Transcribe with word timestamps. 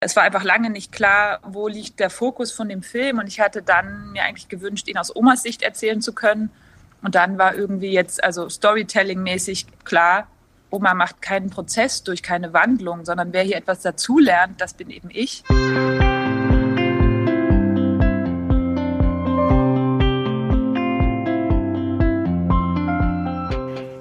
Es 0.00 0.14
war 0.14 0.22
einfach 0.22 0.44
lange 0.44 0.70
nicht 0.70 0.92
klar, 0.92 1.40
wo 1.42 1.66
liegt 1.66 1.98
der 1.98 2.08
Fokus 2.08 2.52
von 2.52 2.68
dem 2.68 2.82
Film. 2.82 3.18
Und 3.18 3.26
ich 3.26 3.40
hatte 3.40 3.62
dann 3.62 4.12
mir 4.12 4.22
eigentlich 4.22 4.48
gewünscht, 4.48 4.86
ihn 4.86 4.96
aus 4.96 5.14
Omas 5.14 5.42
Sicht 5.42 5.62
erzählen 5.62 6.00
zu 6.00 6.12
können. 6.12 6.50
Und 7.02 7.16
dann 7.16 7.36
war 7.36 7.56
irgendwie 7.56 7.92
jetzt, 7.92 8.22
also 8.22 8.48
Storytelling-mäßig 8.48 9.66
klar, 9.84 10.28
Oma 10.70 10.94
macht 10.94 11.20
keinen 11.20 11.50
Prozess 11.50 12.04
durch 12.04 12.22
keine 12.22 12.52
Wandlung, 12.52 13.04
sondern 13.04 13.32
wer 13.32 13.42
hier 13.42 13.56
etwas 13.56 13.80
dazulernt, 13.80 14.60
das 14.60 14.74
bin 14.74 14.90
eben 14.90 15.08
ich. 15.10 15.42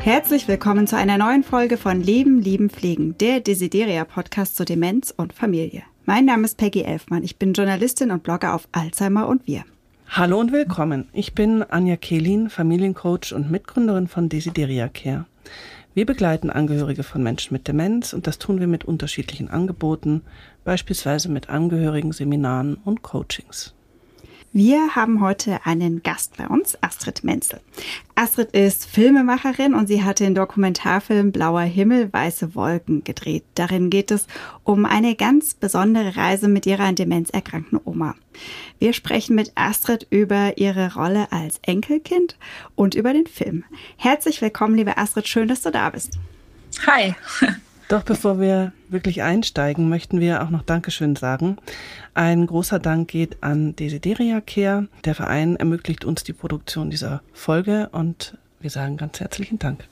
Herzlich 0.08 0.48
willkommen 0.48 0.88
zu 0.88 0.96
einer 0.96 1.18
neuen 1.18 1.44
Folge 1.44 1.76
von 1.76 2.00
Leben, 2.00 2.40
Lieben, 2.40 2.70
Pflegen, 2.70 3.18
der 3.18 3.42
Desideria-Podcast 3.42 4.56
zu 4.56 4.64
Demenz 4.64 5.14
und 5.14 5.34
Familie. 5.34 5.84
Mein 6.06 6.24
Name 6.24 6.46
ist 6.46 6.56
Peggy 6.56 6.84
Elfmann. 6.84 7.26
Ich 7.26 7.36
bin 7.36 7.52
Journalistin 7.52 8.12
und 8.12 8.24
Blogger 8.24 8.54
auf 8.54 8.70
Alzheimer 8.72 9.28
und 9.28 9.46
wir. 9.48 9.66
Hallo 10.08 10.40
und 10.40 10.54
willkommen. 10.54 11.10
Ich 11.12 11.36
bin 11.36 11.62
Anja 11.62 11.98
Kehlin, 11.98 12.50
Familiencoach 12.50 13.34
und 13.34 13.52
Mitgründerin 13.52 14.08
von 14.08 14.30
Desideria 14.30 14.88
Care. 14.88 15.26
Wir 15.94 16.06
begleiten 16.06 16.50
Angehörige 16.50 17.04
von 17.04 17.22
Menschen 17.22 17.54
mit 17.54 17.68
Demenz 17.68 18.14
und 18.14 18.28
das 18.28 18.40
tun 18.40 18.62
wir 18.62 18.68
mit 18.68 18.86
unterschiedlichen 18.86 19.50
Angeboten, 19.50 20.22
beispielsweise 20.64 21.28
mit 21.28 21.50
Angehörigen-Seminaren 21.50 22.76
und 22.76 23.02
Coachings. 23.02 23.74
Wir 24.54 24.96
haben 24.96 25.22
heute 25.22 25.66
einen 25.66 26.02
Gast 26.04 26.38
bei 26.38 26.48
uns, 26.48 26.82
Astrid 26.82 27.24
Menzel. 27.24 27.60
Astrid 28.16 28.52
ist 28.52 28.86
Filmemacherin 28.86 29.74
und 29.74 29.88
sie 29.88 30.04
hat 30.04 30.20
den 30.20 30.36
Dokumentarfilm 30.36 31.32
Blauer 31.32 31.62
Himmel, 31.62 32.12
weiße 32.12 32.56
Wolken 32.56 33.04
gedreht. 33.04 33.44
Darin 33.56 33.90
geht 33.90 34.10
es 34.10 34.26
um 34.64 34.86
eine 34.86 35.16
ganz 35.16 35.54
besondere 35.54 36.16
Reise 36.16 36.48
mit 36.48 36.66
ihrer 36.66 36.86
an 36.86 36.96
Demenz 36.96 37.30
erkrankten 37.30 37.80
Oma. 37.84 38.16
Wir 38.80 38.94
sprechen 38.94 39.36
mit 39.36 39.52
Astrid 39.56 40.08
über 40.10 40.58
ihre 40.58 40.94
Rolle 40.94 41.32
als 41.32 41.60
Enkelkind 41.64 42.38
und 42.76 42.96
über 42.96 43.14
den 43.14 43.28
Film. 43.28 43.66
Herzlich 43.98 44.42
willkommen, 44.42 44.76
liebe 44.76 44.98
Astrid. 44.98 45.28
Schön, 45.28 45.50
dass 45.50 45.62
du 45.62 45.72
da 45.72 45.90
bist. 45.90 46.18
Hi. 46.86 47.16
Doch 47.88 48.04
bevor 48.04 48.42
wir 48.42 48.74
wirklich 48.90 49.22
einsteigen, 49.22 49.88
möchten 49.88 50.20
wir 50.20 50.44
auch 50.44 50.50
noch 50.50 50.64
Dankeschön 50.64 51.16
sagen. 51.16 51.56
Ein 52.14 52.46
großer 52.46 52.80
Dank 52.80 53.08
geht 53.08 53.42
an 53.42 53.78
Desideria 53.78 54.42
Care. 54.42 54.88
Der 55.06 55.16
Verein 55.16 55.56
ermöglicht 55.56 56.04
uns 56.04 56.26
die 56.26 56.34
Produktion 56.34 56.90
dieser 56.90 57.22
Folge 57.32 57.88
und 57.94 58.38
wir 58.60 58.72
sagen 58.72 58.98
ganz 58.98 59.22
herzlichen 59.22 59.58
Dank. 59.58 59.88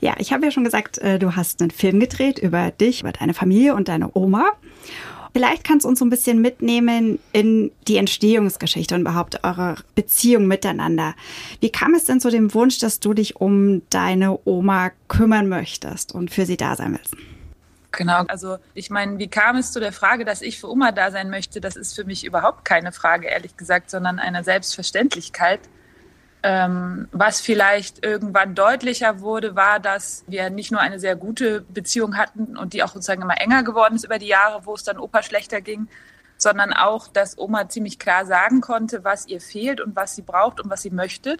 Ja, 0.00 0.16
ich 0.18 0.32
habe 0.32 0.44
ja 0.44 0.50
schon 0.50 0.64
gesagt, 0.64 0.98
äh, 0.98 1.20
du 1.20 1.36
hast 1.36 1.60
einen 1.60 1.70
Film 1.70 2.00
gedreht 2.00 2.40
über 2.40 2.72
dich, 2.72 3.02
über 3.02 3.12
deine 3.12 3.34
Familie 3.34 3.76
und 3.76 3.86
deine 3.86 4.10
Oma. 4.16 4.50
Vielleicht 5.32 5.64
kannst 5.64 5.84
du 5.84 5.88
uns 5.88 5.98
so 5.98 6.04
ein 6.04 6.10
bisschen 6.10 6.40
mitnehmen 6.40 7.18
in 7.32 7.72
die 7.88 7.96
Entstehungsgeschichte 7.96 8.94
und 8.94 9.00
überhaupt 9.02 9.42
eure 9.44 9.76
Beziehung 9.94 10.46
miteinander. 10.46 11.14
Wie 11.60 11.70
kam 11.70 11.94
es 11.94 12.04
denn 12.04 12.20
zu 12.20 12.30
dem 12.30 12.52
Wunsch, 12.52 12.78
dass 12.78 13.00
du 13.00 13.14
dich 13.14 13.36
um 13.36 13.82
deine 13.88 14.38
Oma 14.44 14.90
kümmern 15.08 15.48
möchtest 15.48 16.12
und 16.12 16.30
für 16.30 16.44
sie 16.44 16.58
da 16.58 16.76
sein 16.76 16.92
willst? 16.92 17.16
Genau, 17.92 18.24
also 18.28 18.56
ich 18.74 18.90
meine, 18.90 19.18
wie 19.18 19.28
kam 19.28 19.56
es 19.56 19.72
zu 19.72 19.78
der 19.78 19.92
Frage, 19.92 20.24
dass 20.24 20.40
ich 20.42 20.58
für 20.58 20.70
Oma 20.70 20.92
da 20.92 21.10
sein 21.10 21.28
möchte? 21.30 21.60
Das 21.60 21.76
ist 21.76 21.94
für 21.94 22.04
mich 22.04 22.24
überhaupt 22.24 22.64
keine 22.64 22.90
Frage, 22.90 23.28
ehrlich 23.28 23.56
gesagt, 23.56 23.90
sondern 23.90 24.18
eine 24.18 24.44
Selbstverständlichkeit. 24.44 25.60
Ähm, 26.44 27.08
was 27.12 27.40
vielleicht 27.40 28.04
irgendwann 28.04 28.56
deutlicher 28.56 29.20
wurde, 29.20 29.54
war, 29.54 29.78
dass 29.78 30.24
wir 30.26 30.50
nicht 30.50 30.72
nur 30.72 30.80
eine 30.80 30.98
sehr 30.98 31.14
gute 31.14 31.60
Beziehung 31.60 32.16
hatten 32.16 32.56
und 32.56 32.72
die 32.72 32.82
auch 32.82 32.92
sozusagen 32.92 33.22
immer 33.22 33.40
enger 33.40 33.62
geworden 33.62 33.94
ist 33.94 34.04
über 34.04 34.18
die 34.18 34.26
Jahre, 34.26 34.66
wo 34.66 34.74
es 34.74 34.82
dann 34.82 34.98
Opa 34.98 35.22
schlechter 35.22 35.60
ging, 35.60 35.86
sondern 36.38 36.72
auch, 36.72 37.06
dass 37.06 37.38
Oma 37.38 37.68
ziemlich 37.68 38.00
klar 38.00 38.26
sagen 38.26 38.60
konnte, 38.60 39.04
was 39.04 39.28
ihr 39.28 39.40
fehlt 39.40 39.80
und 39.80 39.94
was 39.94 40.16
sie 40.16 40.22
braucht 40.22 40.60
und 40.60 40.68
was 40.68 40.82
sie 40.82 40.90
möchte. 40.90 41.36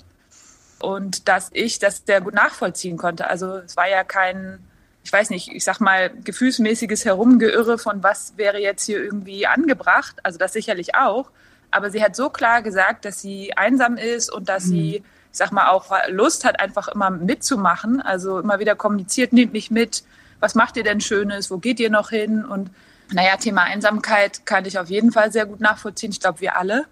Und 0.79 1.27
dass 1.29 1.51
ich 1.53 1.81
das 1.81 2.03
sehr 2.07 2.21
gut 2.21 2.35
nachvollziehen 2.35 2.97
konnte. 2.97 3.29
Also 3.29 3.57
es 3.57 3.77
war 3.77 3.89
ja 3.89 4.05
kein, 4.05 4.61
ich 5.03 5.13
weiß 5.13 5.31
nicht, 5.31 5.49
ich 5.49 5.65
sag 5.65 5.81
mal, 5.81 6.11
gefühlsmäßiges 6.11 7.05
Herumgeirre 7.05 7.79
von 7.79 8.05
was 8.05 8.35
wäre 8.37 8.59
jetzt 8.59 8.85
hier 8.85 9.03
irgendwie 9.03 9.49
angebracht. 9.49 10.17
Also 10.23 10.39
das 10.39 10.53
sicherlich 10.53 10.95
auch. 10.95 11.31
Aber 11.73 11.91
sie 11.91 12.03
hat 12.03 12.15
so 12.15 12.31
klar 12.31 12.63
gesagt, 12.63 13.05
dass 13.05 13.21
sie 13.21 13.57
einsam 13.57 13.97
ist 13.97 14.31
und 14.31 14.49
dass 14.49 14.67
mhm. 14.67 14.71
sie, 14.71 14.97
ich 14.97 15.39
sag 15.39 15.51
mal, 15.51 15.71
auch 15.71 15.91
Lust 16.09 16.45
hat, 16.45 16.61
einfach 16.61 16.89
immer 16.89 17.11
mitzumachen. 17.11 18.01
Also 18.01 18.39
immer 18.39 18.61
wieder 18.61 18.77
kommuniziert, 18.77 19.33
nehmt 19.33 19.53
mich 19.53 19.71
mit. 19.71 20.05
Was 20.39 20.55
macht 20.55 20.77
ihr 20.77 20.85
denn 20.85 21.01
Schönes? 21.01 21.51
Wo 21.51 21.59
geht 21.59 21.81
ihr 21.81 21.91
noch 21.91 22.11
hin? 22.11 22.45
Und 22.45 22.71
naja, 23.13 23.37
Thema 23.37 23.63
Einsamkeit 23.63 24.47
kann 24.47 24.65
ich 24.65 24.79
auf 24.79 24.89
jeden 24.89 25.13
Fall 25.13 25.33
sehr 25.33 25.47
gut 25.47 25.61
nachvollziehen. 25.61 26.11
Ich 26.11 26.21
glaube, 26.21 26.41
wir 26.41 26.57
alle. 26.57 26.87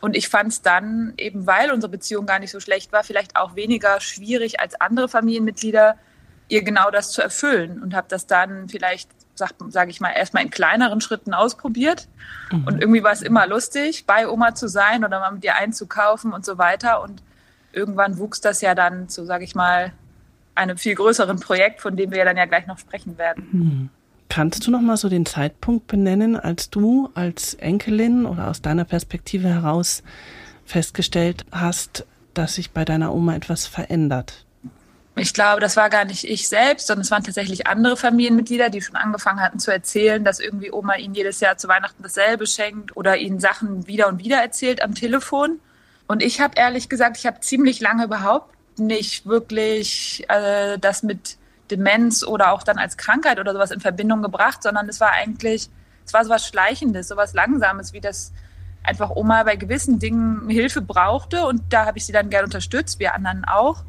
Und 0.00 0.16
ich 0.16 0.28
fand 0.28 0.52
es 0.52 0.62
dann, 0.62 1.12
eben 1.18 1.46
weil 1.46 1.70
unsere 1.70 1.90
Beziehung 1.90 2.24
gar 2.24 2.38
nicht 2.38 2.50
so 2.50 2.60
schlecht 2.60 2.92
war, 2.92 3.04
vielleicht 3.04 3.36
auch 3.36 3.54
weniger 3.54 4.00
schwierig 4.00 4.60
als 4.60 4.80
andere 4.80 5.08
Familienmitglieder, 5.08 5.96
ihr 6.48 6.62
genau 6.62 6.90
das 6.90 7.12
zu 7.12 7.20
erfüllen. 7.20 7.82
Und 7.82 7.94
habe 7.94 8.06
das 8.08 8.26
dann 8.26 8.68
vielleicht 8.68 9.10
sage 9.68 9.90
ich 9.90 10.00
mal, 10.00 10.10
erstmal 10.10 10.44
in 10.44 10.50
kleineren 10.50 11.00
Schritten 11.00 11.34
ausprobiert. 11.34 12.08
Mhm. 12.50 12.64
Und 12.64 12.80
irgendwie 12.80 13.02
war 13.02 13.12
es 13.12 13.22
immer 13.22 13.46
lustig, 13.46 14.04
bei 14.06 14.28
Oma 14.28 14.54
zu 14.54 14.68
sein 14.68 15.04
oder 15.04 15.20
mal 15.20 15.32
mit 15.32 15.44
ihr 15.44 15.56
einzukaufen 15.56 16.32
und 16.32 16.44
so 16.44 16.58
weiter. 16.58 17.02
Und 17.02 17.22
irgendwann 17.72 18.18
wuchs 18.18 18.40
das 18.40 18.60
ja 18.60 18.74
dann 18.74 19.08
zu, 19.08 19.24
sage 19.24 19.44
ich 19.44 19.54
mal, 19.54 19.92
einem 20.54 20.76
viel 20.76 20.94
größeren 20.94 21.40
Projekt, 21.40 21.80
von 21.80 21.96
dem 21.96 22.10
wir 22.10 22.18
ja 22.18 22.24
dann 22.24 22.36
ja 22.36 22.44
gleich 22.44 22.66
noch 22.66 22.78
sprechen 22.78 23.18
werden. 23.18 23.48
Mhm. 23.52 23.88
Kannst 24.28 24.66
du 24.66 24.70
noch 24.70 24.80
mal 24.80 24.96
so 24.96 25.08
den 25.08 25.26
Zeitpunkt 25.26 25.88
benennen, 25.88 26.36
als 26.36 26.70
du 26.70 27.10
als 27.14 27.54
Enkelin 27.54 28.26
oder 28.26 28.48
aus 28.48 28.62
deiner 28.62 28.84
Perspektive 28.84 29.48
heraus 29.48 30.04
festgestellt 30.64 31.44
hast, 31.50 32.06
dass 32.32 32.54
sich 32.54 32.70
bei 32.70 32.84
deiner 32.84 33.12
Oma 33.12 33.34
etwas 33.34 33.66
verändert? 33.66 34.46
Ich 35.20 35.34
glaube, 35.34 35.60
das 35.60 35.76
war 35.76 35.90
gar 35.90 36.06
nicht 36.06 36.24
ich 36.24 36.48
selbst, 36.48 36.86
sondern 36.86 37.02
es 37.02 37.10
waren 37.10 37.22
tatsächlich 37.22 37.66
andere 37.66 37.98
Familienmitglieder, 37.98 38.70
die 38.70 38.80
schon 38.80 38.96
angefangen 38.96 39.42
hatten 39.42 39.58
zu 39.58 39.70
erzählen, 39.70 40.24
dass 40.24 40.40
irgendwie 40.40 40.72
Oma 40.72 40.96
ihnen 40.96 41.12
jedes 41.12 41.40
Jahr 41.40 41.58
zu 41.58 41.68
Weihnachten 41.68 42.02
dasselbe 42.02 42.46
schenkt 42.46 42.96
oder 42.96 43.18
ihnen 43.18 43.38
Sachen 43.38 43.86
wieder 43.86 44.08
und 44.08 44.24
wieder 44.24 44.38
erzählt 44.38 44.82
am 44.82 44.94
Telefon. 44.94 45.60
Und 46.06 46.22
ich 46.22 46.40
habe 46.40 46.54
ehrlich 46.56 46.88
gesagt, 46.88 47.18
ich 47.18 47.26
habe 47.26 47.38
ziemlich 47.40 47.80
lange 47.80 48.04
überhaupt 48.04 48.78
nicht 48.78 49.26
wirklich 49.26 50.24
äh, 50.28 50.78
das 50.78 51.02
mit 51.02 51.36
Demenz 51.70 52.24
oder 52.24 52.52
auch 52.52 52.62
dann 52.62 52.78
als 52.78 52.96
Krankheit 52.96 53.38
oder 53.38 53.52
sowas 53.52 53.72
in 53.72 53.80
Verbindung 53.80 54.22
gebracht, 54.22 54.62
sondern 54.62 54.88
es 54.88 55.00
war 55.00 55.10
eigentlich, 55.10 55.68
es 56.06 56.14
war 56.14 56.24
sowas 56.24 56.46
Schleichendes, 56.46 57.08
sowas 57.08 57.34
Langsames, 57.34 57.92
wie 57.92 58.00
das 58.00 58.32
einfach 58.82 59.10
Oma 59.10 59.42
bei 59.42 59.56
gewissen 59.56 59.98
Dingen 59.98 60.48
Hilfe 60.48 60.80
brauchte 60.80 61.44
und 61.44 61.60
da 61.68 61.84
habe 61.84 61.98
ich 61.98 62.06
sie 62.06 62.12
dann 62.12 62.30
gerne 62.30 62.46
unterstützt, 62.46 62.98
wir 63.00 63.14
anderen 63.14 63.44
auch. 63.44 63.84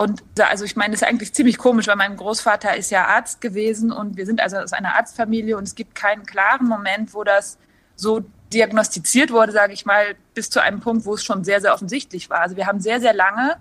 Und 0.00 0.22
also 0.40 0.64
ich 0.64 0.76
meine, 0.76 0.92
das 0.92 1.02
ist 1.02 1.08
eigentlich 1.08 1.34
ziemlich 1.34 1.58
komisch, 1.58 1.86
weil 1.86 1.96
mein 1.96 2.16
Großvater 2.16 2.74
ist 2.74 2.90
ja 2.90 3.04
Arzt 3.04 3.42
gewesen 3.42 3.92
und 3.92 4.16
wir 4.16 4.24
sind 4.24 4.40
also 4.40 4.56
aus 4.56 4.72
einer 4.72 4.94
Arztfamilie 4.94 5.58
und 5.58 5.64
es 5.64 5.74
gibt 5.74 5.94
keinen 5.94 6.24
klaren 6.24 6.66
Moment, 6.66 7.12
wo 7.12 7.22
das 7.22 7.58
so 7.96 8.22
diagnostiziert 8.50 9.30
wurde, 9.30 9.52
sage 9.52 9.74
ich 9.74 9.84
mal, 9.84 10.14
bis 10.32 10.48
zu 10.48 10.62
einem 10.62 10.80
Punkt, 10.80 11.04
wo 11.04 11.12
es 11.12 11.22
schon 11.22 11.44
sehr, 11.44 11.60
sehr 11.60 11.74
offensichtlich 11.74 12.30
war. 12.30 12.40
Also 12.40 12.56
wir 12.56 12.66
haben 12.66 12.80
sehr, 12.80 12.98
sehr 12.98 13.12
lange 13.12 13.58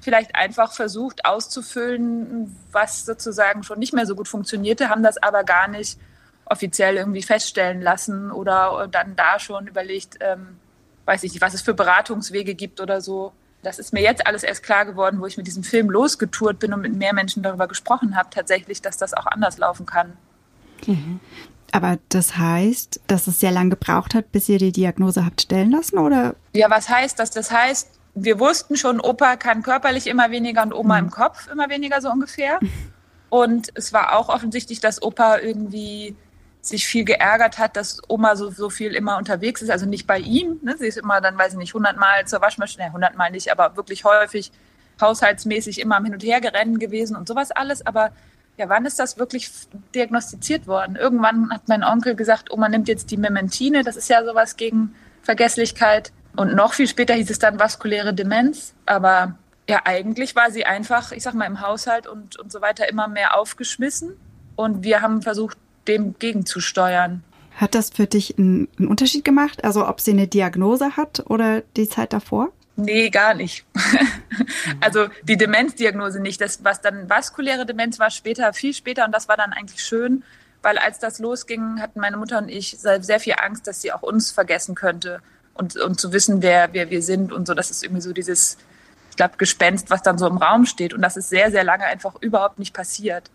vielleicht 0.00 0.34
einfach 0.34 0.72
versucht 0.72 1.24
auszufüllen, 1.24 2.56
was 2.72 3.06
sozusagen 3.06 3.62
schon 3.62 3.78
nicht 3.78 3.94
mehr 3.94 4.06
so 4.06 4.16
gut 4.16 4.26
funktionierte, 4.26 4.88
haben 4.88 5.04
das 5.04 5.18
aber 5.22 5.44
gar 5.44 5.68
nicht 5.68 6.00
offiziell 6.46 6.96
irgendwie 6.96 7.22
feststellen 7.22 7.80
lassen 7.80 8.32
oder 8.32 8.88
dann 8.90 9.14
da 9.14 9.38
schon 9.38 9.68
überlegt, 9.68 10.16
ähm, 10.18 10.58
weiß 11.04 11.22
ich 11.22 11.34
nicht, 11.34 11.42
was 11.42 11.54
es 11.54 11.62
für 11.62 11.74
Beratungswege 11.74 12.56
gibt 12.56 12.80
oder 12.80 13.00
so. 13.00 13.32
Das 13.62 13.78
ist 13.78 13.92
mir 13.92 14.02
jetzt 14.02 14.26
alles 14.26 14.42
erst 14.42 14.62
klar 14.62 14.84
geworden, 14.84 15.20
wo 15.20 15.26
ich 15.26 15.36
mit 15.36 15.46
diesem 15.46 15.64
Film 15.64 15.90
losgetourt 15.90 16.58
bin 16.58 16.72
und 16.72 16.82
mit 16.82 16.94
mehr 16.94 17.14
Menschen 17.14 17.42
darüber 17.42 17.66
gesprochen 17.66 18.16
habe, 18.16 18.28
tatsächlich, 18.30 18.80
dass 18.82 18.96
das 18.96 19.14
auch 19.14 19.26
anders 19.26 19.58
laufen 19.58 19.86
kann. 19.86 20.12
Mhm. 20.86 21.20
Aber 21.72 21.98
das 22.08 22.36
heißt, 22.38 23.00
dass 23.06 23.26
es 23.26 23.40
sehr 23.40 23.50
lange 23.50 23.70
gebraucht 23.70 24.14
hat, 24.14 24.30
bis 24.32 24.48
ihr 24.48 24.58
die 24.58 24.72
Diagnose 24.72 25.24
habt 25.24 25.42
stellen 25.42 25.70
lassen, 25.70 25.98
oder? 25.98 26.36
Ja, 26.54 26.70
was 26.70 26.88
heißt 26.88 27.18
das? 27.18 27.30
Das 27.30 27.50
heißt, 27.50 27.90
wir 28.14 28.38
wussten 28.38 28.76
schon, 28.76 29.00
Opa 29.00 29.36
kann 29.36 29.62
körperlich 29.62 30.06
immer 30.06 30.30
weniger 30.30 30.62
und 30.62 30.72
Oma 30.72 30.98
mhm. 30.98 31.06
im 31.06 31.10
Kopf 31.10 31.48
immer 31.50 31.68
weniger 31.68 32.00
so 32.00 32.10
ungefähr. 32.10 32.60
Und 33.28 33.70
es 33.74 33.92
war 33.92 34.16
auch 34.16 34.28
offensichtlich, 34.28 34.80
dass 34.80 35.02
Opa 35.02 35.38
irgendwie 35.38 36.16
sich 36.68 36.86
viel 36.86 37.04
geärgert 37.04 37.58
hat, 37.58 37.76
dass 37.76 38.00
Oma 38.08 38.36
so, 38.36 38.50
so 38.50 38.70
viel 38.70 38.94
immer 38.94 39.16
unterwegs 39.18 39.62
ist, 39.62 39.70
also 39.70 39.86
nicht 39.86 40.06
bei 40.06 40.18
ihm. 40.18 40.58
Ne? 40.62 40.76
Sie 40.78 40.86
ist 40.86 40.98
immer 40.98 41.20
dann, 41.20 41.38
weiß 41.38 41.52
ich 41.52 41.58
nicht, 41.58 41.74
hundertmal 41.74 42.26
zur 42.26 42.40
Waschmaschine, 42.40 42.92
hundertmal 42.92 43.30
nicht, 43.30 43.50
aber 43.52 43.76
wirklich 43.76 44.04
häufig 44.04 44.50
haushaltsmäßig 45.00 45.80
immer 45.80 45.96
am 45.96 46.04
Hin- 46.04 46.14
und 46.14 46.22
Hergerennen 46.22 46.78
gewesen 46.78 47.16
und 47.16 47.28
sowas 47.28 47.50
alles. 47.50 47.84
Aber 47.86 48.10
ja, 48.56 48.68
wann 48.68 48.86
ist 48.86 48.98
das 48.98 49.18
wirklich 49.18 49.50
diagnostiziert 49.94 50.66
worden? 50.66 50.96
Irgendwann 50.96 51.50
hat 51.50 51.68
mein 51.68 51.84
Onkel 51.84 52.14
gesagt, 52.14 52.50
Oma 52.50 52.68
nimmt 52.68 52.88
jetzt 52.88 53.10
die 53.10 53.16
Mementine, 53.16 53.82
das 53.82 53.96
ist 53.96 54.08
ja 54.08 54.24
sowas 54.24 54.56
gegen 54.56 54.94
Vergesslichkeit. 55.22 56.12
Und 56.36 56.54
noch 56.54 56.74
viel 56.74 56.88
später 56.88 57.14
hieß 57.14 57.30
es 57.30 57.38
dann 57.38 57.58
vaskuläre 57.58 58.14
Demenz. 58.14 58.74
Aber 58.86 59.36
ja, 59.68 59.80
eigentlich 59.84 60.36
war 60.36 60.50
sie 60.50 60.64
einfach, 60.64 61.12
ich 61.12 61.22
sag 61.22 61.34
mal, 61.34 61.46
im 61.46 61.60
Haushalt 61.60 62.06
und, 62.06 62.38
und 62.38 62.52
so 62.52 62.60
weiter 62.60 62.88
immer 62.88 63.08
mehr 63.08 63.38
aufgeschmissen. 63.38 64.16
Und 64.54 64.84
wir 64.84 65.02
haben 65.02 65.22
versucht, 65.22 65.58
dem 65.88 66.18
gegenzusteuern. 66.18 67.22
Hat 67.56 67.74
das 67.74 67.90
für 67.90 68.06
dich 68.06 68.38
einen, 68.38 68.68
einen 68.78 68.88
Unterschied 68.88 69.24
gemacht? 69.24 69.64
Also 69.64 69.88
ob 69.88 70.00
sie 70.00 70.10
eine 70.10 70.28
Diagnose 70.28 70.96
hat 70.96 71.24
oder 71.26 71.62
die 71.76 71.88
Zeit 71.88 72.12
davor? 72.12 72.52
Nee, 72.76 73.08
gar 73.08 73.32
nicht. 73.32 73.64
also 74.80 75.08
die 75.22 75.38
Demenzdiagnose 75.38 76.20
nicht. 76.20 76.40
Das, 76.40 76.62
was 76.62 76.82
dann 76.82 77.08
vaskuläre 77.08 77.64
Demenz 77.64 77.98
war, 77.98 78.10
später, 78.10 78.52
viel 78.52 78.74
später 78.74 79.06
und 79.06 79.12
das 79.12 79.28
war 79.28 79.38
dann 79.38 79.54
eigentlich 79.54 79.82
schön, 79.82 80.22
weil 80.60 80.76
als 80.76 80.98
das 80.98 81.18
losging, 81.18 81.80
hatten 81.80 82.00
meine 82.00 82.18
Mutter 82.18 82.38
und 82.38 82.50
ich 82.50 82.76
sehr 82.78 83.20
viel 83.20 83.34
Angst, 83.38 83.66
dass 83.66 83.80
sie 83.80 83.92
auch 83.92 84.02
uns 84.02 84.30
vergessen 84.30 84.74
könnte 84.74 85.22
und, 85.54 85.76
und 85.76 85.98
zu 85.98 86.12
wissen, 86.12 86.42
wer, 86.42 86.72
wer 86.72 86.90
wir 86.90 87.02
sind 87.02 87.32
und 87.32 87.46
so. 87.46 87.54
Das 87.54 87.70
ist 87.70 87.82
irgendwie 87.82 88.02
so 88.02 88.12
dieses, 88.12 88.58
ich 89.10 89.16
glaube, 89.16 89.36
Gespenst, 89.38 89.88
was 89.88 90.02
dann 90.02 90.18
so 90.18 90.26
im 90.26 90.36
Raum 90.36 90.66
steht. 90.66 90.92
Und 90.92 91.00
das 91.00 91.16
ist 91.16 91.30
sehr, 91.30 91.50
sehr 91.50 91.64
lange 91.64 91.84
einfach 91.84 92.16
überhaupt 92.20 92.58
nicht 92.58 92.74
passiert. 92.74 93.30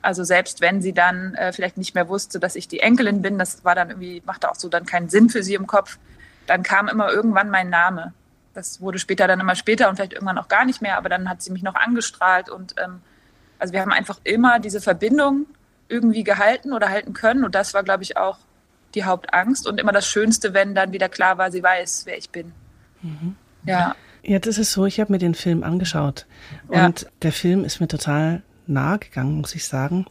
Also 0.00 0.24
selbst 0.24 0.60
wenn 0.60 0.80
sie 0.80 0.92
dann 0.92 1.34
äh, 1.34 1.52
vielleicht 1.52 1.76
nicht 1.76 1.94
mehr 1.94 2.08
wusste, 2.08 2.38
dass 2.38 2.54
ich 2.56 2.68
die 2.68 2.80
Enkelin 2.80 3.20
bin, 3.22 3.38
das 3.38 3.64
war 3.64 3.74
dann 3.74 3.90
irgendwie, 3.90 4.22
machte 4.24 4.50
auch 4.50 4.54
so 4.54 4.68
dann 4.68 4.86
keinen 4.86 5.08
Sinn 5.08 5.28
für 5.28 5.42
sie 5.42 5.54
im 5.54 5.66
Kopf, 5.66 5.98
dann 6.46 6.62
kam 6.62 6.88
immer 6.88 7.10
irgendwann 7.10 7.50
mein 7.50 7.68
Name. 7.68 8.12
Das 8.54 8.80
wurde 8.80 8.98
später 8.98 9.26
dann 9.26 9.40
immer 9.40 9.54
später 9.54 9.88
und 9.88 9.96
vielleicht 9.96 10.12
irgendwann 10.12 10.38
auch 10.38 10.48
gar 10.48 10.64
nicht 10.64 10.82
mehr, 10.82 10.96
aber 10.96 11.08
dann 11.08 11.28
hat 11.28 11.42
sie 11.42 11.52
mich 11.52 11.62
noch 11.62 11.74
angestrahlt 11.74 12.48
und 12.48 12.74
ähm, 12.78 13.00
also 13.58 13.72
wir 13.72 13.80
haben 13.80 13.92
einfach 13.92 14.20
immer 14.24 14.60
diese 14.60 14.80
Verbindung 14.80 15.46
irgendwie 15.88 16.22
gehalten 16.22 16.72
oder 16.72 16.90
halten 16.90 17.12
können 17.12 17.44
und 17.44 17.54
das 17.54 17.74
war, 17.74 17.82
glaube 17.82 18.02
ich, 18.02 18.16
auch 18.16 18.38
die 18.94 19.04
Hauptangst 19.04 19.66
und 19.66 19.78
immer 19.80 19.92
das 19.92 20.06
Schönste, 20.06 20.54
wenn 20.54 20.74
dann 20.74 20.92
wieder 20.92 21.08
klar 21.08 21.38
war, 21.38 21.50
sie 21.50 21.62
weiß, 21.62 22.02
wer 22.06 22.16
ich 22.16 22.30
bin. 22.30 22.52
Mhm. 23.02 23.36
Ja. 23.64 23.94
Jetzt 24.22 24.46
ist 24.46 24.58
es 24.58 24.72
so, 24.72 24.86
ich 24.86 25.00
habe 25.00 25.12
mir 25.12 25.18
den 25.18 25.34
Film 25.34 25.62
angeschaut 25.62 26.26
und 26.68 27.02
ja. 27.02 27.08
der 27.22 27.32
Film 27.32 27.64
ist 27.64 27.80
mir 27.80 27.88
total 27.88 28.42
nahe 28.68 28.98
gegangen, 28.98 29.40
muss 29.40 29.54
ich 29.54 29.64
sagen. 29.64 30.06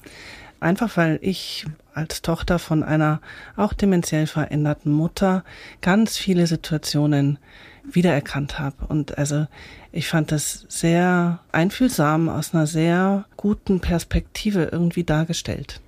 Einfach 0.60 0.98
weil 0.98 1.20
ich 1.22 1.66
als 1.94 2.22
Tochter 2.22 2.58
von 2.60 2.84
einer 2.84 3.22
auch 3.56 3.74
dementiell 3.74 4.28
veränderten 4.28 4.92
Mutter 4.92 5.44
ganz 5.82 6.18
viele 6.18 6.48
Situationen 6.48 7.38
wiedererkannt 7.84 8.60
habe. 8.60 8.86
Und 8.88 9.18
also 9.18 9.48
ich 9.92 10.08
fand 10.08 10.32
das 10.32 10.66
sehr 10.68 11.40
einfühlsam 11.52 12.30
aus 12.30 12.54
einer 12.54 12.68
sehr 12.68 13.26
guten 13.38 13.80
Perspektive 13.80 14.70
irgendwie 14.72 15.04
dargestellt. 15.04 15.82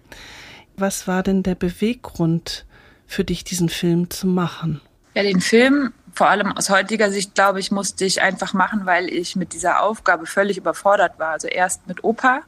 Was 0.78 1.08
war 1.08 1.24
denn 1.24 1.44
der 1.44 1.56
Beweggrund 1.56 2.66
für 3.06 3.24
dich, 3.24 3.44
diesen 3.44 3.70
Film 3.70 4.10
zu 4.10 4.28
machen? 4.28 4.82
Ja, 5.16 5.24
den 5.24 5.42
Film, 5.42 5.92
vor 6.14 6.30
allem 6.30 6.52
aus 6.52 6.70
heutiger 6.70 7.12
Sicht, 7.12 7.36
glaube 7.36 7.60
ich, 7.60 7.72
musste 7.72 8.06
ich 8.06 8.22
einfach 8.22 8.54
machen, 8.54 8.86
weil 8.86 9.10
ich 9.10 9.36
mit 9.36 9.54
dieser 9.54 9.84
Aufgabe 9.84 10.26
völlig 10.26 10.58
überfordert 10.58 11.20
war. 11.20 11.32
Also 11.32 11.48
erst 11.48 11.88
mit 11.88 12.04
Opa, 12.04 12.42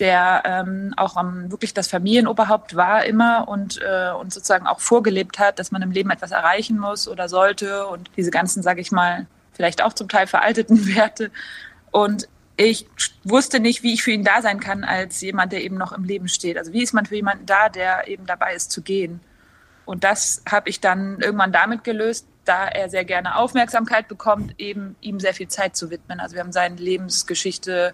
der 0.00 0.42
ähm, 0.44 0.94
auch 0.96 1.16
am, 1.16 1.50
wirklich 1.50 1.74
das 1.74 1.88
Familienoberhaupt 1.88 2.76
war 2.76 3.04
immer 3.04 3.48
und, 3.48 3.80
äh, 3.80 4.10
und 4.10 4.32
sozusagen 4.32 4.66
auch 4.66 4.80
vorgelebt 4.80 5.38
hat, 5.38 5.58
dass 5.58 5.72
man 5.72 5.82
im 5.82 5.90
Leben 5.90 6.10
etwas 6.10 6.30
erreichen 6.30 6.78
muss 6.78 7.08
oder 7.08 7.28
sollte 7.28 7.86
und 7.86 8.10
diese 8.16 8.30
ganzen, 8.30 8.62
sage 8.62 8.80
ich 8.80 8.92
mal, 8.92 9.26
vielleicht 9.52 9.82
auch 9.82 9.92
zum 9.92 10.08
Teil 10.08 10.26
veralteten 10.26 10.86
Werte. 10.94 11.30
Und 11.90 12.28
ich 12.56 12.86
wusste 13.24 13.60
nicht, 13.60 13.82
wie 13.82 13.92
ich 13.92 14.02
für 14.02 14.12
ihn 14.12 14.24
da 14.24 14.40
sein 14.40 14.60
kann 14.60 14.84
als 14.84 15.20
jemand, 15.20 15.52
der 15.52 15.62
eben 15.62 15.76
noch 15.76 15.92
im 15.92 16.04
Leben 16.04 16.28
steht. 16.28 16.56
Also 16.56 16.72
wie 16.72 16.82
ist 16.82 16.94
man 16.94 17.06
für 17.06 17.16
jemanden 17.16 17.46
da, 17.46 17.68
der 17.68 18.08
eben 18.08 18.26
dabei 18.26 18.54
ist 18.54 18.70
zu 18.70 18.82
gehen? 18.82 19.20
Und 19.84 20.04
das 20.04 20.42
habe 20.50 20.68
ich 20.68 20.80
dann 20.80 21.20
irgendwann 21.20 21.52
damit 21.52 21.84
gelöst, 21.84 22.26
da 22.44 22.66
er 22.66 22.88
sehr 22.88 23.04
gerne 23.04 23.36
Aufmerksamkeit 23.36 24.08
bekommt, 24.08 24.54
eben 24.58 24.96
ihm 25.00 25.20
sehr 25.20 25.34
viel 25.34 25.48
Zeit 25.48 25.76
zu 25.76 25.90
widmen. 25.90 26.20
Also 26.20 26.34
wir 26.34 26.42
haben 26.42 26.52
seine 26.52 26.76
Lebensgeschichte 26.76 27.92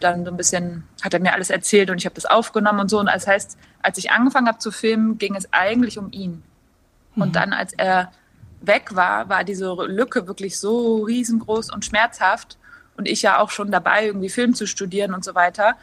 dann 0.00 0.24
so 0.24 0.30
ein 0.30 0.36
bisschen, 0.36 0.84
hat 1.02 1.14
er 1.14 1.20
mir 1.20 1.32
alles 1.32 1.50
erzählt 1.50 1.90
und 1.90 1.98
ich 1.98 2.04
habe 2.04 2.14
das 2.14 2.26
aufgenommen 2.26 2.80
und 2.80 2.88
so. 2.88 2.98
Und 2.98 3.06
das 3.06 3.26
heißt, 3.26 3.56
als 3.82 3.98
ich 3.98 4.10
angefangen 4.10 4.48
habe 4.48 4.58
zu 4.58 4.70
filmen, 4.70 5.18
ging 5.18 5.34
es 5.34 5.52
eigentlich 5.52 5.98
um 5.98 6.10
ihn. 6.12 6.42
Und 7.14 7.28
mhm. 7.28 7.32
dann, 7.32 7.52
als 7.52 7.72
er 7.72 8.12
weg 8.60 8.94
war, 8.94 9.28
war 9.28 9.44
diese 9.44 9.72
Lücke 9.86 10.26
wirklich 10.26 10.58
so 10.58 11.02
riesengroß 11.04 11.72
und 11.72 11.84
schmerzhaft. 11.84 12.58
Und 12.96 13.08
ich 13.08 13.22
ja 13.22 13.38
auch 13.38 13.50
schon 13.50 13.70
dabei, 13.70 14.06
irgendwie 14.06 14.28
Film 14.28 14.54
zu 14.54 14.66
studieren 14.66 15.14
und 15.14 15.24
so 15.24 15.34
weiter, 15.34 15.76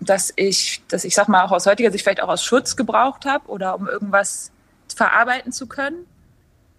dass 0.00 0.32
ich, 0.36 0.82
dass 0.88 1.04
ich 1.04 1.14
sag 1.14 1.28
mal, 1.28 1.44
auch 1.44 1.52
aus 1.52 1.66
heutiger 1.66 1.90
Sicht 1.90 2.04
vielleicht 2.04 2.22
auch 2.22 2.28
aus 2.28 2.44
Schutz 2.44 2.76
gebraucht 2.76 3.24
habe 3.24 3.48
oder 3.48 3.74
um 3.74 3.88
irgendwas 3.88 4.50
verarbeiten 4.94 5.52
zu 5.52 5.66
können 5.66 6.06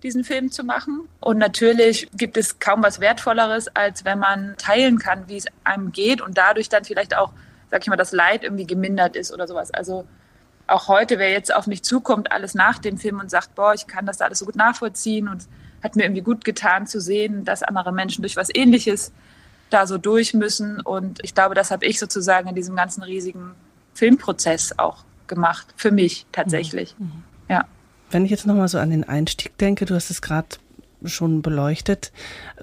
diesen 0.04 0.24
Film 0.24 0.52
zu 0.52 0.64
machen. 0.64 1.08
Und 1.20 1.38
natürlich 1.38 2.10
gibt 2.14 2.38
es 2.38 2.60
kaum 2.60 2.84
was 2.84 3.00
Wertvolleres, 3.00 3.74
als 3.76 4.06
wenn 4.06 4.20
man 4.20 4.56
teilen 4.58 5.00
kann, 5.00 5.28
wie 5.28 5.38
es 5.38 5.46
einem 5.64 5.92
geht 5.92 6.22
und 6.22 6.38
dadurch 6.38 6.70
dann 6.70 6.84
vielleicht 6.84 7.18
auch, 7.18 7.32
sag 7.72 7.82
ich 7.82 7.88
mal, 7.88 7.96
das 7.96 8.12
Leid 8.12 8.44
irgendwie 8.44 8.68
gemindert 8.68 9.16
ist 9.16 9.34
oder 9.34 9.48
sowas. 9.48 9.72
Also 9.72 10.06
auch 10.68 10.88
heute, 10.88 11.20
wer 11.20 11.32
jetzt 11.32 11.54
auf 11.54 11.68
mich 11.68 11.84
zukommt, 11.84 12.32
alles 12.32 12.54
nach 12.54 12.80
dem 12.80 12.98
Film 12.98 13.20
und 13.20 13.30
sagt, 13.30 13.56
boah, 13.56 13.74
ich 13.74 13.88
kann 13.88 14.06
das 14.06 14.18
da 14.18 14.26
alles 14.26 14.40
so 14.40 14.46
gut 14.46 14.56
nachvollziehen 14.56 15.28
und 15.28 15.48
hat 15.82 15.96
mir 15.96 16.04
irgendwie 16.04 16.22
gut 16.22 16.46
getan 16.46 16.88
zu 16.88 17.02
sehen, 17.02 17.44
dass 17.46 17.64
andere 17.64 17.92
Menschen 17.92 18.22
durch 18.22 18.38
was 18.38 18.50
Ähnliches 18.54 19.12
da 19.70 19.88
so 19.88 19.98
durch 19.98 20.34
müssen. 20.34 20.80
Und 20.80 21.20
ich 21.24 21.34
glaube, 21.34 21.56
das 21.56 21.72
habe 21.72 21.86
ich 21.86 22.00
sozusagen 22.00 22.48
in 22.48 22.56
diesem 22.56 22.76
ganzen 22.76 23.04
riesigen 23.04 23.52
Filmprozess 23.94 24.78
auch 24.78 25.04
gemacht, 25.28 25.68
für 25.76 25.92
mich 25.92 26.26
tatsächlich. 26.32 26.96
Mhm. 26.98 27.06
mhm. 27.06 27.24
Ja. 27.50 27.66
Wenn 28.14 28.26
ich 28.26 28.32
jetzt 28.32 28.46
nochmal 28.46 28.68
so 28.68 28.78
an 28.78 28.92
den 28.92 29.04
Einstieg 29.04 29.58
denke, 29.58 29.86
du 29.86 29.96
hast 29.96 30.12
es 30.12 30.22
gerade 30.22 30.48
schon 31.06 31.42
beleuchtet. 31.42 32.12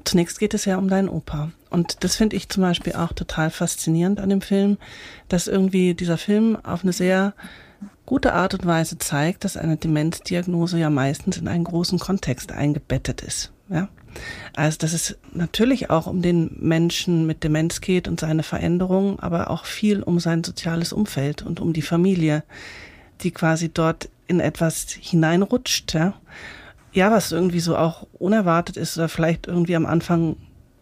Zunächst 0.04 0.38
geht 0.38 0.54
es 0.54 0.64
ja 0.64 0.76
um 0.76 0.88
deinen 0.88 1.08
Opa. 1.08 1.50
Und 1.68 2.04
das 2.04 2.16
finde 2.16 2.36
ich 2.36 2.48
zum 2.48 2.62
Beispiel 2.62 2.94
auch 2.94 3.12
total 3.12 3.50
faszinierend 3.50 4.20
an 4.20 4.30
dem 4.30 4.40
Film, 4.40 4.78
dass 5.28 5.46
irgendwie 5.46 5.94
dieser 5.94 6.18
Film 6.18 6.56
auf 6.62 6.82
eine 6.82 6.92
sehr 6.92 7.34
gute 8.06 8.32
Art 8.32 8.54
und 8.54 8.66
Weise 8.66 8.98
zeigt, 8.98 9.44
dass 9.44 9.56
eine 9.56 9.76
Demenzdiagnose 9.76 10.78
ja 10.78 10.88
meistens 10.88 11.36
in 11.36 11.48
einen 11.48 11.64
großen 11.64 11.98
Kontext 11.98 12.52
eingebettet 12.52 13.20
ist. 13.20 13.52
Ja? 13.68 13.88
Also, 14.56 14.78
dass 14.78 14.92
es 14.92 15.16
natürlich 15.32 15.90
auch 15.90 16.06
um 16.06 16.22
den 16.22 16.56
Menschen 16.60 17.26
mit 17.26 17.44
Demenz 17.44 17.80
geht 17.80 18.08
und 18.08 18.20
seine 18.20 18.42
Veränderungen, 18.42 19.20
aber 19.20 19.50
auch 19.50 19.64
viel 19.64 20.02
um 20.02 20.18
sein 20.18 20.42
soziales 20.42 20.92
Umfeld 20.92 21.42
und 21.42 21.60
um 21.60 21.72
die 21.72 21.82
Familie, 21.82 22.42
die 23.20 23.30
quasi 23.30 23.68
dort 23.68 24.08
in 24.30 24.40
etwas 24.40 24.86
hineinrutscht, 24.88 25.92
ja. 25.94 26.14
Ja, 26.92 27.10
was 27.10 27.30
irgendwie 27.30 27.60
so 27.60 27.76
auch 27.76 28.06
unerwartet 28.18 28.76
ist 28.76 28.96
oder 28.96 29.08
vielleicht 29.08 29.46
irgendwie 29.46 29.76
am 29.76 29.86
Anfang 29.86 30.36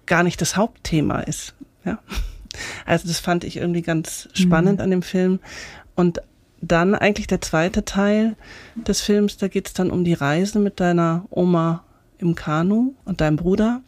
gar 0.06 0.22
nicht 0.22 0.40
das 0.40 0.56
Hauptthema 0.56 1.20
ist, 1.20 1.54
ja. 1.84 1.98
Also 2.86 3.08
das 3.08 3.20
fand 3.20 3.44
ich 3.44 3.56
irgendwie 3.56 3.82
ganz 3.82 4.28
spannend 4.32 4.78
mhm. 4.78 4.84
an 4.84 4.90
dem 4.90 5.02
Film. 5.02 5.38
Und 5.94 6.22
dann 6.60 6.94
eigentlich 6.94 7.26
der 7.26 7.40
zweite 7.40 7.84
Teil 7.84 8.36
des 8.74 9.00
Films, 9.00 9.36
da 9.36 9.48
geht 9.48 9.68
es 9.68 9.74
dann 9.74 9.90
um 9.90 10.04
die 10.04 10.14
Reise 10.14 10.58
mit 10.58 10.80
deiner 10.80 11.24
Oma 11.30 11.84
im 12.18 12.34
Kanu 12.34 12.94
und 13.04 13.20
deinem 13.20 13.36
Bruder 13.36 13.82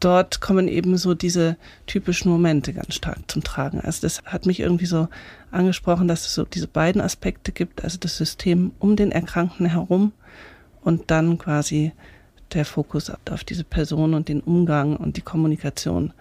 dort 0.00 0.40
kommen 0.40 0.68
eben 0.68 0.96
so 0.96 1.14
diese 1.14 1.56
typischen 1.86 2.30
Momente 2.30 2.72
ganz 2.72 2.94
stark 2.94 3.18
zum 3.28 3.42
Tragen. 3.42 3.80
Also 3.80 4.02
das 4.02 4.22
hat 4.24 4.46
mich 4.46 4.60
irgendwie 4.60 4.86
so 4.86 5.08
angesprochen, 5.50 6.08
dass 6.08 6.26
es 6.26 6.34
so 6.34 6.44
diese 6.44 6.68
beiden 6.68 7.00
Aspekte 7.00 7.52
gibt, 7.52 7.84
also 7.84 7.98
das 7.98 8.16
System 8.16 8.72
um 8.78 8.96
den 8.96 9.12
Erkrankten 9.12 9.66
herum 9.66 10.12
und 10.82 11.10
dann 11.10 11.38
quasi 11.38 11.92
der 12.52 12.64
Fokus 12.64 13.12
auf 13.30 13.44
diese 13.44 13.64
Person 13.64 14.14
und 14.14 14.28
den 14.28 14.40
Umgang 14.40 14.96
und 14.96 15.16
die 15.16 15.22
Kommunikation 15.22 16.12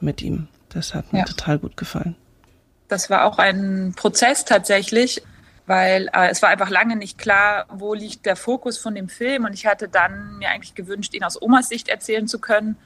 mit 0.00 0.22
ihm. 0.22 0.48
Das 0.70 0.94
hat 0.94 1.12
mir 1.12 1.20
ja. 1.20 1.24
total 1.24 1.58
gut 1.58 1.76
gefallen. 1.76 2.16
Das 2.88 3.10
war 3.10 3.24
auch 3.24 3.38
ein 3.38 3.94
Prozess 3.96 4.44
tatsächlich, 4.44 5.22
weil 5.66 6.08
äh, 6.12 6.28
es 6.30 6.42
war 6.42 6.48
einfach 6.48 6.70
lange 6.70 6.96
nicht 6.96 7.18
klar, 7.18 7.66
wo 7.70 7.94
liegt 7.94 8.26
der 8.26 8.36
Fokus 8.36 8.78
von 8.78 8.94
dem 8.94 9.08
Film. 9.08 9.44
Und 9.44 9.52
ich 9.52 9.66
hatte 9.66 9.88
dann 9.88 10.38
mir 10.38 10.48
eigentlich 10.48 10.74
gewünscht, 10.74 11.14
ihn 11.14 11.24
aus 11.24 11.40
Omas 11.40 11.68
Sicht 11.68 11.88
erzählen 11.88 12.26
zu 12.26 12.38
können. 12.38 12.76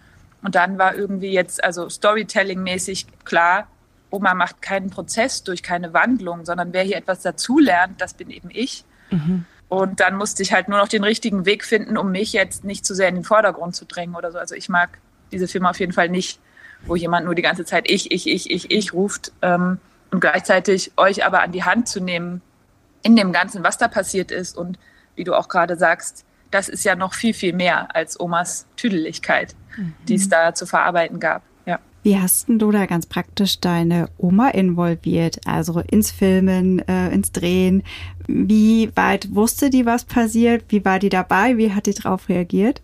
Und 0.42 0.54
dann 0.54 0.78
war 0.78 0.94
irgendwie 0.94 1.32
jetzt, 1.32 1.62
also 1.62 1.88
Storytelling-mäßig 1.88 3.06
klar, 3.24 3.68
Oma 4.10 4.34
macht 4.34 4.60
keinen 4.60 4.90
Prozess 4.90 5.42
durch 5.42 5.62
keine 5.62 5.94
Wandlung, 5.94 6.44
sondern 6.44 6.72
wer 6.72 6.82
hier 6.82 6.96
etwas 6.96 7.22
dazulernt, 7.22 8.00
das 8.00 8.14
bin 8.14 8.30
eben 8.30 8.50
ich. 8.50 8.84
Mhm. 9.10 9.46
Und 9.68 10.00
dann 10.00 10.16
musste 10.16 10.42
ich 10.42 10.52
halt 10.52 10.68
nur 10.68 10.78
noch 10.78 10.88
den 10.88 11.02
richtigen 11.02 11.46
Weg 11.46 11.64
finden, 11.64 11.96
um 11.96 12.10
mich 12.10 12.34
jetzt 12.34 12.62
nicht 12.62 12.84
zu 12.84 12.94
sehr 12.94 13.08
in 13.08 13.14
den 13.14 13.24
Vordergrund 13.24 13.74
zu 13.74 13.86
drängen 13.86 14.14
oder 14.14 14.30
so. 14.30 14.38
Also 14.38 14.54
ich 14.54 14.68
mag 14.68 14.98
diese 15.32 15.48
Filme 15.48 15.70
auf 15.70 15.80
jeden 15.80 15.94
Fall 15.94 16.10
nicht, 16.10 16.40
wo 16.84 16.94
jemand 16.94 17.24
nur 17.24 17.34
die 17.34 17.42
ganze 17.42 17.64
Zeit 17.64 17.88
ich, 17.88 18.10
ich, 18.10 18.28
ich, 18.28 18.50
ich, 18.50 18.70
ich 18.70 18.92
ruft 18.92 19.32
ähm, 19.40 19.78
und 20.10 20.20
gleichzeitig 20.20 20.92
euch 20.98 21.24
aber 21.24 21.40
an 21.40 21.52
die 21.52 21.64
Hand 21.64 21.88
zu 21.88 22.00
nehmen 22.00 22.42
in 23.02 23.16
dem 23.16 23.32
Ganzen, 23.32 23.64
was 23.64 23.78
da 23.78 23.88
passiert 23.88 24.30
ist 24.30 24.58
und 24.58 24.78
wie 25.16 25.24
du 25.24 25.34
auch 25.34 25.48
gerade 25.48 25.76
sagst, 25.76 26.26
das 26.52 26.68
ist 26.68 26.84
ja 26.84 26.94
noch 26.94 27.14
viel, 27.14 27.34
viel 27.34 27.52
mehr 27.52 27.94
als 27.94 28.20
Omas 28.20 28.66
Tüdeligkeit, 28.76 29.54
mhm. 29.76 29.94
die 30.06 30.14
es 30.14 30.28
da 30.28 30.54
zu 30.54 30.66
verarbeiten 30.66 31.18
gab. 31.18 31.42
Ja. 31.66 31.80
Wie 32.02 32.18
hast 32.18 32.46
du 32.48 32.70
da 32.70 32.86
ganz 32.86 33.06
praktisch 33.06 33.58
deine 33.58 34.08
Oma 34.18 34.50
involviert, 34.50 35.40
also 35.46 35.80
ins 35.80 36.10
Filmen, 36.10 36.86
äh, 36.86 37.08
ins 37.10 37.32
Drehen? 37.32 37.82
Wie 38.26 38.90
weit 38.94 39.34
wusste 39.34 39.70
die, 39.70 39.86
was 39.86 40.04
passiert? 40.04 40.64
Wie 40.68 40.84
war 40.84 40.98
die 40.98 41.08
dabei? 41.08 41.56
Wie 41.56 41.72
hat 41.72 41.86
die 41.86 41.94
darauf 41.94 42.28
reagiert? 42.28 42.82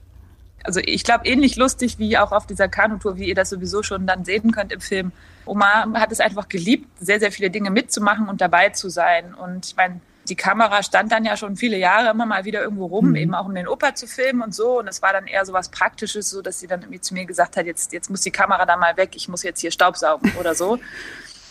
Also 0.65 0.81
ich 0.85 1.05
glaube, 1.05 1.27
ähnlich 1.27 1.57
lustig 1.57 1.99
wie 1.99 2.19
auch 2.19 2.33
auf 2.33 2.47
dieser 2.47 2.69
Kanutour, 2.69 3.17
wie 3.17 3.29
ihr 3.29 3.35
das 3.35 3.51
sowieso 3.51 3.83
schon 3.83 4.07
dann 4.07 4.25
sehen 4.25 4.51
könnt 4.51 4.73
im 4.73 4.81
Film. 4.81 5.13
Oma 5.47 5.87
hat 5.95 6.13
es 6.13 6.21
einfach 6.21 6.49
geliebt, 6.49 6.87
sehr, 7.01 7.21
sehr 7.21 7.33
viele 7.33 7.51
Dinge 7.51 7.71
mitzumachen 7.71 8.29
und 8.29 8.41
dabei 8.41 8.71
zu 8.71 8.89
sein. 8.91 9.35
Und 9.35 9.67
ich 9.67 9.77
meine, 9.77 10.01
die 10.29 10.37
Kamera 10.37 10.83
stand 10.83 11.13
dann 11.13 11.25
ja 11.25 11.37
schon 11.37 11.57
viele 11.57 11.77
Jahre 11.77 12.11
immer 12.11 12.27
mal 12.27 12.45
wieder 12.45 12.63
irgendwo 12.63 12.87
rum, 12.87 13.11
mhm. 13.11 13.17
eben 13.17 13.35
auch 13.35 13.47
um 13.47 13.55
den 13.55 13.69
Opa 13.69 13.95
zu 13.95 14.07
filmen 14.07 14.43
und 14.43 14.55
so. 14.55 14.79
Und 14.79 14.89
es 14.89 15.03
war 15.03 15.13
dann 15.13 15.27
eher 15.27 15.45
so 15.45 15.53
was 15.53 15.69
Praktisches, 15.69 16.31
so 16.31 16.43
dass 16.43 16.61
sie 16.61 16.67
dann 16.67 16.83
irgendwie 16.83 17.01
zu 17.01 17.15
mir 17.15 17.25
gesagt 17.25 17.57
hat, 17.57 17.67
jetzt, 17.67 17.93
jetzt 17.93 18.11
muss 18.11 18.21
die 18.21 18.31
Kamera 18.31 18.67
da 18.67 18.77
mal 18.77 18.97
weg, 18.97 19.11
ich 19.15 19.29
muss 19.29 19.43
jetzt 19.43 19.61
hier 19.61 19.71
Staubsaugen 19.71 20.33
oder 20.39 20.55
so. 20.55 20.79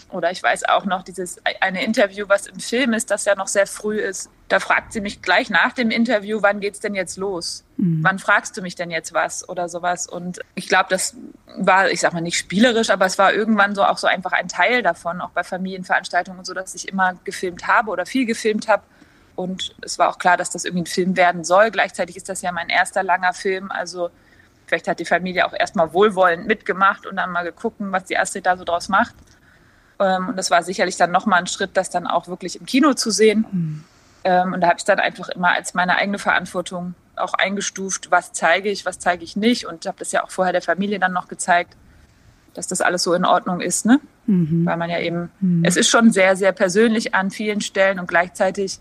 Oder 0.09 0.31
ich 0.31 0.41
weiß 0.41 0.69
auch 0.69 0.85
noch, 0.85 1.03
dieses 1.03 1.41
eine 1.59 1.83
Interview, 1.83 2.25
was 2.29 2.47
im 2.47 2.59
Film 2.61 2.93
ist, 2.93 3.11
das 3.11 3.25
ja 3.25 3.35
noch 3.35 3.47
sehr 3.47 3.67
früh 3.67 3.99
ist. 3.99 4.29
Da 4.47 4.61
fragt 4.61 4.93
sie 4.93 5.01
mich 5.01 5.21
gleich 5.21 5.49
nach 5.49 5.73
dem 5.73 5.91
Interview, 5.91 6.39
wann 6.41 6.61
geht's 6.61 6.79
denn 6.79 6.95
jetzt 6.95 7.17
los? 7.17 7.65
Mhm. 7.75 7.99
Wann 8.03 8.17
fragst 8.17 8.55
du 8.55 8.61
mich 8.61 8.75
denn 8.75 8.89
jetzt 8.89 9.13
was 9.13 9.47
oder 9.49 9.67
sowas? 9.67 10.07
Und 10.07 10.39
ich 10.55 10.69
glaube, 10.69 10.87
das 10.89 11.17
war, 11.57 11.89
ich 11.89 11.99
sag 11.99 12.13
mal 12.13 12.21
nicht 12.21 12.37
spielerisch, 12.37 12.89
aber 12.89 13.05
es 13.05 13.17
war 13.17 13.33
irgendwann 13.33 13.75
so 13.75 13.83
auch 13.83 13.97
so 13.97 14.07
einfach 14.07 14.31
ein 14.31 14.47
Teil 14.47 14.81
davon, 14.81 15.19
auch 15.19 15.31
bei 15.31 15.43
Familienveranstaltungen 15.43 16.39
und 16.39 16.45
so, 16.45 16.53
dass 16.53 16.73
ich 16.73 16.87
immer 16.87 17.15
gefilmt 17.25 17.67
habe 17.67 17.91
oder 17.91 18.05
viel 18.05 18.25
gefilmt 18.25 18.69
habe. 18.69 18.83
Und 19.35 19.75
es 19.81 19.99
war 19.99 20.09
auch 20.09 20.19
klar, 20.19 20.37
dass 20.37 20.49
das 20.49 20.63
irgendwie 20.63 20.83
ein 20.83 20.87
Film 20.87 21.17
werden 21.17 21.43
soll. 21.43 21.69
Gleichzeitig 21.69 22.15
ist 22.15 22.29
das 22.29 22.41
ja 22.41 22.53
mein 22.53 22.69
erster 22.69 23.03
langer 23.03 23.33
Film. 23.33 23.71
Also 23.71 24.09
vielleicht 24.67 24.87
hat 24.87 24.99
die 24.99 25.05
Familie 25.05 25.45
auch 25.45 25.53
erstmal 25.53 25.91
wohlwollend 25.93 26.47
mitgemacht 26.47 27.05
und 27.05 27.17
dann 27.17 27.31
mal 27.31 27.43
geguckt, 27.43 27.75
was 27.79 28.05
die 28.05 28.17
Astrid 28.17 28.45
da 28.45 28.55
so 28.55 28.63
draus 28.63 28.87
macht. 28.87 29.13
Ähm, 29.99 30.29
und 30.29 30.35
das 30.37 30.51
war 30.51 30.63
sicherlich 30.63 30.97
dann 30.97 31.11
nochmal 31.11 31.39
ein 31.39 31.47
Schritt, 31.47 31.71
das 31.75 31.89
dann 31.89 32.07
auch 32.07 32.27
wirklich 32.27 32.59
im 32.59 32.65
Kino 32.65 32.93
zu 32.93 33.11
sehen. 33.11 33.45
Mhm. 33.51 33.83
und 34.53 34.59
da 34.59 34.67
habe 34.67 34.77
ich 34.77 34.83
dann 34.83 34.99
einfach 34.99 35.29
immer 35.29 35.53
als 35.53 35.73
meine 35.73 35.95
eigene 35.95 36.19
Verantwortung 36.19 36.95
auch 37.15 37.33
eingestuft, 37.33 38.11
was 38.11 38.33
zeige 38.33 38.69
ich, 38.69 38.85
was 38.85 38.99
zeige 38.99 39.23
ich 39.23 39.35
nicht. 39.35 39.65
Und 39.65 39.85
habe 39.85 39.97
das 39.99 40.11
ja 40.11 40.23
auch 40.23 40.31
vorher 40.31 40.51
der 40.51 40.61
Familie 40.61 40.99
dann 40.99 41.13
noch 41.13 41.27
gezeigt, 41.27 41.75
dass 42.53 42.67
das 42.67 42.81
alles 42.81 43.03
so 43.03 43.13
in 43.13 43.25
Ordnung 43.25 43.61
ist. 43.61 43.85
Ne? 43.85 43.99
Mhm. 44.25 44.65
Weil 44.65 44.77
man 44.77 44.89
ja 44.89 44.99
eben, 44.99 45.31
mhm. 45.39 45.63
es 45.63 45.77
ist 45.77 45.89
schon 45.89 46.11
sehr, 46.11 46.35
sehr 46.35 46.51
persönlich 46.51 47.13
an 47.13 47.31
vielen 47.31 47.61
Stellen 47.61 47.99
und 47.99 48.07
gleichzeitig 48.07 48.79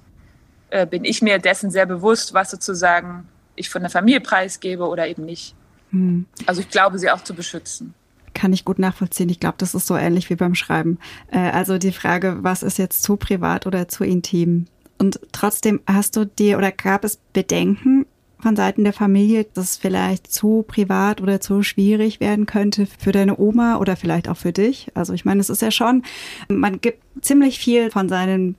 äh, 0.70 0.86
bin 0.86 1.04
ich 1.04 1.22
mir 1.22 1.38
dessen 1.38 1.70
sehr 1.70 1.86
bewusst, 1.86 2.34
was 2.34 2.50
sozusagen 2.50 3.28
ich 3.54 3.70
von 3.70 3.82
der 3.82 3.90
Familie 3.90 4.20
preisgebe 4.20 4.86
oder 4.86 5.06
eben 5.06 5.24
nicht. 5.24 5.54
Mhm. 5.90 6.26
Also 6.46 6.60
ich 6.60 6.70
glaube, 6.70 6.98
sie 6.98 7.10
auch 7.10 7.22
zu 7.22 7.34
beschützen 7.34 7.94
kann 8.36 8.52
ich 8.52 8.64
gut 8.64 8.78
nachvollziehen. 8.78 9.30
Ich 9.30 9.40
glaube, 9.40 9.56
das 9.58 9.74
ist 9.74 9.86
so 9.86 9.96
ähnlich 9.96 10.30
wie 10.30 10.36
beim 10.36 10.54
Schreiben. 10.54 10.98
Äh, 11.32 11.38
also 11.38 11.78
die 11.78 11.90
Frage, 11.90 12.38
was 12.42 12.62
ist 12.62 12.78
jetzt 12.78 13.02
zu 13.02 13.16
privat 13.16 13.66
oder 13.66 13.88
zu 13.88 14.04
intim? 14.04 14.66
Und 14.98 15.18
trotzdem 15.32 15.80
hast 15.86 16.16
du 16.16 16.26
dir 16.26 16.58
oder 16.58 16.70
gab 16.70 17.04
es 17.04 17.18
Bedenken 17.32 18.06
von 18.38 18.54
Seiten 18.54 18.84
der 18.84 18.92
Familie, 18.92 19.46
dass 19.54 19.72
es 19.72 19.76
vielleicht 19.78 20.30
zu 20.30 20.64
privat 20.66 21.22
oder 21.22 21.40
zu 21.40 21.62
schwierig 21.62 22.20
werden 22.20 22.44
könnte 22.46 22.86
für 22.86 23.12
deine 23.12 23.38
Oma 23.38 23.78
oder 23.78 23.96
vielleicht 23.96 24.28
auch 24.28 24.36
für 24.36 24.52
dich? 24.52 24.88
Also 24.94 25.14
ich 25.14 25.24
meine, 25.24 25.40
es 25.40 25.50
ist 25.50 25.62
ja 25.62 25.70
schon, 25.70 26.02
man 26.48 26.80
gibt 26.80 27.02
ziemlich 27.22 27.58
viel 27.58 27.90
von 27.90 28.08
seinen 28.08 28.56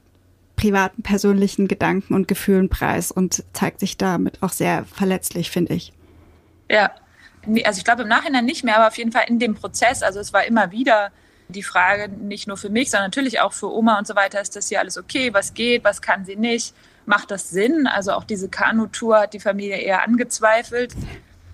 privaten, 0.56 1.04
persönlichen 1.04 1.68
Gedanken 1.68 2.16
und 2.16 2.28
Gefühlen 2.28 2.68
preis 2.68 3.12
und 3.12 3.44
zeigt 3.54 3.80
sich 3.80 3.96
damit 3.96 4.42
auch 4.42 4.52
sehr 4.52 4.86
verletzlich, 4.86 5.52
finde 5.52 5.76
ich. 5.76 5.94
Ja, 6.70 6.90
also 7.64 7.78
ich 7.78 7.84
glaube 7.84 8.04
im 8.04 8.08
Nachhinein 8.08 8.46
nicht 8.46 8.64
mehr, 8.64 8.78
aber 8.78 8.88
auf 8.88 8.98
jeden 8.98 9.12
Fall 9.12 9.26
in 9.28 9.40
dem 9.40 9.56
Prozess, 9.56 10.04
also 10.04 10.20
es 10.20 10.34
war 10.34 10.46
immer 10.46 10.72
wieder 10.72 11.12
die 11.50 11.64
Frage, 11.64 12.10
nicht 12.10 12.48
nur 12.48 12.58
für 12.58 12.70
mich, 12.70 12.92
sondern 12.92 13.08
natürlich 13.08 13.40
auch 13.40 13.54
für 13.54 13.72
Oma 13.74 13.98
und 13.98 14.08
so 14.08 14.16
weiter, 14.16 14.42
ist 14.42 14.56
das 14.56 14.68
hier 14.68 14.80
alles 14.80 14.98
okay, 14.98 15.34
was 15.34 15.54
geht, 15.54 15.84
was 15.84 16.02
kann 16.02 16.26
sie 16.26 16.36
nicht, 16.36 16.74
macht 17.06 17.32
das 17.32 17.50
Sinn? 17.50 17.88
Also 17.88 18.12
auch 18.12 18.26
diese 18.26 18.50
Kanutour 18.50 19.22
hat 19.22 19.34
die 19.34 19.40
Familie 19.40 19.78
eher 19.78 20.04
angezweifelt, 20.04 20.94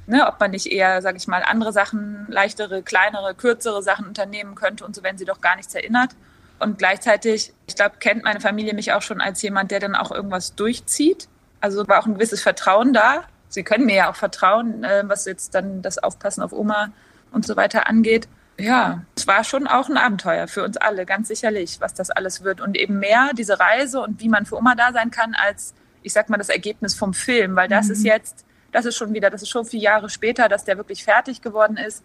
ne, 0.07 0.27
ob 0.27 0.39
man 0.39 0.51
nicht 0.51 0.65
eher, 0.65 1.01
sage 1.01 1.17
ich 1.17 1.27
mal, 1.27 1.43
andere 1.43 1.71
Sachen, 1.71 2.25
leichtere, 2.27 2.81
kleinere, 2.81 3.35
kürzere 3.35 3.83
Sachen 3.83 4.07
unternehmen 4.07 4.55
könnte 4.55 4.85
und 4.85 4.95
so, 4.95 5.03
wenn 5.03 5.17
sie 5.17 5.25
doch 5.25 5.41
gar 5.41 5.55
nichts 5.55 5.75
erinnert. 5.75 6.11
Und 6.59 6.77
gleichzeitig, 6.77 7.53
ich 7.67 7.75
glaube, 7.75 7.97
kennt 7.99 8.23
meine 8.23 8.39
Familie 8.39 8.73
mich 8.73 8.93
auch 8.93 9.01
schon 9.01 9.21
als 9.21 9.41
jemand, 9.41 9.71
der 9.71 9.79
dann 9.79 9.95
auch 9.95 10.11
irgendwas 10.11 10.55
durchzieht. 10.55 11.27
Also 11.59 11.87
war 11.87 11.99
auch 11.99 12.05
ein 12.05 12.15
gewisses 12.15 12.41
Vertrauen 12.41 12.93
da. 12.93 13.25
Sie 13.53 13.63
können 13.63 13.85
mir 13.85 13.95
ja 13.95 14.11
auch 14.11 14.15
vertrauen, 14.15 14.83
äh, 14.83 15.03
was 15.05 15.25
jetzt 15.25 15.53
dann 15.53 15.83
das 15.83 15.99
Aufpassen 15.99 16.41
auf 16.41 16.53
Oma 16.53 16.91
und 17.31 17.45
so 17.45 17.55
weiter 17.55 17.87
angeht. 17.87 18.27
Ja, 18.59 19.03
es 19.15 19.27
war 19.27 19.43
schon 19.43 19.67
auch 19.67 19.89
ein 19.89 19.97
Abenteuer 19.97 20.47
für 20.47 20.63
uns 20.63 20.77
alle, 20.77 21.05
ganz 21.05 21.27
sicherlich, 21.27 21.79
was 21.79 21.93
das 21.93 22.09
alles 22.09 22.43
wird. 22.43 22.61
Und 22.61 22.75
eben 22.75 22.97
mehr 22.97 23.31
diese 23.37 23.59
Reise 23.59 23.99
und 23.99 24.19
wie 24.21 24.29
man 24.29 24.45
für 24.45 24.57
Oma 24.57 24.73
da 24.75 24.91
sein 24.91 25.11
kann, 25.11 25.35
als, 25.35 25.75
ich 26.01 26.13
sag 26.13 26.29
mal, 26.29 26.37
das 26.37 26.49
Ergebnis 26.49 26.95
vom 26.95 27.13
Film. 27.13 27.55
Weil 27.55 27.67
das 27.67 27.87
mhm. 27.87 27.91
ist 27.91 28.03
jetzt, 28.03 28.45
das 28.71 28.85
ist 28.85 28.95
schon 28.95 29.13
wieder, 29.13 29.29
das 29.29 29.43
ist 29.43 29.49
schon 29.49 29.65
vier 29.65 29.81
Jahre 29.81 30.09
später, 30.09 30.49
dass 30.49 30.65
der 30.65 30.77
wirklich 30.77 31.03
fertig 31.03 31.41
geworden 31.41 31.77
ist. 31.77 32.03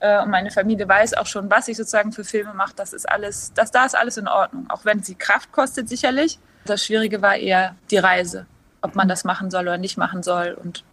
Äh, 0.00 0.20
und 0.22 0.30
meine 0.30 0.50
Familie 0.50 0.88
weiß 0.88 1.14
auch 1.14 1.26
schon, 1.26 1.48
was 1.48 1.68
ich 1.68 1.76
sozusagen 1.76 2.10
für 2.10 2.24
Filme 2.24 2.54
mache. 2.54 2.74
Das 2.74 2.92
ist 2.92 3.08
alles, 3.08 3.52
das 3.54 3.70
da 3.70 3.84
ist 3.84 3.96
alles 3.96 4.16
in 4.16 4.26
Ordnung. 4.26 4.66
Auch 4.68 4.84
wenn 4.84 5.04
sie 5.04 5.14
Kraft 5.14 5.52
kostet, 5.52 5.88
sicherlich. 5.88 6.40
Das 6.64 6.84
Schwierige 6.84 7.22
war 7.22 7.36
eher 7.36 7.76
die 7.90 7.98
Reise 7.98 8.46
ob 8.80 8.94
man 8.94 9.08
das 9.08 9.24
machen 9.24 9.50
soll 9.50 9.62
oder 9.62 9.78
nicht 9.78 9.98
machen 9.98 10.22
soll 10.22 10.56
und 10.62 10.84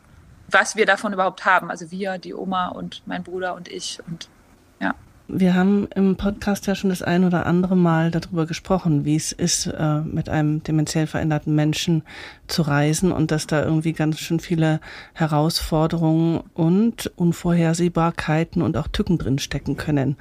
was 0.50 0.76
wir 0.76 0.86
davon 0.86 1.14
überhaupt 1.14 1.46
haben. 1.46 1.70
Also 1.70 1.92
wir, 1.92 2.18
die 2.18 2.34
Oma 2.34 2.70
und 2.70 3.02
mein 3.06 3.24
Bruder 3.24 3.56
und 3.56 3.68
ich 3.68 4.00
und 4.08 4.30
ja. 4.80 4.94
Wir 5.28 5.56
haben 5.56 5.88
im 5.96 6.18
Podcast 6.18 6.68
ja 6.68 6.76
schon 6.76 6.92
das 6.92 7.02
ein 7.02 7.24
oder 7.24 7.48
andere 7.48 7.76
Mal 7.76 8.12
darüber 8.12 8.46
gesprochen, 8.46 9.06
wie 9.06 9.16
es 9.16 9.32
ist, 9.32 9.66
äh, 9.66 10.02
mit 10.02 10.30
einem 10.30 10.62
dementiell 10.62 11.08
veränderten 11.08 11.56
Menschen 11.56 12.04
zu 12.48 12.62
reisen 12.62 13.12
und 13.12 13.32
dass 13.32 13.48
da 13.48 13.64
irgendwie 13.64 13.94
ganz 13.94 14.20
schön 14.20 14.40
viele 14.40 14.80
Herausforderungen 15.14 16.44
und 16.54 17.12
Unvorhersehbarkeiten 17.16 18.62
und 18.62 18.78
auch 18.78 18.88
Tücken 18.88 19.18
drin 19.18 19.40
stecken 19.40 19.78
können. 19.78 20.16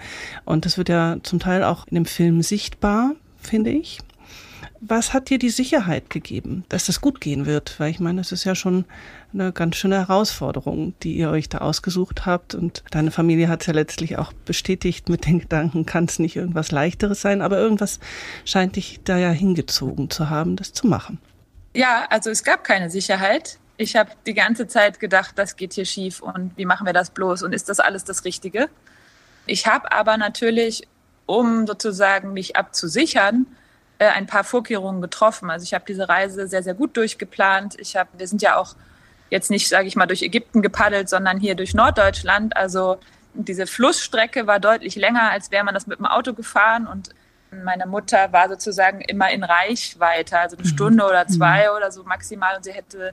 Und 0.46 0.64
das 0.64 0.78
wird 0.78 0.88
ja 0.88 1.18
zum 1.22 1.38
Teil 1.38 1.64
auch 1.64 1.86
in 1.86 1.96
dem 1.96 2.06
Film 2.06 2.40
sichtbar, 2.40 3.12
finde 3.36 3.70
ich 3.70 3.98
was 4.86 5.12
hat 5.12 5.30
dir 5.30 5.38
die 5.38 5.50
Sicherheit 5.50 6.10
gegeben, 6.10 6.64
dass 6.68 6.86
das 6.86 7.00
gut 7.00 7.20
gehen 7.20 7.46
wird? 7.46 7.78
Weil 7.80 7.90
ich 7.90 8.00
meine, 8.00 8.20
das 8.20 8.32
ist 8.32 8.44
ja 8.44 8.54
schon 8.54 8.84
eine 9.32 9.52
ganz 9.52 9.76
schöne 9.76 9.96
Herausforderung, 9.96 10.94
die 11.02 11.14
ihr 11.16 11.30
euch 11.30 11.48
da 11.48 11.58
ausgesucht 11.58 12.26
habt. 12.26 12.54
Und 12.54 12.84
deine 12.90 13.10
Familie 13.10 13.48
hat 13.48 13.62
es 13.62 13.66
ja 13.66 13.72
letztlich 13.72 14.18
auch 14.18 14.32
bestätigt 14.32 15.08
mit 15.08 15.26
den 15.26 15.40
Gedanken, 15.40 15.86
kann 15.86 16.04
es 16.04 16.18
nicht 16.18 16.36
irgendwas 16.36 16.70
leichteres 16.70 17.20
sein, 17.20 17.40
aber 17.40 17.58
irgendwas 17.58 17.98
scheint 18.44 18.76
dich 18.76 19.00
da 19.04 19.16
ja 19.16 19.30
hingezogen 19.30 20.10
zu 20.10 20.28
haben, 20.28 20.56
das 20.56 20.72
zu 20.72 20.86
machen. 20.86 21.18
Ja, 21.74 22.06
also 22.10 22.30
es 22.30 22.44
gab 22.44 22.62
keine 22.62 22.90
Sicherheit. 22.90 23.58
Ich 23.76 23.96
habe 23.96 24.10
die 24.26 24.34
ganze 24.34 24.68
Zeit 24.68 25.00
gedacht, 25.00 25.32
das 25.36 25.56
geht 25.56 25.72
hier 25.72 25.84
schief 25.84 26.20
und 26.20 26.56
wie 26.56 26.64
machen 26.64 26.86
wir 26.86 26.92
das 26.92 27.10
bloß 27.10 27.42
und 27.42 27.52
ist 27.52 27.68
das 27.68 27.80
alles 27.80 28.04
das 28.04 28.24
Richtige? 28.24 28.68
Ich 29.46 29.66
habe 29.66 29.90
aber 29.90 30.16
natürlich, 30.16 30.86
um 31.26 31.66
sozusagen 31.66 32.32
mich 32.32 32.56
abzusichern, 32.56 33.46
äh, 33.98 34.08
ein 34.08 34.26
paar 34.26 34.44
Vorkehrungen 34.44 35.00
getroffen. 35.00 35.50
Also 35.50 35.64
ich 35.64 35.74
habe 35.74 35.84
diese 35.86 36.08
Reise 36.08 36.46
sehr, 36.46 36.62
sehr 36.62 36.74
gut 36.74 36.96
durchgeplant. 36.96 37.76
Ich 37.78 37.96
habe, 37.96 38.10
wir 38.16 38.26
sind 38.26 38.42
ja 38.42 38.56
auch 38.56 38.74
jetzt 39.30 39.50
nicht, 39.50 39.68
sage 39.68 39.86
ich 39.86 39.96
mal, 39.96 40.06
durch 40.06 40.22
Ägypten 40.22 40.62
gepaddelt, 40.62 41.08
sondern 41.08 41.38
hier 41.38 41.54
durch 41.54 41.74
Norddeutschland. 41.74 42.56
Also 42.56 42.98
diese 43.34 43.66
Flussstrecke 43.66 44.46
war 44.46 44.60
deutlich 44.60 44.96
länger, 44.96 45.30
als 45.30 45.50
wäre 45.50 45.64
man 45.64 45.74
das 45.74 45.86
mit 45.86 45.98
dem 45.98 46.06
Auto 46.06 46.34
gefahren. 46.34 46.86
Und 46.86 47.10
meine 47.50 47.86
Mutter 47.86 48.32
war 48.32 48.48
sozusagen 48.48 49.00
immer 49.00 49.30
in 49.30 49.44
Reichweite, 49.44 50.38
also 50.38 50.56
eine 50.56 50.64
mhm. 50.64 50.70
Stunde 50.70 51.04
oder 51.04 51.26
zwei 51.26 51.68
mhm. 51.68 51.76
oder 51.76 51.90
so 51.90 52.04
maximal. 52.04 52.56
Und 52.56 52.64
sie 52.64 52.72
hätte 52.72 53.12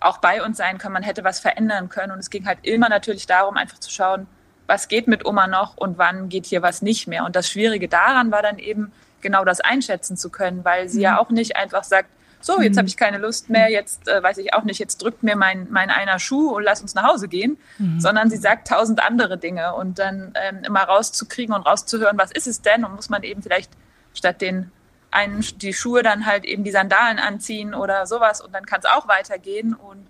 auch 0.00 0.18
bei 0.18 0.42
uns 0.42 0.56
sein 0.56 0.78
können, 0.78 0.94
man 0.94 1.02
hätte 1.02 1.24
was 1.24 1.40
verändern 1.40 1.88
können. 1.88 2.12
Und 2.12 2.18
es 2.18 2.30
ging 2.30 2.46
halt 2.46 2.58
immer 2.62 2.88
natürlich 2.88 3.26
darum, 3.26 3.56
einfach 3.56 3.78
zu 3.78 3.90
schauen, 3.90 4.26
was 4.72 4.88
geht 4.88 5.06
mit 5.06 5.26
Oma 5.26 5.48
noch 5.48 5.76
und 5.76 5.98
wann 5.98 6.30
geht 6.30 6.46
hier 6.46 6.62
was 6.62 6.80
nicht 6.80 7.06
mehr. 7.06 7.26
Und 7.26 7.36
das 7.36 7.46
Schwierige 7.46 7.88
daran 7.88 8.32
war 8.32 8.40
dann 8.40 8.58
eben, 8.58 8.90
genau 9.20 9.44
das 9.44 9.60
einschätzen 9.60 10.16
zu 10.16 10.30
können, 10.30 10.64
weil 10.64 10.88
sie 10.88 10.98
mhm. 10.98 11.02
ja 11.02 11.18
auch 11.18 11.28
nicht 11.28 11.56
einfach 11.56 11.84
sagt, 11.84 12.08
so, 12.40 12.60
jetzt 12.60 12.74
mhm. 12.74 12.78
habe 12.78 12.88
ich 12.88 12.96
keine 12.96 13.18
Lust 13.18 13.50
mehr, 13.50 13.70
jetzt 13.70 14.08
äh, 14.08 14.22
weiß 14.22 14.38
ich 14.38 14.54
auch 14.54 14.64
nicht, 14.64 14.80
jetzt 14.80 15.02
drückt 15.02 15.22
mir 15.22 15.36
mein, 15.36 15.68
mein 15.70 15.90
einer 15.90 16.18
Schuh 16.18 16.48
und 16.56 16.62
lass 16.64 16.80
uns 16.80 16.94
nach 16.94 17.04
Hause 17.04 17.28
gehen, 17.28 17.58
mhm. 17.78 18.00
sondern 18.00 18.30
sie 18.30 18.38
sagt 18.38 18.66
tausend 18.66 19.04
andere 19.04 19.36
Dinge 19.36 19.74
und 19.74 19.98
dann 19.98 20.32
ähm, 20.42 20.64
immer 20.64 20.82
rauszukriegen 20.82 21.54
und 21.54 21.62
rauszuhören, 21.62 22.16
was 22.16 22.32
ist 22.32 22.46
es 22.46 22.62
denn 22.62 22.84
und 22.84 22.96
muss 22.96 23.10
man 23.10 23.22
eben 23.22 23.42
vielleicht 23.42 23.70
statt 24.14 24.40
den 24.40 24.72
einen 25.10 25.44
die 25.56 25.74
Schuhe 25.74 26.02
dann 26.02 26.24
halt 26.24 26.46
eben 26.46 26.64
die 26.64 26.70
Sandalen 26.70 27.18
anziehen 27.18 27.74
oder 27.74 28.06
sowas 28.06 28.40
und 28.40 28.54
dann 28.54 28.64
kann 28.64 28.80
es 28.80 28.86
auch 28.86 29.06
weitergehen 29.06 29.74
und 29.74 30.06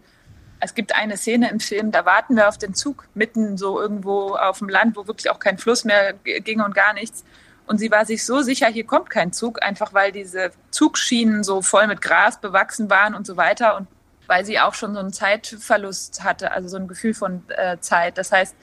es 0.64 0.74
gibt 0.74 0.94
eine 0.94 1.16
Szene 1.16 1.50
im 1.50 1.58
Film, 1.58 1.90
da 1.90 2.04
warten 2.04 2.36
wir 2.36 2.48
auf 2.48 2.56
den 2.56 2.72
Zug 2.72 3.08
mitten 3.14 3.58
so 3.58 3.80
irgendwo 3.80 4.36
auf 4.36 4.58
dem 4.60 4.68
Land, 4.68 4.96
wo 4.96 5.08
wirklich 5.08 5.28
auch 5.28 5.40
kein 5.40 5.58
Fluss 5.58 5.84
mehr 5.84 6.12
ging 6.12 6.60
und 6.60 6.72
gar 6.72 6.92
nichts. 6.94 7.24
Und 7.66 7.78
sie 7.78 7.90
war 7.90 8.06
sich 8.06 8.24
so 8.24 8.42
sicher, 8.42 8.68
hier 8.68 8.86
kommt 8.86 9.10
kein 9.10 9.32
Zug, 9.32 9.60
einfach 9.60 9.92
weil 9.92 10.12
diese 10.12 10.52
Zugschienen 10.70 11.42
so 11.42 11.62
voll 11.62 11.88
mit 11.88 12.00
Gras 12.00 12.40
bewachsen 12.40 12.90
waren 12.90 13.16
und 13.16 13.26
so 13.26 13.36
weiter. 13.36 13.76
Und 13.76 13.88
weil 14.28 14.44
sie 14.44 14.60
auch 14.60 14.74
schon 14.74 14.94
so 14.94 15.00
einen 15.00 15.12
Zeitverlust 15.12 16.22
hatte, 16.22 16.52
also 16.52 16.68
so 16.68 16.76
ein 16.76 16.86
Gefühl 16.86 17.14
von 17.14 17.42
äh, 17.48 17.78
Zeit. 17.80 18.16
Das 18.16 18.30
heißt, 18.30 18.54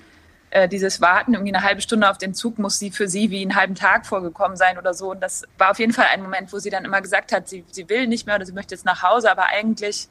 äh, 0.51 0.69
dieses 0.69 1.01
Warten, 1.01 1.33
irgendwie 1.33 1.53
eine 1.53 1.65
halbe 1.65 1.81
Stunde 1.81 2.09
auf 2.09 2.17
den 2.17 2.33
Zug, 2.33 2.59
muss 2.59 2.79
sie 2.79 2.91
für 2.91 3.09
sie 3.09 3.29
wie 3.29 3.41
einen 3.41 3.55
halben 3.55 3.75
Tag 3.75 4.05
vorgekommen 4.05 4.55
sein 4.55 4.77
oder 4.77 4.93
so. 4.93 5.11
Und 5.11 5.19
das 5.21 5.43
war 5.57 5.71
auf 5.71 5.79
jeden 5.79 5.91
Fall 5.91 6.07
ein 6.13 6.21
Moment, 6.21 6.53
wo 6.53 6.59
sie 6.59 6.69
dann 6.69 6.85
immer 6.85 7.01
gesagt 7.01 7.33
hat, 7.33 7.49
sie, 7.49 7.65
sie 7.71 7.89
will 7.89 8.07
nicht 8.07 8.25
mehr 8.25 8.37
oder 8.37 8.45
sie 8.45 8.53
möchte 8.53 8.73
jetzt 8.73 8.85
nach 8.85 9.03
Hause, 9.03 9.29
aber 9.29 9.47
eigentlich, 9.47 10.07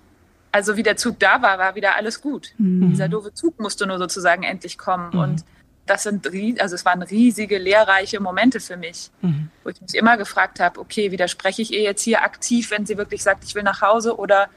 also 0.58 0.76
wie 0.76 0.82
der 0.82 0.96
Zug 0.96 1.20
da 1.20 1.40
war, 1.40 1.56
war 1.58 1.76
wieder 1.76 1.94
alles 1.94 2.20
gut. 2.20 2.52
Mhm. 2.58 2.90
Dieser 2.90 3.08
doofe 3.08 3.32
Zug 3.32 3.60
musste 3.60 3.86
nur 3.86 3.98
sozusagen 3.98 4.42
endlich 4.42 4.76
kommen. 4.76 5.10
Mhm. 5.12 5.20
Und 5.20 5.44
das 5.86 6.02
sind, 6.02 6.26
also 6.60 6.74
es 6.74 6.84
waren 6.84 7.00
riesige, 7.00 7.58
lehrreiche 7.58 8.18
Momente 8.18 8.58
für 8.58 8.76
mich, 8.76 9.12
mhm. 9.22 9.50
wo 9.62 9.70
ich 9.70 9.80
mich 9.80 9.94
immer 9.94 10.16
gefragt 10.16 10.58
habe, 10.58 10.80
okay, 10.80 11.12
widerspreche 11.12 11.62
ich 11.62 11.72
ihr 11.72 11.82
jetzt 11.82 12.02
hier 12.02 12.22
aktiv, 12.24 12.72
wenn 12.72 12.86
sie 12.86 12.98
wirklich 12.98 13.22
sagt, 13.22 13.44
ich 13.44 13.54
will 13.54 13.62
nach 13.62 13.82
Hause 13.82 14.18
oder 14.18 14.48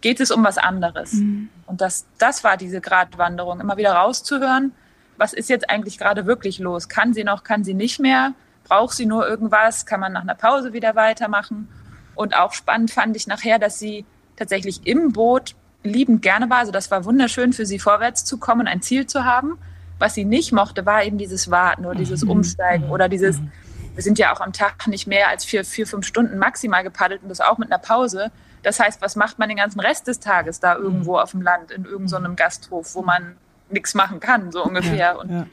geht 0.00 0.18
es 0.18 0.30
um 0.30 0.42
was 0.42 0.56
anderes? 0.56 1.12
Mhm. 1.12 1.50
Und 1.66 1.82
das, 1.82 2.06
das 2.16 2.42
war 2.42 2.56
diese 2.56 2.80
Gratwanderung, 2.80 3.60
immer 3.60 3.76
wieder 3.76 3.92
rauszuhören, 3.92 4.72
was 5.18 5.34
ist 5.34 5.50
jetzt 5.50 5.68
eigentlich 5.68 5.98
gerade 5.98 6.24
wirklich 6.24 6.58
los? 6.58 6.88
Kann 6.88 7.12
sie 7.12 7.24
noch, 7.24 7.44
kann 7.44 7.64
sie 7.64 7.74
nicht 7.74 8.00
mehr? 8.00 8.32
Braucht 8.64 8.96
sie 8.96 9.04
nur 9.04 9.28
irgendwas? 9.28 9.84
Kann 9.84 10.00
man 10.00 10.14
nach 10.14 10.22
einer 10.22 10.34
Pause 10.34 10.72
wieder 10.72 10.94
weitermachen? 10.96 11.68
Und 12.14 12.34
auch 12.34 12.54
spannend 12.54 12.90
fand 12.90 13.14
ich 13.14 13.26
nachher, 13.26 13.58
dass 13.58 13.78
sie 13.78 14.06
tatsächlich 14.40 14.86
im 14.86 15.12
Boot 15.12 15.54
liebend 15.82 16.22
gerne 16.22 16.50
war. 16.50 16.58
Also 16.58 16.72
das 16.72 16.90
war 16.90 17.04
wunderschön 17.04 17.52
für 17.52 17.66
sie, 17.66 17.78
vorwärts 17.78 18.24
zu 18.24 18.38
kommen 18.38 18.66
ein 18.66 18.82
Ziel 18.82 19.06
zu 19.06 19.24
haben. 19.24 19.58
Was 19.98 20.14
sie 20.14 20.24
nicht 20.24 20.50
mochte, 20.50 20.86
war 20.86 21.04
eben 21.04 21.18
dieses 21.18 21.50
Warten 21.50 21.84
oder 21.84 21.94
dieses 21.94 22.24
mhm. 22.24 22.30
Umsteigen 22.30 22.90
oder 22.90 23.08
dieses, 23.08 23.38
mhm. 23.38 23.52
wir 23.94 24.02
sind 24.02 24.18
ja 24.18 24.34
auch 24.34 24.40
am 24.40 24.54
Tag 24.54 24.86
nicht 24.86 25.06
mehr 25.06 25.28
als 25.28 25.44
vier, 25.44 25.62
vier, 25.62 25.86
fünf 25.86 26.06
Stunden 26.06 26.38
maximal 26.38 26.82
gepaddelt 26.82 27.22
und 27.22 27.28
das 27.28 27.42
auch 27.42 27.58
mit 27.58 27.70
einer 27.70 27.78
Pause. 27.78 28.32
Das 28.62 28.80
heißt, 28.80 29.02
was 29.02 29.14
macht 29.14 29.38
man 29.38 29.50
den 29.50 29.58
ganzen 29.58 29.78
Rest 29.78 30.06
des 30.06 30.18
Tages 30.20 30.58
da 30.58 30.74
irgendwo 30.74 31.12
mhm. 31.12 31.18
auf 31.18 31.30
dem 31.32 31.42
Land, 31.42 31.70
in 31.70 31.84
irgendeinem 31.84 32.34
Gasthof, 32.34 32.94
wo 32.94 33.02
man 33.02 33.36
nichts 33.68 33.94
machen 33.94 34.20
kann, 34.20 34.50
so 34.52 34.64
ungefähr. 34.64 35.18
Ja. 35.28 35.46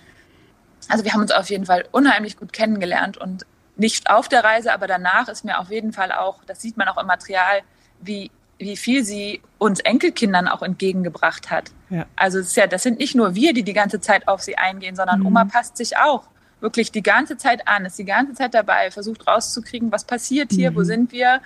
Also 0.88 1.04
wir 1.04 1.14
haben 1.14 1.22
uns 1.22 1.32
auf 1.32 1.50
jeden 1.50 1.66
Fall 1.66 1.86
unheimlich 1.92 2.38
gut 2.38 2.54
kennengelernt 2.54 3.18
und 3.18 3.46
nicht 3.76 4.10
auf 4.10 4.30
der 4.30 4.44
Reise, 4.46 4.74
aber 4.74 4.88
danach 4.88 5.28
ist 5.28 5.44
mir 5.44 5.60
auf 5.60 5.70
jeden 5.70 5.92
Fall 5.92 6.12
auch, 6.14 6.44
das 6.46 6.62
sieht 6.62 6.78
man 6.78 6.88
auch 6.88 6.98
im 6.98 7.06
Material, 7.06 7.62
wie 8.00 8.32
wie 8.60 8.78
viel 8.78 9.04
sie 9.04 9.42
uns 9.58 9.80
Enkelkindern 9.80 10.48
auch 10.48 10.62
entgegengebracht 10.62 11.50
hat. 11.52 11.72
Ja. 11.90 12.06
Also 12.16 12.40
es 12.40 12.48
ist 12.48 12.58
ja, 12.58 12.68
das 12.68 12.84
sind 12.84 13.00
nicht 13.00 13.16
nur 13.16 13.36
wir, 13.36 13.54
die 13.54 13.64
die 13.64 13.74
ganze 13.74 14.00
Zeit 14.00 14.28
auf 14.28 14.42
sie 14.42 14.58
eingehen, 14.58 14.96
sondern 14.96 15.20
mhm. 15.20 15.28
Oma 15.28 15.46
passt 15.46 15.78
sich 15.78 15.98
auch 15.98 16.24
wirklich 16.60 16.92
die 16.92 17.04
ganze 17.04 17.38
Zeit 17.38 17.68
an, 17.68 17.86
ist 17.86 18.00
die 18.00 18.06
ganze 18.06 18.34
Zeit 18.34 18.54
dabei, 18.54 18.90
versucht 18.92 19.28
rauszukriegen, 19.28 19.92
was 19.92 20.06
passiert 20.06 20.52
hier, 20.52 20.72
mhm. 20.72 20.76
wo 20.76 20.84
sind 20.84 21.12
wir, 21.12 21.42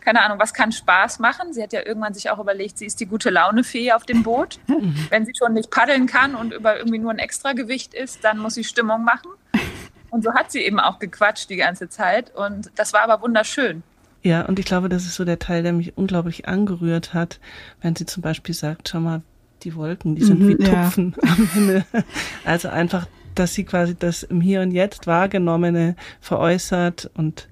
keine 0.00 0.22
Ahnung, 0.22 0.38
was 0.38 0.54
kann 0.54 0.72
Spaß 0.72 1.18
machen. 1.18 1.52
Sie 1.52 1.62
hat 1.62 1.72
ja 1.72 1.84
irgendwann 1.84 2.14
sich 2.14 2.30
auch 2.30 2.38
überlegt, 2.38 2.78
sie 2.78 2.86
ist 2.86 3.00
die 3.00 3.06
gute 3.06 3.30
Laune-Fee 3.30 3.92
auf 3.92 4.04
dem 4.04 4.22
Boot. 4.22 4.58
Mhm. 4.68 5.06
Wenn 5.10 5.26
sie 5.26 5.32
schon 5.36 5.52
nicht 5.52 5.70
paddeln 5.70 6.06
kann 6.06 6.34
und 6.34 6.54
über 6.54 6.78
irgendwie 6.78 6.98
nur 6.98 7.10
ein 7.10 7.18
Extragewicht 7.18 7.92
ist, 7.92 8.24
dann 8.24 8.38
muss 8.38 8.54
sie 8.54 8.64
Stimmung 8.64 9.04
machen. 9.04 9.30
Und 10.10 10.24
so 10.24 10.34
hat 10.34 10.52
sie 10.52 10.60
eben 10.60 10.78
auch 10.78 10.98
gequatscht 10.98 11.48
die 11.50 11.56
ganze 11.56 11.88
Zeit. 11.88 12.34
Und 12.34 12.70
das 12.76 12.92
war 12.92 13.02
aber 13.02 13.22
wunderschön. 13.22 13.82
Ja, 14.22 14.42
und 14.42 14.58
ich 14.58 14.66
glaube, 14.66 14.88
das 14.88 15.04
ist 15.04 15.16
so 15.16 15.24
der 15.24 15.38
Teil, 15.38 15.62
der 15.62 15.72
mich 15.72 15.96
unglaublich 15.96 16.46
angerührt 16.46 17.12
hat, 17.12 17.40
wenn 17.80 17.96
sie 17.96 18.06
zum 18.06 18.22
Beispiel 18.22 18.54
sagt, 18.54 18.88
schau 18.88 19.00
mal, 19.00 19.22
die 19.62 19.74
Wolken, 19.74 20.14
die 20.14 20.24
sind 20.24 20.40
mhm, 20.40 20.48
wie 20.48 20.64
Tupfen 20.64 21.14
ja. 21.22 21.30
am 21.32 21.50
Himmel. 21.52 21.84
Also 22.44 22.68
einfach, 22.68 23.06
dass 23.34 23.54
sie 23.54 23.64
quasi 23.64 23.96
das 23.96 24.22
im 24.22 24.40
Hier 24.40 24.60
und 24.60 24.70
Jetzt 24.70 25.06
wahrgenommene 25.06 25.96
veräußert 26.20 27.10
und 27.14 27.48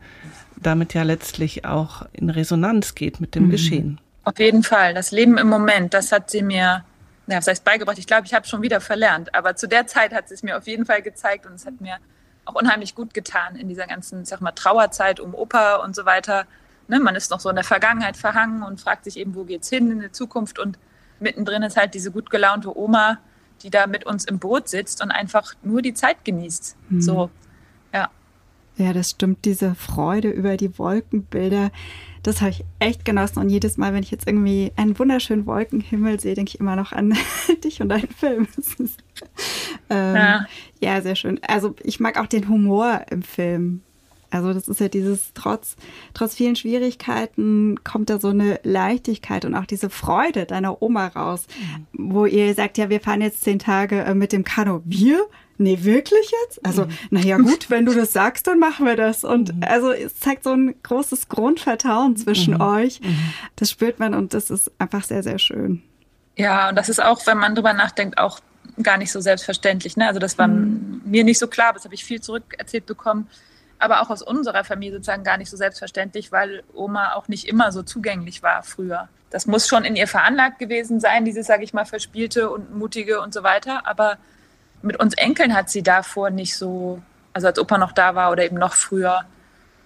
damit 0.56 0.94
ja 0.94 1.02
letztlich 1.02 1.64
auch 1.64 2.06
in 2.12 2.30
Resonanz 2.30 2.94
geht 2.94 3.20
mit 3.20 3.34
dem 3.34 3.46
mhm. 3.46 3.50
Geschehen. 3.50 4.00
Auf 4.24 4.38
jeden 4.38 4.62
Fall. 4.62 4.94
Das 4.94 5.10
Leben 5.10 5.38
im 5.38 5.48
Moment, 5.48 5.94
das 5.94 6.12
hat 6.12 6.30
sie 6.30 6.42
mir, 6.42 6.84
ja, 7.26 7.36
was 7.36 7.46
heißt 7.46 7.64
beigebracht? 7.64 7.98
Ich 7.98 8.06
glaube, 8.06 8.26
ich 8.26 8.34
habe 8.34 8.46
schon 8.46 8.62
wieder 8.62 8.80
verlernt. 8.80 9.34
Aber 9.34 9.56
zu 9.56 9.66
der 9.66 9.86
Zeit 9.86 10.12
hat 10.12 10.28
sie 10.28 10.34
es 10.34 10.42
mir 10.42 10.56
auf 10.56 10.66
jeden 10.66 10.84
Fall 10.84 11.02
gezeigt 11.02 11.46
und 11.46 11.54
es 11.54 11.66
hat 11.66 11.80
mir 11.80 11.96
auch 12.44 12.54
unheimlich 12.54 12.94
gut 12.94 13.14
getan 13.14 13.56
in 13.56 13.68
dieser 13.68 13.86
ganzen, 13.86 14.24
sag 14.24 14.40
mal, 14.40 14.52
Trauerzeit 14.52 15.20
um 15.20 15.34
Opa 15.34 15.76
und 15.76 15.96
so 15.96 16.04
weiter. 16.04 16.46
Ne, 16.90 16.99
man 16.99 17.14
ist 17.14 17.30
noch 17.30 17.38
so 17.38 17.49
in 17.49 17.54
der 17.54 17.64
Vergangenheit 17.64 18.16
verhangen 18.16 18.64
und 18.64 18.80
fragt 18.80 19.04
sich 19.04 19.16
eben, 19.16 19.37
wo 19.37 19.44
geht's 19.44 19.68
hin 19.68 19.92
in 19.92 20.00
die 20.00 20.11
Zukunft 20.11 20.59
und 20.59 20.76
mittendrin 21.20 21.62
ist 21.62 21.76
halt 21.76 21.94
diese 21.94 22.11
gut 22.11 22.30
gelaunte 22.30 22.76
Oma, 22.76 23.18
die 23.62 23.70
da 23.70 23.87
mit 23.87 24.06
uns 24.06 24.25
im 24.25 24.40
Boot 24.40 24.68
sitzt 24.68 25.00
und 25.00 25.12
einfach 25.12 25.54
nur 25.62 25.82
die 25.82 25.94
Zeit 25.94 26.25
genießt. 26.25 26.76
Mhm. 26.88 27.00
So, 27.00 27.30
ja. 27.94 28.11
Ja, 28.76 28.92
das 28.92 29.11
stimmt. 29.11 29.44
Diese 29.44 29.76
Freude 29.76 30.30
über 30.30 30.56
die 30.56 30.78
Wolkenbilder, 30.78 31.70
das 32.25 32.40
habe 32.40 32.50
ich 32.50 32.64
echt 32.80 33.04
genossen. 33.04 33.38
Und 33.38 33.50
jedes 33.50 33.76
Mal, 33.76 33.94
wenn 33.94 34.02
ich 34.02 34.11
jetzt 34.11 34.26
irgendwie 34.26 34.73
einen 34.75 34.99
wunderschönen 34.99 35.47
Wolkenhimmel 35.47 36.18
sehe, 36.18 36.35
denke 36.35 36.50
ich 36.54 36.61
immer 36.61 36.75
noch 36.75 36.90
an 36.90 37.16
dich 37.64 37.80
und 37.80 37.90
deinen 37.90 38.09
Film. 38.09 38.49
ähm, 39.90 40.16
ja. 40.16 40.46
ja, 40.81 41.03
sehr 41.03 41.14
schön. 41.14 41.38
Also 41.46 41.76
ich 41.85 42.00
mag 42.00 42.18
auch 42.18 42.26
den 42.26 42.48
Humor 42.48 43.03
im 43.11 43.22
Film. 43.22 43.83
Also 44.31 44.53
das 44.53 44.69
ist 44.69 44.81
ja 44.81 44.88
dieses, 44.88 45.33
trotz, 45.35 45.77
trotz 46.14 46.35
vielen 46.35 46.57
Schwierigkeiten 46.57 47.83
kommt 47.85 48.11
da 48.11 48.21
so 48.21 48.29
eine 48.29 48.61
Leichtigkeit 48.62 49.45
und 49.45 49.55
auch 49.55 49.66
diese 49.66 49.90
Freude 49.90 50.47
deiner 50.47 50.83
Oma 50.83 51.09
raus, 51.09 51.47
mhm. 51.93 52.12
wo 52.12 52.27
ihr 52.27 52.55
sagt, 52.55 52.79
ja, 52.79 52.88
wir 52.88 53.01
fahren 53.01 53.21
jetzt 53.21 53.43
zehn 53.43 53.59
Tage 53.59 54.03
äh, 54.03 54.14
mit 54.14 54.33
dem 54.33 54.45
Kanu. 54.45 54.81
Wir? 54.85 55.27
Nee, 55.59 55.83
wirklich 55.83 56.33
jetzt? 56.45 56.64
Also, 56.64 56.87
mhm. 56.87 56.90
naja, 57.11 57.37
gut, 57.37 57.69
wenn 57.69 57.85
du 57.85 57.93
das 57.95 58.12
sagst, 58.12 58.47
dann 58.47 58.59
machen 58.59 58.87
wir 58.87 58.97
das. 58.97 59.25
Und 59.25 59.55
mhm. 59.55 59.62
also 59.62 59.93
es 59.93 60.19
zeigt 60.19 60.45
so 60.45 60.53
ein 60.53 60.75
großes 60.83 61.29
Grundvertrauen 61.29 62.16
zwischen 62.16 62.55
mhm. 62.55 62.61
euch. 62.62 63.01
Mhm. 63.01 63.33
Das 63.57 63.71
spürt 63.71 63.99
man 63.99 64.14
und 64.14 64.33
das 64.33 64.51
ist 64.51 64.71
einfach 64.79 65.05
sehr, 65.05 65.23
sehr 65.23 65.38
schön. 65.38 65.83
Ja, 66.37 66.71
und 66.71 66.77
das 66.77 66.88
ist 66.88 67.03
auch, 67.03 67.27
wenn 67.27 67.37
man 67.37 67.55
drüber 67.55 67.75
nachdenkt, 67.75 68.16
auch 68.19 68.40
gar 68.83 68.97
nicht 68.97 69.12
so 69.12 69.21
selbstverständlich. 69.21 69.97
Ne? 69.97 70.07
Also 70.07 70.19
das 70.19 70.38
war 70.38 70.49
mhm. 70.49 71.03
mir 71.05 71.25
nicht 71.25 71.38
so 71.38 71.47
klar, 71.47 71.73
das 71.73 71.85
habe 71.85 71.95
ich 71.95 72.05
viel 72.05 72.21
zurückerzählt 72.21 72.87
bekommen, 72.87 73.27
aber 73.81 74.03
auch 74.03 74.11
aus 74.11 74.23
unserer 74.23 74.64
Familie 74.64 74.97
sozusagen 74.97 75.25
gar 75.25 75.37
nicht 75.37 75.51
so 75.51 75.57
selbstverständlich, 75.57 76.33
weil 76.33 76.62
Oma 76.75 77.14
auch 77.14 77.29
nicht 77.29 77.49
immer 77.49 77.73
so 77.73 77.83
zugänglich 77.83 78.43
war 78.43 78.62
früher. 78.62 79.09
Das 79.31 79.47
muss 79.47 79.69
schon 79.69 79.85
in 79.85 79.97
ihr 79.97 80.09
veranlagt 80.09 80.59
gewesen 80.59 81.01
sein, 81.01 81.25
dieses, 81.25 81.47
sage 81.47 81.64
ich 81.64 81.73
mal, 81.73 81.87
verspielte 81.87 82.51
und 82.51 82.75
mutige 82.75 83.21
und 83.21 83.33
so 83.33 83.43
weiter. 83.43 83.87
Aber 83.87 84.19
mit 84.83 84.99
uns 84.99 85.14
Enkeln 85.14 85.55
hat 85.55 85.71
sie 85.71 85.83
davor 85.83 86.31
nicht 86.31 86.57
so, 86.57 87.01
also 87.33 87.47
als 87.47 87.59
Opa 87.59 87.79
noch 87.79 87.93
da 87.93 88.14
war 88.14 88.33
oder 88.33 88.45
eben 88.45 88.59
noch 88.59 88.75
früher. 88.75 89.25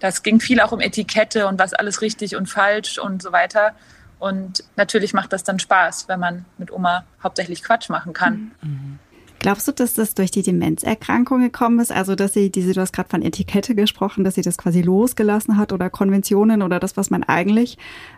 Das 0.00 0.22
ging 0.22 0.40
viel 0.40 0.60
auch 0.60 0.72
um 0.72 0.80
Etikette 0.80 1.46
und 1.46 1.58
was 1.58 1.74
alles 1.74 2.00
richtig 2.00 2.36
und 2.36 2.46
falsch 2.46 2.98
und 2.98 3.22
so 3.22 3.32
weiter. 3.32 3.74
Und 4.18 4.64
natürlich 4.76 5.12
macht 5.12 5.32
das 5.32 5.44
dann 5.44 5.58
Spaß, 5.58 6.08
wenn 6.08 6.20
man 6.20 6.44
mit 6.56 6.70
Oma 6.70 7.04
hauptsächlich 7.22 7.62
Quatsch 7.62 7.90
machen 7.90 8.12
kann. 8.12 8.52
Mhm. 8.62 8.98
Glaubst 9.44 9.68
du, 9.68 9.72
dass 9.72 9.92
das 9.92 10.14
durch 10.14 10.30
die 10.30 10.40
Demenzerkrankung 10.40 11.42
gekommen 11.42 11.78
ist? 11.78 11.92
Also, 11.92 12.14
dass 12.14 12.32
sie 12.32 12.48
diese, 12.48 12.72
du 12.72 12.80
hast 12.80 12.94
gerade 12.94 13.10
von 13.10 13.20
Etikette 13.20 13.74
gesprochen, 13.74 14.24
dass 14.24 14.36
sie 14.36 14.40
das 14.40 14.56
quasi 14.56 14.80
losgelassen 14.80 15.58
hat 15.58 15.70
oder 15.70 15.90
Konventionen 15.90 16.62
oder 16.62 16.80
das, 16.80 16.96
was 16.96 17.10
man 17.10 17.24
eigentlich 17.24 17.76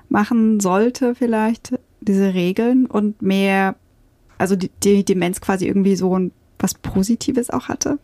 machen 0.08 0.60
sollte, 0.60 1.16
vielleicht, 1.16 1.80
diese 2.00 2.32
Regeln 2.32 2.86
und 2.86 3.22
mehr, 3.22 3.74
also 4.38 4.54
die, 4.54 4.70
die 4.84 5.04
Demenz 5.04 5.40
quasi 5.40 5.66
irgendwie 5.66 5.96
so 5.96 6.16
ein 6.16 6.30
was 6.60 6.74
Positives 6.74 7.50
auch 7.50 7.66
hatte? 7.66 7.98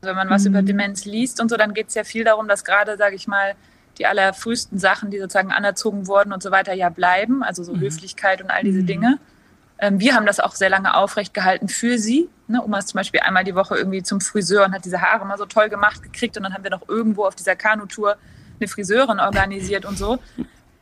Wenn 0.00 0.16
man 0.16 0.30
was 0.30 0.44
mhm. 0.44 0.52
über 0.52 0.62
Demenz 0.62 1.04
liest 1.04 1.42
und 1.42 1.50
so, 1.50 1.58
dann 1.58 1.74
geht 1.74 1.88
es 1.88 1.94
ja 1.94 2.02
viel 2.02 2.24
darum, 2.24 2.48
dass 2.48 2.64
gerade, 2.64 2.96
sage 2.96 3.14
ich 3.14 3.28
mal, 3.28 3.56
die 3.98 4.06
allerfrühesten 4.06 4.78
Sachen, 4.78 5.10
die 5.10 5.18
sozusagen 5.18 5.52
anerzogen 5.52 6.06
wurden 6.06 6.32
und 6.32 6.42
so 6.42 6.50
weiter, 6.50 6.72
ja 6.72 6.88
bleiben, 6.88 7.42
also 7.42 7.62
so 7.62 7.74
mhm. 7.74 7.80
Höflichkeit 7.80 8.40
und 8.40 8.50
all 8.50 8.62
diese 8.62 8.80
mhm. 8.80 8.86
Dinge. 8.86 9.18
Ähm, 9.78 10.00
wir 10.00 10.14
haben 10.14 10.26
das 10.26 10.40
auch 10.40 10.54
sehr 10.54 10.70
lange 10.70 10.94
aufrecht 10.96 11.34
gehalten 11.34 11.68
für 11.68 11.98
sie. 11.98 12.28
Ne, 12.46 12.62
Oma 12.62 12.78
ist 12.78 12.88
zum 12.88 12.98
Beispiel 12.98 13.20
einmal 13.20 13.44
die 13.44 13.54
Woche 13.54 13.76
irgendwie 13.76 14.02
zum 14.02 14.20
Friseur 14.20 14.64
und 14.66 14.72
hat 14.72 14.84
diese 14.84 15.00
Haare 15.00 15.24
mal 15.24 15.38
so 15.38 15.46
toll 15.46 15.68
gemacht 15.68 16.02
gekriegt 16.02 16.36
und 16.36 16.42
dann 16.42 16.54
haben 16.54 16.62
wir 16.62 16.70
noch 16.70 16.88
irgendwo 16.88 17.24
auf 17.24 17.34
dieser 17.34 17.56
Kanutour 17.56 18.16
eine 18.60 18.68
Friseurin 18.68 19.18
organisiert 19.18 19.84
und 19.84 19.98
so. 19.98 20.18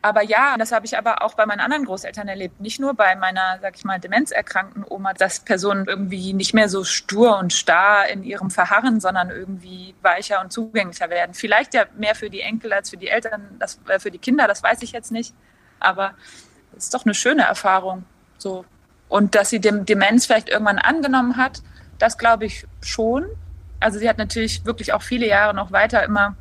Aber 0.05 0.22
ja, 0.22 0.57
das 0.59 0.72
habe 0.72 0.85
ich 0.85 0.98
aber 0.98 1.22
auch 1.22 1.35
bei 1.35 1.46
meinen 1.46 1.61
anderen 1.61 1.85
Großeltern 1.85 2.26
erlebt. 2.26 2.61
Nicht 2.61 2.81
nur 2.81 2.92
bei 2.92 3.14
meiner, 3.14 3.61
sag 3.62 3.76
ich 3.76 3.85
mal, 3.85 4.00
demenzerkrankten 4.00 4.85
Oma, 4.88 5.14
dass 5.14 5.40
Personen 5.40 5.87
irgendwie 5.87 6.33
nicht 6.33 6.55
mehr 6.55 6.68
so 6.68 6.83
stur 6.83 7.38
und 7.38 7.52
starr 7.52 8.09
in 8.09 8.24
ihrem 8.24 8.50
Verharren, 8.50 8.98
sondern 8.98 9.31
irgendwie 9.31 9.94
weicher 10.02 10.40
und 10.40 10.52
zugänglicher 10.52 11.09
werden. 11.09 11.35
Vielleicht 11.35 11.72
ja 11.72 11.87
mehr 11.96 12.16
für 12.16 12.31
die 12.31 12.40
Enkel 12.40 12.72
als 12.72 12.90
für 12.90 12.96
die 12.96 13.07
Eltern, 13.07 13.42
das, 13.61 13.78
äh, 13.87 14.00
für 14.00 14.11
die 14.11 14.18
Kinder, 14.18 14.48
das 14.48 14.64
weiß 14.64 14.83
ich 14.83 14.90
jetzt 14.90 15.12
nicht. 15.12 15.35
Aber 15.78 16.14
es 16.76 16.85
ist 16.85 16.94
doch 16.94 17.05
eine 17.05 17.14
schöne 17.14 17.42
Erfahrung. 17.42 18.05
So. 18.38 18.64
Und 19.12 19.35
dass 19.35 19.51
sie 19.51 19.61
dem 19.61 19.85
Demenz 19.85 20.25
vielleicht 20.25 20.48
irgendwann 20.48 20.79
angenommen 20.79 21.37
hat, 21.37 21.61
das 21.98 22.16
glaube 22.16 22.46
ich 22.46 22.66
schon. 22.81 23.27
Also 23.79 23.98
sie 23.98 24.09
hat 24.09 24.16
natürlich 24.16 24.64
wirklich 24.64 24.94
auch 24.94 25.03
viele 25.03 25.29
Jahre 25.29 25.53
noch 25.53 25.70
weiter 25.70 26.03
immer 26.03 26.35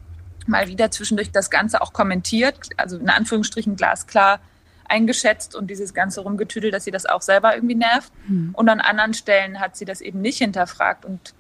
mal 0.48 0.70
wieder 0.70 0.90
zwischendurch 0.90 1.32
das 1.32 1.50
Ganze 1.50 1.82
auch 1.82 1.92
kommentiert, 1.92 2.56
also 2.78 2.98
in 2.98 3.10
Anführungsstrichen 3.10 3.76
glasklar 3.76 4.40
eingeschätzt 4.88 5.54
und 5.54 5.68
dieses 5.68 5.94
ganze 5.94 6.22
Rumgetüdel, 6.22 6.72
dass 6.72 6.86
sie 6.86 6.92
das 6.92 7.06
auch 7.06 7.22
selber 7.22 7.54
irgendwie 7.54 7.76
nervt. 7.76 8.10
Mhm. 8.30 8.52
Und 8.54 8.70
an 8.70 8.80
anderen 8.80 9.14
Stellen 9.14 9.60
hat 9.60 9.76
sie 9.76 9.84
das 9.84 10.00
eben 10.00 10.22
nicht 10.22 10.38
hinterfragt 10.38 11.04
und 11.04 11.34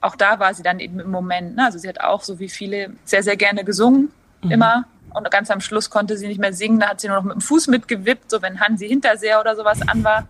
auch 0.00 0.14
da 0.14 0.38
war 0.38 0.54
sie 0.54 0.62
dann 0.62 0.78
eben 0.78 1.00
im 1.00 1.10
Moment. 1.10 1.56
Ne? 1.56 1.64
Also 1.64 1.78
sie 1.78 1.88
hat 1.88 2.00
auch 2.00 2.22
so 2.22 2.38
wie 2.38 2.48
viele 2.48 2.92
sehr, 3.04 3.24
sehr 3.24 3.36
gerne 3.36 3.64
gesungen, 3.64 4.12
mhm. 4.42 4.52
immer. 4.52 4.84
Und 5.10 5.28
ganz 5.32 5.50
am 5.50 5.60
Schluss 5.60 5.90
konnte 5.90 6.16
sie 6.16 6.28
nicht 6.28 6.38
mehr 6.38 6.52
singen, 6.52 6.78
da 6.78 6.90
hat 6.90 7.00
sie 7.00 7.08
nur 7.08 7.16
noch 7.16 7.24
mit 7.24 7.34
dem 7.34 7.40
Fuß 7.40 7.66
mitgewippt, 7.66 8.30
so 8.30 8.40
wenn 8.42 8.60
Hansi 8.60 8.86
Hinterseher 8.86 9.40
oder 9.40 9.56
sowas 9.56 9.82
an 9.88 10.04
war. 10.04 10.28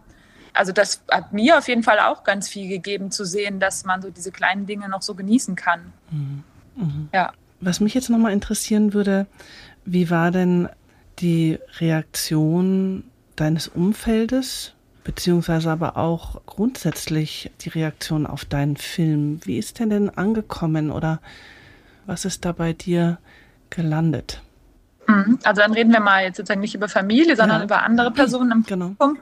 Also 0.52 0.72
das 0.72 1.02
hat 1.10 1.32
mir 1.32 1.58
auf 1.58 1.68
jeden 1.68 1.82
Fall 1.82 1.98
auch 1.98 2.24
ganz 2.24 2.48
viel 2.48 2.68
gegeben 2.68 3.10
zu 3.10 3.24
sehen, 3.24 3.60
dass 3.60 3.84
man 3.84 4.02
so 4.02 4.10
diese 4.10 4.32
kleinen 4.32 4.66
Dinge 4.66 4.88
noch 4.88 5.02
so 5.02 5.14
genießen 5.14 5.56
kann. 5.56 5.92
Mhm. 6.10 6.44
mhm. 6.76 7.08
Ja. 7.12 7.32
Was 7.60 7.78
mich 7.78 7.94
jetzt 7.94 8.10
nochmal 8.10 8.32
interessieren 8.32 8.92
würde, 8.92 9.26
wie 9.84 10.10
war 10.10 10.32
denn 10.32 10.68
die 11.20 11.58
Reaktion 11.78 13.04
deines 13.36 13.68
Umfeldes 13.68 14.74
beziehungsweise 15.04 15.70
aber 15.70 15.96
auch 15.96 16.40
grundsätzlich 16.46 17.50
die 17.60 17.70
Reaktion 17.70 18.26
auf 18.26 18.44
deinen 18.44 18.76
Film. 18.76 19.40
Wie 19.44 19.58
ist 19.58 19.78
denn 19.78 19.90
denn 19.90 20.10
angekommen 20.10 20.90
oder 20.90 21.20
was 22.06 22.24
ist 22.24 22.44
da 22.44 22.52
bei 22.52 22.72
dir 22.72 23.18
gelandet? 23.70 24.42
Mhm. 25.12 25.38
Also 25.44 25.62
dann 25.62 25.72
reden 25.72 25.92
wir 25.92 26.00
mal 26.00 26.24
jetzt 26.24 26.36
sozusagen 26.36 26.60
nicht 26.60 26.74
über 26.74 26.88
Familie, 26.88 27.36
sondern 27.36 27.58
ja. 27.58 27.64
über 27.64 27.82
andere 27.82 28.10
Personen 28.10 28.52
im 28.52 28.62
genau. 28.64 28.90
Publikum. 28.98 29.18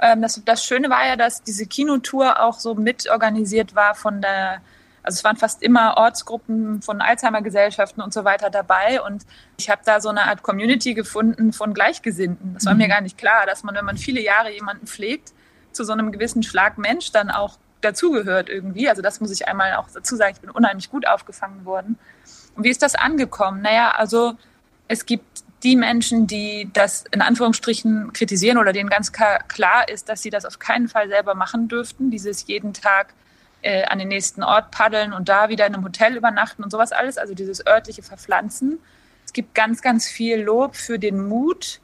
Ähm, 0.00 0.22
das, 0.22 0.42
das 0.44 0.64
Schöne 0.64 0.90
war 0.90 1.06
ja, 1.06 1.16
dass 1.16 1.42
diese 1.42 1.66
Kinotour 1.66 2.40
auch 2.40 2.58
so 2.58 2.74
mitorganisiert 2.74 3.74
war 3.74 3.94
von 3.94 4.20
der 4.20 4.60
also 5.04 5.18
es 5.18 5.24
waren 5.24 5.36
fast 5.36 5.62
immer 5.62 5.98
Ortsgruppen 5.98 6.80
von 6.80 7.02
Alzheimer-Gesellschaften 7.02 8.00
und 8.00 8.14
so 8.14 8.24
weiter 8.24 8.48
dabei. 8.48 9.02
Und 9.02 9.24
ich 9.58 9.68
habe 9.68 9.82
da 9.84 10.00
so 10.00 10.08
eine 10.08 10.22
Art 10.22 10.42
Community 10.42 10.94
gefunden 10.94 11.52
von 11.52 11.74
Gleichgesinnten. 11.74 12.54
Das 12.54 12.64
war 12.64 12.72
mhm. 12.72 12.78
mir 12.78 12.88
gar 12.88 13.02
nicht 13.02 13.18
klar, 13.18 13.44
dass 13.44 13.64
man, 13.64 13.74
wenn 13.74 13.84
man 13.84 13.98
viele 13.98 14.22
Jahre 14.22 14.50
jemanden 14.50 14.86
pflegt, 14.86 15.34
zu 15.72 15.84
so 15.84 15.92
einem 15.92 16.10
gewissen 16.10 16.42
Schlag 16.42 16.78
Mensch 16.78 17.12
dann 17.12 17.30
auch 17.30 17.58
dazugehört 17.82 18.48
irgendwie. 18.48 18.88
Also 18.88 19.02
das 19.02 19.20
muss 19.20 19.30
ich 19.30 19.46
einmal 19.46 19.74
auch 19.74 19.88
dazu 19.92 20.16
sagen. 20.16 20.32
Ich 20.36 20.40
bin 20.40 20.48
unheimlich 20.48 20.90
gut 20.90 21.06
aufgefangen 21.06 21.66
worden. 21.66 21.98
Und 22.56 22.64
wie 22.64 22.70
ist 22.70 22.80
das 22.80 22.94
angekommen? 22.94 23.60
Naja, 23.60 23.90
also 23.90 24.38
es 24.88 25.06
gibt 25.06 25.44
die 25.62 25.76
Menschen, 25.76 26.26
die 26.26 26.68
das 26.72 27.04
in 27.10 27.22
Anführungsstrichen 27.22 28.12
kritisieren 28.12 28.58
oder 28.58 28.72
denen 28.72 28.90
ganz 28.90 29.12
klar 29.12 29.88
ist, 29.88 30.08
dass 30.08 30.22
sie 30.22 30.30
das 30.30 30.44
auf 30.44 30.58
keinen 30.58 30.88
Fall 30.88 31.08
selber 31.08 31.34
machen 31.34 31.68
dürften, 31.68 32.10
dieses 32.10 32.46
jeden 32.46 32.74
Tag 32.74 33.14
äh, 33.62 33.84
an 33.84 33.98
den 33.98 34.08
nächsten 34.08 34.42
Ort 34.42 34.70
paddeln 34.70 35.14
und 35.14 35.30
da 35.30 35.48
wieder 35.48 35.66
in 35.66 35.74
einem 35.74 35.84
Hotel 35.84 36.16
übernachten 36.16 36.62
und 36.62 36.70
sowas 36.70 36.92
alles, 36.92 37.16
also 37.16 37.34
dieses 37.34 37.66
örtliche 37.66 38.02
Verpflanzen. 38.02 38.78
Es 39.24 39.32
gibt 39.32 39.54
ganz, 39.54 39.80
ganz 39.80 40.06
viel 40.06 40.42
Lob 40.42 40.76
für 40.76 40.98
den 40.98 41.26
Mut. 41.26 41.80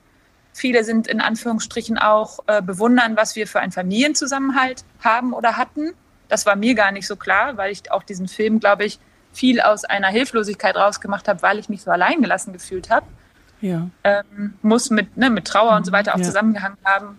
Viele 0.53 0.85
sind 0.85 1.07
in 1.07 1.23
Anführungsstrichen 1.23 1.97
auch 1.97 2.41
äh, 2.49 2.61
bewundern, 2.61 3.17
was 3.17 3.35
wir 3.35 3.47
für 3.47 3.61
einen 3.61 3.73
Familienzusammenhalt 3.73 4.85
haben 5.03 5.33
oder 5.33 5.57
hatten. 5.57 5.95
Das 6.29 6.45
war 6.45 6.55
mir 6.55 6.75
gar 6.75 6.93
nicht 6.93 7.07
so 7.07 7.17
klar, 7.17 7.57
weil 7.57 7.73
ich 7.73 7.91
auch 7.91 8.03
diesen 8.03 8.29
Film, 8.29 8.61
glaube 8.61 8.85
ich, 8.85 8.99
viel 9.33 9.61
aus 9.61 9.85
einer 9.85 10.09
Hilflosigkeit 10.09 10.77
rausgemacht 10.77 11.29
habe, 11.29 11.43
weil 11.43 11.59
ich 11.59 11.69
mich 11.69 11.83
so 11.83 11.91
alleingelassen 11.91 12.53
gefühlt 12.53 12.91
habe. 12.91 13.07
Ja. 13.61 13.89
Ähm, 14.05 14.55
muss 14.63 14.91
mit, 14.91 15.17
ne, 15.17 15.31
mit 15.31 15.47
Trauer 15.47 15.77
und 15.77 15.85
so 15.85 15.93
weiter 15.93 16.15
auch 16.15 16.19
ja. 16.19 16.25
zusammengehangen 16.25 16.79
haben. 16.85 17.19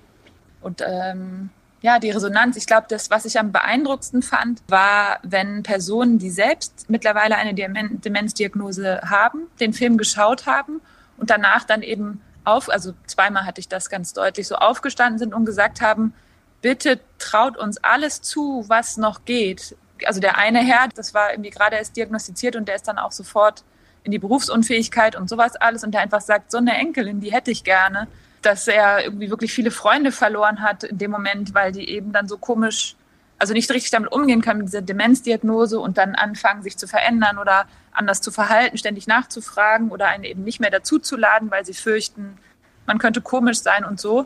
Und 0.62 0.84
ähm, 0.86 1.50
ja, 1.82 2.00
die 2.00 2.12
Resonanz. 2.12 2.58
Ich 2.58 2.68
glaube, 2.68 2.86
das, 2.90 3.10
was 3.10 3.26
ich 3.26 3.40
am 3.40 3.52
beeindruckendsten 3.52 4.22
fand, 4.22 4.62
war, 4.68 5.20
wenn 5.24 5.64
Personen, 5.64 6.20
die 6.20 6.30
selbst 6.30 6.90
mittlerweile 6.90 7.36
eine 7.36 7.54
Demenzdiagnose 7.54 9.02
haben, 9.04 9.48
den 9.60 9.74
Film 9.74 9.98
geschaut 9.98 10.46
haben 10.46 10.82
und 11.18 11.30
danach 11.30 11.64
dann 11.64 11.82
eben 11.82 12.22
auf, 12.44 12.70
also 12.70 12.94
zweimal 13.06 13.46
hatte 13.46 13.60
ich 13.60 13.68
das 13.68 13.90
ganz 13.90 14.14
deutlich, 14.14 14.48
so 14.48 14.56
aufgestanden 14.56 15.20
sind 15.20 15.34
und 15.34 15.46
gesagt 15.46 15.82
haben, 15.82 16.14
bitte 16.62 17.00
traut 17.18 17.58
uns 17.58 17.84
alles 17.84 18.22
zu, 18.22 18.66
was 18.68 18.98
noch 18.98 19.26
geht. 19.26 19.76
Also 20.06 20.20
der 20.20 20.38
eine 20.38 20.60
Herr, 20.60 20.88
das 20.96 21.14
war 21.14 21.32
irgendwie 21.32 21.50
gerade 21.50 21.76
erst 21.76 21.96
diagnostiziert 21.96 22.56
und 22.56 22.68
der 22.68 22.76
ist 22.76 22.88
dann 22.88 22.98
auch 22.98 23.12
sofort 23.12 23.64
in 24.04 24.12
die 24.12 24.20
Berufsunfähigkeit 24.20 25.16
und 25.16 25.30
sowas 25.30 25.56
alles 25.56 25.84
und 25.84 25.92
der 25.92 26.02
einfach 26.02 26.22
sagt, 26.22 26.52
so 26.52 26.58
eine 26.58 26.76
Enkelin, 26.76 27.20
die 27.20 27.32
hätte 27.32 27.52
ich 27.52 27.64
gerne 27.64 28.08
dass 28.42 28.68
er 28.68 29.04
irgendwie 29.04 29.30
wirklich 29.30 29.54
viele 29.54 29.72
Freunde 29.72 30.12
verloren 30.12 30.62
hat 30.62 30.84
in 30.84 30.98
dem 30.98 31.12
Moment, 31.12 31.54
weil 31.54 31.72
die 31.72 31.90
eben 31.90 32.12
dann 32.12 32.28
so 32.28 32.38
komisch, 32.38 32.96
also 33.38 33.54
nicht 33.54 33.70
richtig 33.72 33.92
damit 33.92 34.12
umgehen 34.12 34.42
können 34.42 34.60
mit 34.60 34.68
dieser 34.68 34.82
Demenzdiagnose 34.82 35.80
und 35.80 35.98
dann 35.98 36.16
anfangen, 36.16 36.64
sich 36.64 36.78
zu 36.78 36.88
verändern 36.88 37.38
oder 37.38 37.66
anders 37.92 38.22
zu 38.22 38.32
verhalten, 38.32 38.78
ständig 38.78 39.08
nachzufragen 39.08 39.90
oder 39.90 40.08
einen 40.08 40.24
eben 40.24 40.44
nicht 40.44 40.60
mehr 40.60 40.72
dazuzuladen, 40.72 41.52
weil 41.52 41.66
sie 41.66 41.74
fürchten, 41.74 42.38
man 42.86 42.98
könnte 42.98 43.22
komisch 43.22 43.60
sein 43.62 43.86
und 43.86 44.00
so. 44.00 44.26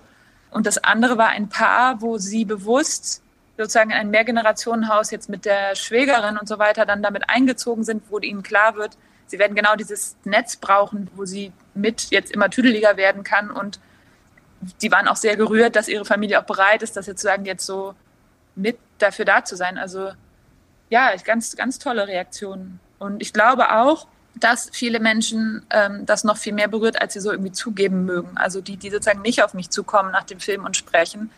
Und 0.52 0.66
das 0.66 0.78
andere 0.78 1.18
war 1.18 1.30
ein 1.30 1.50
Paar, 1.50 2.02
wo 2.02 2.18
sie 2.18 2.46
bewusst 2.46 3.22
sozusagen 3.58 3.92
in 3.92 3.98
ein 3.98 4.10
Mehrgenerationenhaus 4.10 5.12
jetzt 5.12 5.30
mit 5.30 5.46
der 5.46 5.76
Schwägerin 5.76 6.38
und 6.38 6.48
so 6.48 6.60
weiter 6.60 6.86
dann 6.86 7.02
damit 7.02 7.30
eingezogen 7.30 7.84
sind, 7.84 8.04
wo 8.10 8.20
ihnen 8.20 8.44
klar 8.44 8.76
wird, 8.76 8.98
sie 9.28 9.40
werden 9.40 9.56
genau 9.56 9.76
dieses 9.76 10.16
Netz 10.24 10.58
brauchen, 10.58 11.10
wo 11.16 11.26
sie 11.26 11.52
mit 11.74 12.10
jetzt 12.12 12.32
immer 12.32 12.50
tüdeliger 12.50 12.98
werden 12.98 13.24
kann 13.24 13.50
und 13.50 13.80
die 14.82 14.92
waren 14.92 15.08
auch 15.08 15.16
sehr 15.16 15.36
gerührt, 15.36 15.76
dass 15.76 15.88
ihre 15.88 16.06
Familie 16.06 16.40
auch 16.40 16.46
bereit 16.46 16.82
ist, 16.82 16.98
das 16.98 17.06
sozusagen 17.06 17.46
jetzt 17.46 17.66
so 17.66 17.94
mit 18.56 18.78
dafür 18.98 19.26
da 19.26 19.44
zu 19.44 19.56
sein. 19.56 19.78
Also 19.78 20.12
ja, 20.90 21.12
ganz, 21.24 21.56
ganz 21.56 21.80
tolle 21.80 22.08
Reaktionen. 22.08 22.80
Und 22.98 23.22
ich 23.22 23.34
glaube 23.34 23.76
auch, 23.76 24.08
dass 24.36 24.70
viele 24.72 25.00
Menschen 25.00 25.66
ähm, 25.70 26.06
das 26.06 26.24
noch 26.24 26.38
viel 26.38 26.54
mehr 26.54 26.68
berührt, 26.68 27.02
als 27.02 27.14
sie 27.14 27.20
so 27.20 27.32
irgendwie 27.32 27.52
zugeben 27.52 28.06
mögen. 28.06 28.32
Also 28.36 28.62
die, 28.62 28.78
die 28.78 28.90
sozusagen 28.90 29.22
nicht 29.22 29.44
auf 29.44 29.54
mich 29.54 29.70
zukommen 29.70 30.12
nach 30.12 30.24
dem 30.24 30.40
Film 30.40 30.66
und 30.66 30.76
sprechen. 30.76 31.32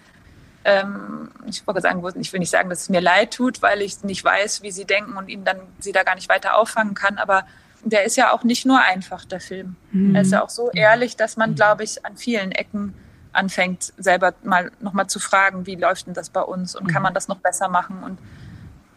Ähm, 0.68 1.32
ich 1.46 1.66
wollte 1.66 1.80
sagen, 1.80 2.04
ich 2.20 2.34
will 2.34 2.42
nicht 2.42 2.50
sagen, 2.50 2.70
dass 2.70 2.82
es 2.82 2.90
mir 2.90 3.00
leid 3.00 3.34
tut, 3.34 3.62
weil 3.62 3.82
ich 3.82 4.04
nicht 4.04 4.22
weiß, 4.22 4.62
wie 4.64 4.72
sie 4.72 4.84
denken 4.84 5.16
und 5.16 5.30
ihnen 5.30 5.46
dann 5.46 5.62
sie 5.80 5.94
da 5.94 6.04
gar 6.04 6.16
nicht 6.16 6.28
weiter 6.28 6.58
auffangen 6.58 6.94
kann. 6.94 7.18
Aber 7.18 7.46
der 7.84 8.04
ist 8.04 8.18
ja 8.18 8.34
auch 8.34 8.44
nicht 8.44 8.66
nur 8.66 8.84
einfach, 8.84 9.24
der 9.24 9.40
Film. 9.40 9.78
Mhm. 9.92 10.14
Er 10.14 10.24
ist 10.24 10.34
ja 10.34 10.44
auch 10.44 10.50
so 10.50 10.70
ehrlich, 10.72 11.16
dass 11.16 11.38
man, 11.38 11.56
glaube 11.56 11.86
ich, 11.86 12.06
an 12.06 12.18
vielen 12.18 12.52
Ecken 12.52 12.94
anfängt, 13.32 13.94
selber 13.98 14.34
mal 14.44 14.72
nochmal 14.82 15.08
zu 15.08 15.20
fragen, 15.20 15.66
wie 15.66 15.76
läuft 15.76 16.08
denn 16.08 16.14
das 16.14 16.30
bei 16.30 16.42
uns 16.42 16.76
und 16.76 16.88
kann 16.88 17.02
mhm. 17.02 17.04
man 17.04 17.14
das 17.14 17.30
noch 17.30 17.38
besser 17.38 17.70
machen? 17.70 18.04
Und 18.04 18.20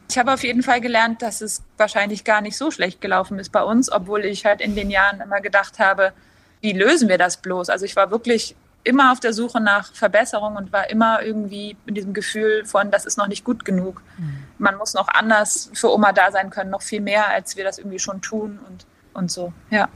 ich 0.09 0.19
habe 0.19 0.33
auf 0.33 0.43
jeden 0.43 0.65
Fall 0.65 0.81
gelernt, 0.81 1.23
dass 1.23 1.41
es 1.41 1.63
wahrscheinlich 1.77 2.25
gar 2.25 2.41
nicht 2.41 2.57
so 2.57 2.73
schlecht 2.73 3.01
gelaufen 3.01 3.39
ist 3.39 3.53
bei 3.53 3.63
uns, 3.63 3.93
obwohl 3.93 4.25
ich 4.25 4.45
halt 4.45 4.61
in 4.61 4.75
den 4.75 4.91
Jahren 4.91 5.21
immer 5.21 5.41
gedacht 5.41 5.79
habe, 5.79 6.13
wie 6.61 6.73
lösen 6.73 7.09
wir 7.09 7.17
das 7.17 7.37
bloß? 7.37 7.71
Also 7.71 7.85
ich 7.85 7.95
war 7.95 8.11
wirklich 8.11 8.57
immer 8.85 9.13
auf 9.13 9.21
der 9.21 9.33
Suche 9.33 9.61
nach 9.61 9.93
Verbesserung 9.93 10.57
und 10.57 10.73
war 10.73 10.89
immer 10.91 11.23
irgendwie 11.23 11.77
in 11.87 11.95
diesem 11.95 12.15
Gefühl 12.15 12.65
von, 12.65 12.91
das 12.91 13.05
ist 13.05 13.19
noch 13.19 13.29
nicht 13.29 13.45
gut 13.45 13.65
genug. 13.65 14.03
Mhm. 14.19 14.45
Man 14.59 14.77
muss 14.77 14.95
noch 14.95 15.09
anders 15.09 15.71
für 15.75 15.93
Oma 15.93 16.13
da 16.13 16.33
sein 16.33 16.51
können, 16.51 16.71
noch 16.71 16.83
viel 16.83 17.01
mehr, 17.01 17.29
als 17.29 17.57
wir 17.57 17.65
das 17.65 17.79
irgendwie 17.79 17.99
schon 17.99 18.21
tun 18.21 18.59
und, 18.69 18.87
und 19.13 19.31
so, 19.31 19.53
ja. 19.71 19.89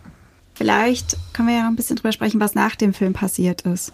Vielleicht 0.54 1.16
können 1.32 1.48
wir 1.48 1.56
ja 1.56 1.62
noch 1.62 1.70
ein 1.70 1.76
bisschen 1.76 1.96
drüber 1.96 2.12
sprechen, 2.12 2.40
was 2.40 2.54
nach 2.54 2.76
dem 2.76 2.94
Film 2.94 3.12
passiert 3.12 3.62
ist. 3.62 3.92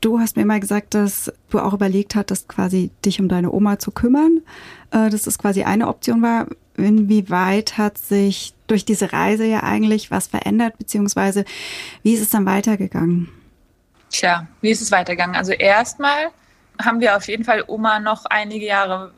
Du 0.00 0.18
hast 0.18 0.36
mir 0.36 0.46
mal 0.46 0.60
gesagt, 0.60 0.94
dass 0.94 1.32
du 1.50 1.58
auch 1.58 1.74
überlegt 1.74 2.14
hattest, 2.14 2.48
quasi 2.48 2.90
dich 3.04 3.20
um 3.20 3.28
deine 3.28 3.52
Oma 3.52 3.78
zu 3.78 3.90
kümmern, 3.90 4.40
äh, 4.90 5.10
dass 5.10 5.22
das 5.22 5.38
quasi 5.38 5.62
eine 5.62 5.88
Option 5.88 6.22
war. 6.22 6.46
Inwieweit 6.76 7.76
hat 7.76 7.98
sich 7.98 8.54
durch 8.66 8.84
diese 8.84 9.12
Reise 9.12 9.44
ja 9.44 9.62
eigentlich 9.62 10.10
was 10.10 10.26
verändert, 10.26 10.78
beziehungsweise 10.78 11.44
wie 12.02 12.14
ist 12.14 12.22
es 12.22 12.30
dann 12.30 12.46
weitergegangen? 12.46 13.28
Tja, 14.10 14.46
wie 14.60 14.70
ist 14.70 14.82
es 14.82 14.90
weitergegangen? 14.90 15.36
Also 15.36 15.52
erstmal 15.52 16.28
haben 16.82 17.00
wir 17.00 17.16
auf 17.16 17.28
jeden 17.28 17.44
Fall 17.44 17.64
Oma 17.66 18.00
noch 18.00 18.26
einige 18.26 18.66
Jahre 18.66 19.12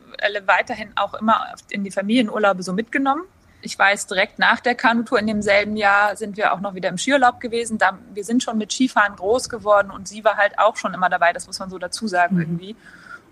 weiterhin 0.47 0.93
auch 0.97 1.15
immer 1.15 1.55
in 1.71 1.85
die 1.85 1.91
Familienurlaube 1.91 2.63
so 2.63 2.73
mitgenommen 2.73 3.23
ich 3.63 3.79
weiß, 3.79 4.09
direkt 4.09 4.39
nach 4.39 4.61
der 4.61 4.75
Kanutour 4.75 5.19
in 5.19 5.27
demselben 5.27 5.77
Jahr 5.77 6.17
sind 6.17 6.37
wir 6.37 6.53
auch 6.53 6.61
noch 6.61 6.75
wieder 6.75 6.89
im 6.89 6.99
Skiurlaub 6.99 7.41
gewesen. 7.41 7.79
Da, 7.79 7.99
wir 8.13 8.25
sind 8.25 8.43
schon 8.43 8.59
mit 8.59 8.73
Skifahren 8.73 9.17
groß 9.17 9.49
geworden 9.49 9.91
und 9.91 10.09
sie 10.09 10.25
war 10.25 10.37
halt 10.37 10.59
auch 10.59 10.77
schon 10.77 10.95
immer 10.95 11.09
dabei, 11.09 11.33
das 11.33 11.47
muss 11.47 11.59
man 11.59 11.71
so 11.71 11.79
dazu 11.79 12.09
sagen 12.09 12.37
mhm. 12.37 12.43
irgendwie. 12.43 12.77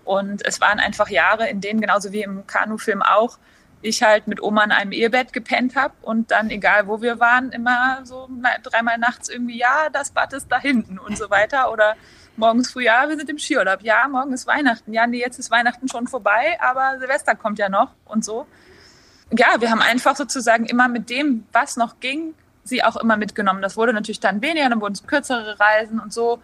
Und 0.03 0.43
es 0.45 0.61
waren 0.61 0.79
einfach 0.79 1.09
Jahre, 1.09 1.47
in 1.49 1.61
denen, 1.61 1.81
genauso 1.81 2.11
wie 2.11 2.23
im 2.23 2.47
Kanufilm 2.47 3.01
auch, 3.01 3.37
ich 3.81 4.03
halt 4.03 4.27
mit 4.27 4.41
Oma 4.41 4.63
in 4.63 4.71
einem 4.71 4.91
Ehebett 4.91 5.33
gepennt 5.33 5.75
habe 5.75 5.93
und 6.01 6.31
dann, 6.31 6.49
egal 6.49 6.87
wo 6.87 7.01
wir 7.01 7.19
waren, 7.19 7.51
immer 7.51 7.99
so 8.03 8.29
dreimal 8.63 8.97
nachts 8.97 9.29
irgendwie, 9.29 9.57
ja, 9.57 9.89
das 9.91 10.11
Bad 10.11 10.33
ist 10.33 10.51
da 10.51 10.59
hinten 10.59 10.99
und 10.99 11.17
so 11.17 11.29
weiter. 11.29 11.71
Oder 11.71 11.95
morgens 12.37 12.71
früh, 12.71 12.85
ja, 12.85 13.07
wir 13.07 13.17
sind 13.17 13.29
im 13.29 13.37
Skiurlaub, 13.37 13.81
ja, 13.81 14.07
morgen 14.07 14.33
ist 14.33 14.47
Weihnachten, 14.47 14.93
ja, 14.93 15.07
nee, 15.07 15.19
jetzt 15.19 15.39
ist 15.39 15.51
Weihnachten 15.51 15.87
schon 15.87 16.07
vorbei, 16.07 16.57
aber 16.59 16.99
Silvester 16.99 17.35
kommt 17.35 17.59
ja 17.59 17.69
noch 17.69 17.91
und 18.05 18.23
so 18.23 18.47
ja, 19.37 19.59
wir 19.59 19.71
haben 19.71 19.81
einfach 19.81 20.15
sozusagen 20.15 20.65
immer 20.65 20.87
mit 20.87 21.09
dem, 21.09 21.45
was 21.51 21.77
noch 21.77 21.99
ging, 21.99 22.33
sie 22.63 22.83
auch 22.83 22.97
immer 22.97 23.17
mitgenommen. 23.17 23.61
Das 23.61 23.77
wurde 23.77 23.93
natürlich 23.93 24.19
dann 24.19 24.41
weniger, 24.41 24.69
dann 24.69 24.81
wurden 24.81 24.93
es 24.93 25.07
kürzere 25.07 25.59
Reisen 25.59 25.99
und 25.99 26.13
so. 26.13 26.41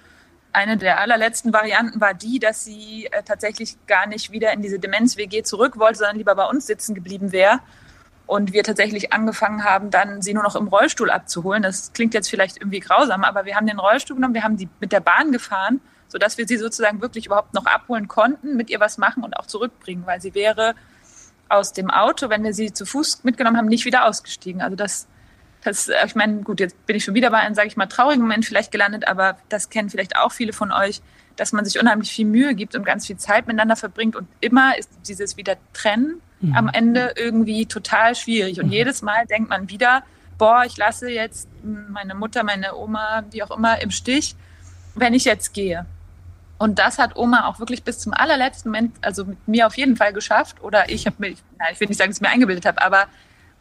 Eine 0.53 0.77
der 0.77 0.99
allerletzten 0.99 1.53
Varianten 1.53 2.01
war 2.01 2.13
die, 2.13 2.39
dass 2.39 2.63
sie 2.63 3.07
äh, 3.11 3.23
tatsächlich 3.23 3.77
gar 3.85 4.07
nicht 4.07 4.31
wieder 4.31 4.53
in 4.53 4.61
diese 4.61 4.79
Demenz-WG 4.79 5.43
zurück 5.43 5.77
wollte, 5.77 5.99
sondern 5.99 6.17
lieber 6.17 6.35
bei 6.35 6.45
uns 6.45 6.65
sitzen 6.65 6.95
geblieben 6.95 7.31
wäre. 7.31 7.59
Und 8.25 8.51
wir 8.53 8.63
tatsächlich 8.63 9.13
angefangen 9.13 9.63
haben, 9.63 9.89
dann 9.89 10.21
sie 10.21 10.33
nur 10.33 10.43
noch 10.43 10.55
im 10.55 10.67
Rollstuhl 10.67 11.09
abzuholen. 11.09 11.63
Das 11.63 11.93
klingt 11.93 12.13
jetzt 12.13 12.29
vielleicht 12.29 12.57
irgendwie 12.57 12.79
grausam, 12.79 13.23
aber 13.23 13.45
wir 13.45 13.55
haben 13.55 13.67
den 13.67 13.79
Rollstuhl 13.79 14.15
genommen, 14.15 14.33
wir 14.33 14.43
haben 14.43 14.57
die 14.57 14.67
mit 14.79 14.91
der 14.91 14.99
Bahn 14.99 15.31
gefahren, 15.31 15.79
sodass 16.09 16.37
wir 16.37 16.47
sie 16.47 16.57
sozusagen 16.57 17.01
wirklich 17.01 17.27
überhaupt 17.27 17.53
noch 17.53 17.65
abholen 17.65 18.07
konnten, 18.07 18.57
mit 18.57 18.69
ihr 18.69 18.79
was 18.79 18.97
machen 18.97 19.23
und 19.23 19.37
auch 19.37 19.45
zurückbringen, 19.45 20.05
weil 20.05 20.21
sie 20.21 20.33
wäre 20.33 20.75
aus 21.49 21.71
dem 21.71 21.89
Auto, 21.89 22.29
wenn 22.29 22.43
wir 22.43 22.53
sie 22.53 22.73
zu 22.73 22.85
Fuß 22.85 23.23
mitgenommen 23.23 23.57
haben, 23.57 23.67
nicht 23.67 23.85
wieder 23.85 24.05
ausgestiegen. 24.05 24.61
Also 24.61 24.75
das, 24.75 25.07
das 25.67 25.89
ich 26.05 26.15
meine, 26.15 26.41
gut, 26.41 26.59
jetzt 26.59 26.85
bin 26.85 26.95
ich 26.95 27.03
schon 27.03 27.13
wieder 27.13 27.29
bei 27.29 27.37
einem, 27.37 27.55
sage 27.55 27.67
ich 27.67 27.77
mal, 27.77 27.85
traurigen 27.85 28.21
Moment 28.21 28.45
vielleicht 28.45 28.71
gelandet, 28.71 29.07
aber 29.07 29.37
das 29.49 29.69
kennen 29.69 29.89
vielleicht 29.89 30.17
auch 30.17 30.31
viele 30.31 30.53
von 30.53 30.71
euch, 30.71 31.01
dass 31.35 31.53
man 31.53 31.65
sich 31.65 31.79
unheimlich 31.79 32.11
viel 32.11 32.25
Mühe 32.25 32.55
gibt 32.55 32.75
und 32.75 32.85
ganz 32.85 33.05
viel 33.05 33.17
Zeit 33.17 33.47
miteinander 33.47 33.75
verbringt 33.75 34.15
und 34.15 34.27
immer 34.41 34.77
ist 34.77 34.89
dieses 35.07 35.37
wieder 35.37 35.57
trennen 35.73 36.21
mhm. 36.41 36.55
am 36.55 36.69
Ende 36.69 37.13
irgendwie 37.15 37.65
total 37.65 38.15
schwierig. 38.15 38.59
Und 38.59 38.67
mhm. 38.67 38.73
jedes 38.73 39.01
Mal 39.01 39.25
denkt 39.27 39.49
man 39.49 39.69
wieder, 39.69 40.03
boah, 40.37 40.63
ich 40.65 40.77
lasse 40.77 41.09
jetzt 41.09 41.47
meine 41.63 42.15
Mutter, 42.15 42.43
meine 42.43 42.75
Oma, 42.75 43.23
wie 43.31 43.43
auch 43.43 43.51
immer, 43.51 43.81
im 43.81 43.91
Stich, 43.91 44.35
wenn 44.95 45.13
ich 45.13 45.25
jetzt 45.25 45.53
gehe. 45.53 45.85
Und 46.59 46.79
das 46.79 46.97
hat 46.97 47.15
Oma 47.15 47.47
auch 47.47 47.59
wirklich 47.59 47.83
bis 47.83 47.99
zum 47.99 48.13
allerletzten 48.13 48.71
Moment, 48.71 48.95
also 49.01 49.25
mit 49.25 49.47
mir 49.47 49.67
auf 49.67 49.77
jeden 49.77 49.95
Fall 49.95 50.11
geschafft. 50.11 50.61
Oder 50.61 50.89
ich 50.89 51.05
habe 51.05 51.15
mir, 51.19 51.35
nein, 51.59 51.69
ich 51.71 51.79
will 51.79 51.87
nicht 51.87 51.97
sagen, 51.97 52.09
dass 52.09 52.17
ich 52.17 52.21
mir 52.21 52.29
eingebildet 52.29 52.65
habe, 52.65 52.81
aber 52.81 53.05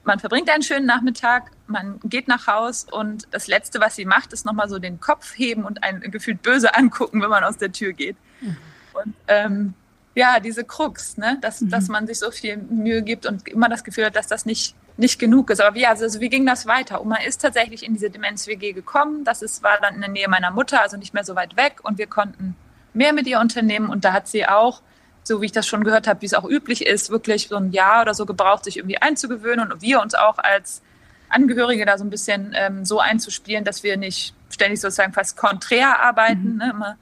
man 0.06 0.20
verbringt 0.20 0.48
einen 0.48 0.62
schönen 0.62 0.86
Nachmittag, 0.86 1.50
man 1.66 1.98
geht 2.04 2.28
nach 2.28 2.46
Haus 2.46 2.86
und 2.90 3.26
das 3.32 3.48
Letzte, 3.48 3.80
was 3.80 3.96
sie 3.96 4.04
macht, 4.04 4.32
ist 4.32 4.46
nochmal 4.46 4.68
so 4.68 4.78
den 4.78 5.00
Kopf 5.00 5.36
heben 5.36 5.64
und 5.64 5.82
einen 5.82 6.00
gefühlt 6.10 6.42
böse 6.42 6.74
angucken, 6.76 7.20
wenn 7.20 7.30
man 7.30 7.44
aus 7.44 7.58
der 7.58 7.72
Tür 7.72 7.92
geht. 7.92 8.16
Mhm. 8.40 8.56
Und 8.94 9.14
ähm, 9.28 9.74
ja, 10.14 10.40
diese 10.40 10.64
Krux, 10.64 11.18
ne? 11.18 11.38
dass, 11.42 11.60
mhm. 11.60 11.70
dass 11.70 11.88
man 11.88 12.06
sich 12.06 12.18
so 12.18 12.30
viel 12.30 12.56
Mühe 12.56 13.02
gibt 13.02 13.26
und 13.26 13.46
immer 13.48 13.68
das 13.68 13.84
Gefühl 13.84 14.06
hat, 14.06 14.16
dass 14.16 14.28
das 14.28 14.46
nicht, 14.46 14.74
nicht 14.96 15.18
genug 15.18 15.50
ist. 15.50 15.60
Aber 15.60 15.74
wie, 15.74 15.86
also, 15.86 16.04
also 16.04 16.20
wie 16.20 16.30
ging 16.30 16.46
das 16.46 16.66
weiter? 16.66 17.02
Oma 17.02 17.16
ist 17.16 17.42
tatsächlich 17.42 17.84
in 17.84 17.92
diese 17.92 18.08
Demenz-WG 18.08 18.72
gekommen. 18.72 19.24
Das 19.24 19.42
ist, 19.42 19.62
war 19.62 19.78
dann 19.82 19.96
in 19.96 20.00
der 20.00 20.10
Nähe 20.10 20.28
meiner 20.28 20.50
Mutter, 20.50 20.80
also 20.80 20.96
nicht 20.96 21.12
mehr 21.12 21.24
so 21.24 21.34
weit 21.34 21.56
weg. 21.56 21.80
Und 21.82 21.98
wir 21.98 22.06
konnten 22.06 22.56
mehr 22.94 23.12
mit 23.12 23.26
ihr 23.26 23.40
unternehmen. 23.40 23.90
Und 23.90 24.04
da 24.04 24.12
hat 24.12 24.26
sie 24.26 24.46
auch, 24.46 24.80
so 25.26 25.40
wie 25.40 25.46
ich 25.46 25.52
das 25.52 25.66
schon 25.66 25.82
gehört 25.82 26.06
habe, 26.06 26.22
wie 26.22 26.26
es 26.26 26.34
auch 26.34 26.44
üblich 26.44 26.86
ist, 26.86 27.10
wirklich 27.10 27.48
so 27.48 27.56
ein 27.56 27.72
Jahr 27.72 28.02
oder 28.02 28.14
so 28.14 28.26
gebraucht, 28.26 28.64
sich 28.64 28.76
irgendwie 28.76 28.98
einzugewöhnen. 28.98 29.72
Und 29.72 29.82
wir 29.82 30.00
uns 30.00 30.14
auch 30.14 30.38
als 30.38 30.82
Angehörige 31.28 31.84
da 31.84 31.98
so 31.98 32.04
ein 32.04 32.10
bisschen 32.10 32.52
ähm, 32.54 32.84
so 32.84 33.00
einzuspielen, 33.00 33.64
dass 33.64 33.82
wir 33.82 33.96
nicht 33.96 34.34
ständig 34.50 34.80
sozusagen 34.80 35.12
fast 35.12 35.36
konträr 35.36 35.98
arbeiten, 36.00 36.52
mhm. 36.52 36.58
ne? 36.58 36.70
immer 36.70 36.96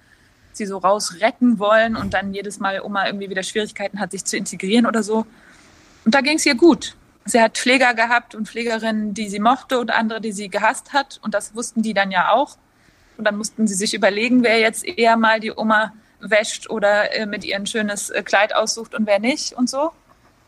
sie 0.52 0.64
so 0.64 0.78
rausretten 0.78 1.58
wollen 1.58 1.96
und 1.96 2.14
dann 2.14 2.32
jedes 2.32 2.60
Mal 2.60 2.80
Oma 2.80 3.06
irgendwie 3.06 3.28
wieder 3.28 3.42
Schwierigkeiten 3.42 4.00
hat, 4.00 4.12
sich 4.12 4.24
zu 4.24 4.36
integrieren 4.38 4.86
oder 4.86 5.02
so. 5.02 5.26
Und 6.06 6.14
da 6.14 6.22
ging 6.22 6.36
es 6.36 6.46
ihr 6.46 6.54
gut. 6.54 6.96
Sie 7.26 7.40
hat 7.40 7.58
Pfleger 7.58 7.92
gehabt 7.92 8.34
und 8.34 8.48
Pflegerinnen, 8.48 9.12
die 9.12 9.28
sie 9.28 9.40
mochte 9.40 9.78
und 9.80 9.90
andere, 9.90 10.20
die 10.20 10.32
sie 10.32 10.48
gehasst 10.48 10.92
hat. 10.92 11.18
Und 11.22 11.34
das 11.34 11.54
wussten 11.54 11.82
die 11.82 11.92
dann 11.92 12.10
ja 12.10 12.30
auch. 12.30 12.56
Und 13.18 13.24
dann 13.24 13.36
mussten 13.36 13.66
sie 13.66 13.74
sich 13.74 13.94
überlegen, 13.94 14.42
wer 14.42 14.60
jetzt 14.60 14.84
eher 14.86 15.16
mal 15.16 15.40
die 15.40 15.52
Oma 15.52 15.92
wäscht 16.30 16.70
oder 16.70 17.14
äh, 17.14 17.26
mit 17.26 17.44
ihr 17.44 17.56
ein 17.56 17.66
schönes 17.66 18.10
äh, 18.10 18.22
Kleid 18.22 18.54
aussucht 18.54 18.94
und 18.94 19.06
wer 19.06 19.18
nicht 19.18 19.52
und 19.52 19.68
so. 19.68 19.92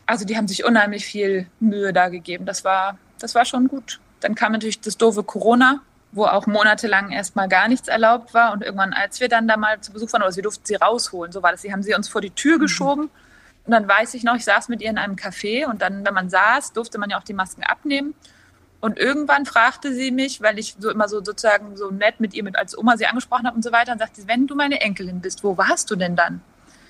Also 0.05 0.25
die 0.25 0.37
haben 0.37 0.47
sich 0.47 0.65
unheimlich 0.65 1.05
viel 1.05 1.47
Mühe 1.59 1.93
da 1.93 2.09
gegeben. 2.09 2.45
Das 2.45 2.63
war, 2.63 2.97
das 3.19 3.35
war 3.35 3.45
schon 3.45 3.67
gut. 3.67 3.99
Dann 4.21 4.35
kam 4.35 4.53
natürlich 4.53 4.79
das 4.79 4.97
doofe 4.97 5.23
Corona 5.23 5.81
wo 6.11 6.25
auch 6.25 6.47
monatelang 6.47 7.11
erstmal 7.11 7.47
gar 7.47 7.67
nichts 7.67 7.87
erlaubt 7.87 8.33
war. 8.33 8.51
Und 8.53 8.63
irgendwann, 8.63 8.93
als 8.93 9.19
wir 9.19 9.29
dann 9.29 9.47
da 9.47 9.57
mal 9.57 9.79
zu 9.81 9.91
Besuch 9.91 10.11
waren, 10.13 10.21
oder 10.21 10.31
sie 10.31 10.41
durften 10.41 10.65
sie 10.65 10.75
rausholen, 10.75 11.31
so 11.31 11.43
war 11.43 11.51
das. 11.51 11.61
Sie 11.61 11.71
haben 11.71 11.83
sie 11.83 11.93
uns 11.93 12.09
vor 12.09 12.21
die 12.21 12.31
Tür 12.31 12.57
mhm. 12.57 12.61
geschoben. 12.61 13.03
Mhm. 13.03 13.09
Und 13.65 13.71
dann 13.71 13.87
weiß 13.87 14.13
ich 14.13 14.23
noch, 14.23 14.35
ich 14.35 14.45
saß 14.45 14.69
mit 14.69 14.81
ihr 14.81 14.89
in 14.89 14.97
einem 14.97 15.15
Café 15.15 15.65
und 15.65 15.81
dann, 15.81 16.05
wenn 16.05 16.13
man 16.13 16.29
saß, 16.29 16.73
durfte 16.73 16.97
man 16.97 17.09
ja 17.09 17.19
auch 17.19 17.23
die 17.23 17.33
Masken 17.33 17.63
abnehmen. 17.63 18.15
Und 18.79 18.99
irgendwann 18.99 19.45
fragte 19.45 19.93
sie 19.93 20.11
mich, 20.11 20.41
weil 20.41 20.59
ich 20.59 20.75
so 20.79 20.89
immer 20.91 21.09
so 21.09 21.23
sozusagen 21.23 21.75
so 21.77 21.89
nett 21.89 22.19
mit 22.19 22.33
ihr 22.33 22.43
mit 22.43 22.55
als 22.55 22.77
Oma 22.77 22.95
sie 22.97 23.07
angesprochen 23.07 23.47
habe 23.47 23.55
und 23.55 23.63
so 23.63 23.71
weiter, 23.71 23.91
und 23.91 23.99
sagte, 23.99 24.27
wenn 24.27 24.45
du 24.45 24.55
meine 24.55 24.81
Enkelin 24.81 25.19
bist, 25.19 25.43
wo 25.43 25.57
warst 25.57 25.89
du 25.89 25.95
denn 25.95 26.15
dann? 26.15 26.41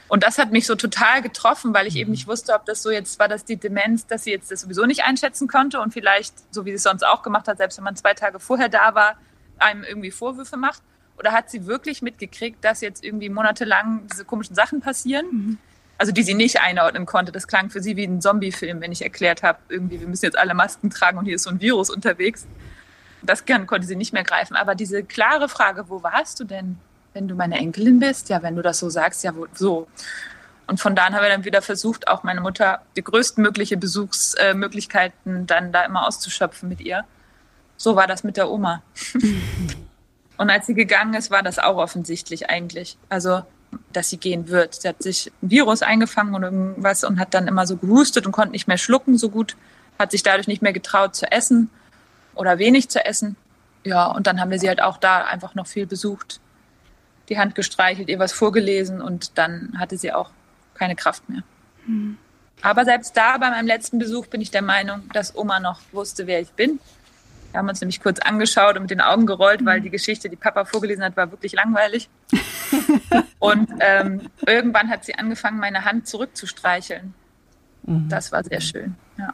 Und 0.09 0.23
das 0.23 0.37
hat 0.37 0.51
mich 0.51 0.65
so 0.65 0.75
total 0.75 1.21
getroffen, 1.21 1.73
weil 1.73 1.87
ich 1.87 1.95
eben 1.95 2.09
mhm. 2.09 2.13
nicht 2.13 2.27
wusste, 2.27 2.53
ob 2.53 2.65
das 2.65 2.81
so 2.81 2.91
jetzt 2.91 3.19
war, 3.19 3.27
dass 3.27 3.45
die 3.45 3.57
Demenz, 3.57 4.07
dass 4.07 4.23
sie 4.23 4.31
jetzt 4.31 4.51
das 4.51 4.61
sowieso 4.61 4.85
nicht 4.85 5.03
einschätzen 5.03 5.47
konnte 5.47 5.79
und 5.79 5.93
vielleicht, 5.93 6.33
so 6.53 6.65
wie 6.65 6.71
sie 6.71 6.75
es 6.75 6.83
sonst 6.83 7.03
auch 7.03 7.23
gemacht 7.23 7.47
hat, 7.47 7.57
selbst 7.57 7.77
wenn 7.77 7.83
man 7.83 7.95
zwei 7.95 8.13
Tage 8.13 8.39
vorher 8.39 8.69
da 8.69 8.95
war, 8.95 9.17
einem 9.57 9.83
irgendwie 9.83 10.11
Vorwürfe 10.11 10.57
macht. 10.57 10.81
Oder 11.17 11.31
hat 11.31 11.49
sie 11.49 11.65
wirklich 11.65 12.01
mitgekriegt, 12.01 12.63
dass 12.63 12.81
jetzt 12.81 13.03
irgendwie 13.03 13.29
monatelang 13.29 14.07
diese 14.11 14.23
komischen 14.23 14.55
Sachen 14.55 14.81
passieren? 14.81 15.25
Mhm. 15.31 15.57
Also 15.97 16.11
die 16.11 16.23
sie 16.23 16.33
nicht 16.33 16.61
einordnen 16.61 17.05
konnte. 17.05 17.31
Das 17.31 17.47
klang 17.47 17.69
für 17.69 17.81
sie 17.81 17.95
wie 17.95 18.05
ein 18.05 18.21
Zombie-Film, 18.21 18.81
wenn 18.81 18.91
ich 18.91 19.01
erklärt 19.01 19.43
habe, 19.43 19.59
irgendwie, 19.69 19.99
wir 19.99 20.07
müssen 20.07 20.25
jetzt 20.25 20.37
alle 20.37 20.53
Masken 20.53 20.89
tragen 20.89 21.17
und 21.17 21.25
hier 21.25 21.35
ist 21.35 21.43
so 21.43 21.49
ein 21.49 21.59
Virus 21.59 21.89
unterwegs. 21.89 22.45
Das 23.23 23.43
konnte 23.45 23.87
sie 23.87 23.95
nicht 23.95 24.13
mehr 24.13 24.23
greifen. 24.23 24.55
Aber 24.55 24.75
diese 24.75 25.03
klare 25.03 25.49
Frage, 25.49 25.89
wo 25.89 26.03
warst 26.03 26.39
du 26.39 26.43
denn? 26.43 26.77
wenn 27.17 27.27
du 27.27 27.33
meine 27.33 27.57
Enkelin 27.57 27.99
bist, 27.99 28.29
ja, 28.29 28.43
wenn 28.43 28.55
du 28.55 28.61
das 28.61 28.77
so 28.77 28.89
sagst, 28.89 29.23
ja, 29.23 29.33
so. 29.55 29.87
Und 30.67 30.79
von 30.79 30.95
da 30.95 31.05
an 31.05 31.15
haben 31.15 31.23
wir 31.23 31.29
dann 31.29 31.45
wieder 31.45 31.63
versucht, 31.63 32.07
auch 32.07 32.21
meine 32.21 32.41
Mutter 32.41 32.81
die 32.95 33.03
größtmögliche 33.03 33.75
Besuchsmöglichkeiten 33.75 35.47
dann 35.47 35.71
da 35.71 35.83
immer 35.83 36.05
auszuschöpfen 36.05 36.69
mit 36.69 36.79
ihr. 36.79 37.05
So 37.75 37.95
war 37.95 38.05
das 38.05 38.23
mit 38.23 38.37
der 38.37 38.51
Oma. 38.51 38.83
Und 40.37 40.49
als 40.51 40.67
sie 40.67 40.75
gegangen 40.75 41.15
ist, 41.15 41.31
war 41.31 41.41
das 41.41 41.57
auch 41.57 41.77
offensichtlich 41.77 42.51
eigentlich. 42.51 42.97
Also, 43.09 43.43
dass 43.93 44.09
sie 44.09 44.17
gehen 44.17 44.49
wird. 44.49 44.75
Sie 44.75 44.87
hat 44.87 45.01
sich 45.01 45.31
ein 45.41 45.49
Virus 45.49 45.81
eingefangen 45.81 46.35
und 46.35 46.43
irgendwas 46.43 47.03
und 47.03 47.19
hat 47.19 47.33
dann 47.33 47.47
immer 47.47 47.65
so 47.67 47.77
gehustet 47.77 48.25
und 48.25 48.31
konnte 48.31 48.51
nicht 48.51 48.67
mehr 48.67 48.77
schlucken 48.77 49.17
so 49.17 49.29
gut, 49.29 49.55
hat 49.99 50.11
sich 50.11 50.23
dadurch 50.23 50.47
nicht 50.47 50.61
mehr 50.61 50.73
getraut 50.73 51.15
zu 51.15 51.31
essen 51.31 51.69
oder 52.35 52.59
wenig 52.59 52.89
zu 52.89 53.03
essen. 53.05 53.35
Ja, 53.83 54.07
und 54.07 54.27
dann 54.27 54.39
haben 54.39 54.51
wir 54.51 54.59
sie 54.59 54.67
halt 54.67 54.81
auch 54.81 54.97
da 54.97 55.23
einfach 55.23 55.55
noch 55.55 55.67
viel 55.67 55.85
besucht 55.85 56.39
die 57.29 57.37
Hand 57.37 57.55
gestreichelt, 57.55 58.09
ihr 58.09 58.19
was 58.19 58.31
vorgelesen 58.31 59.01
und 59.01 59.37
dann 59.37 59.73
hatte 59.77 59.97
sie 59.97 60.13
auch 60.13 60.29
keine 60.73 60.95
Kraft 60.95 61.27
mehr. 61.29 61.43
Mhm. 61.85 62.17
Aber 62.61 62.85
selbst 62.85 63.15
da 63.15 63.37
bei 63.37 63.49
meinem 63.49 63.67
letzten 63.67 63.99
Besuch 63.99 64.27
bin 64.27 64.41
ich 64.41 64.49
der 64.49 64.63
Meinung, 64.63 65.03
dass 65.13 65.35
Oma 65.35 65.59
noch 65.59 65.79
wusste, 65.91 66.25
wer 66.25 66.41
ich 66.41 66.49
bin. 66.51 66.79
Wir 67.57 67.61
haben 67.61 67.69
uns 67.69 67.81
nämlich 67.81 68.01
kurz 68.01 68.19
angeschaut 68.19 68.75
und 68.75 68.83
mit 68.83 68.91
den 68.91 69.01
Augen 69.01 69.25
gerollt, 69.25 69.65
weil 69.65 69.77
hm. 69.77 69.83
die 69.85 69.89
Geschichte, 69.89 70.29
die 70.29 70.35
Papa 70.35 70.63
vorgelesen 70.63 71.03
hat, 71.03 71.17
war 71.17 71.31
wirklich 71.31 71.53
langweilig. 71.53 72.07
und 73.39 73.67
ähm, 73.79 74.29
irgendwann 74.45 74.91
hat 74.91 75.05
sie 75.05 75.15
angefangen, 75.15 75.57
meine 75.57 75.83
Hand 75.83 76.05
zurückzustreicheln. 76.05 77.15
Mhm. 77.81 78.09
Das 78.09 78.31
war 78.31 78.43
sehr 78.43 78.61
schön. 78.61 78.95
Ja. 79.17 79.33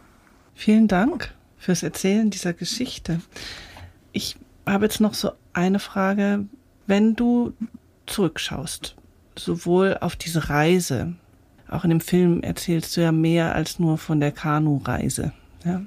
Vielen 0.55 0.87
Dank 0.87 1.33
fürs 1.57 1.83
Erzählen 1.83 2.29
dieser 2.29 2.53
Geschichte. 2.53 3.19
Ich 4.13 4.37
habe 4.65 4.85
jetzt 4.85 5.01
noch 5.01 5.15
so 5.15 5.33
eine 5.51 5.79
Frage. 5.79 6.45
Wenn 6.87 7.17
du 7.17 7.53
zurückschaust, 8.05 8.95
sowohl 9.37 9.97
auf 9.99 10.15
diese 10.15 10.47
Reise, 10.47 11.11
auch 11.69 11.83
in 11.83 11.89
dem 11.89 11.99
Film 11.99 12.41
erzählst 12.41 12.95
du 12.95 13.01
ja 13.01 13.11
mehr 13.11 13.53
als 13.53 13.79
nur 13.79 13.97
von 13.97 14.21
der 14.21 14.31
Kanu-Reise. 14.31 15.33
Ja. 15.65 15.81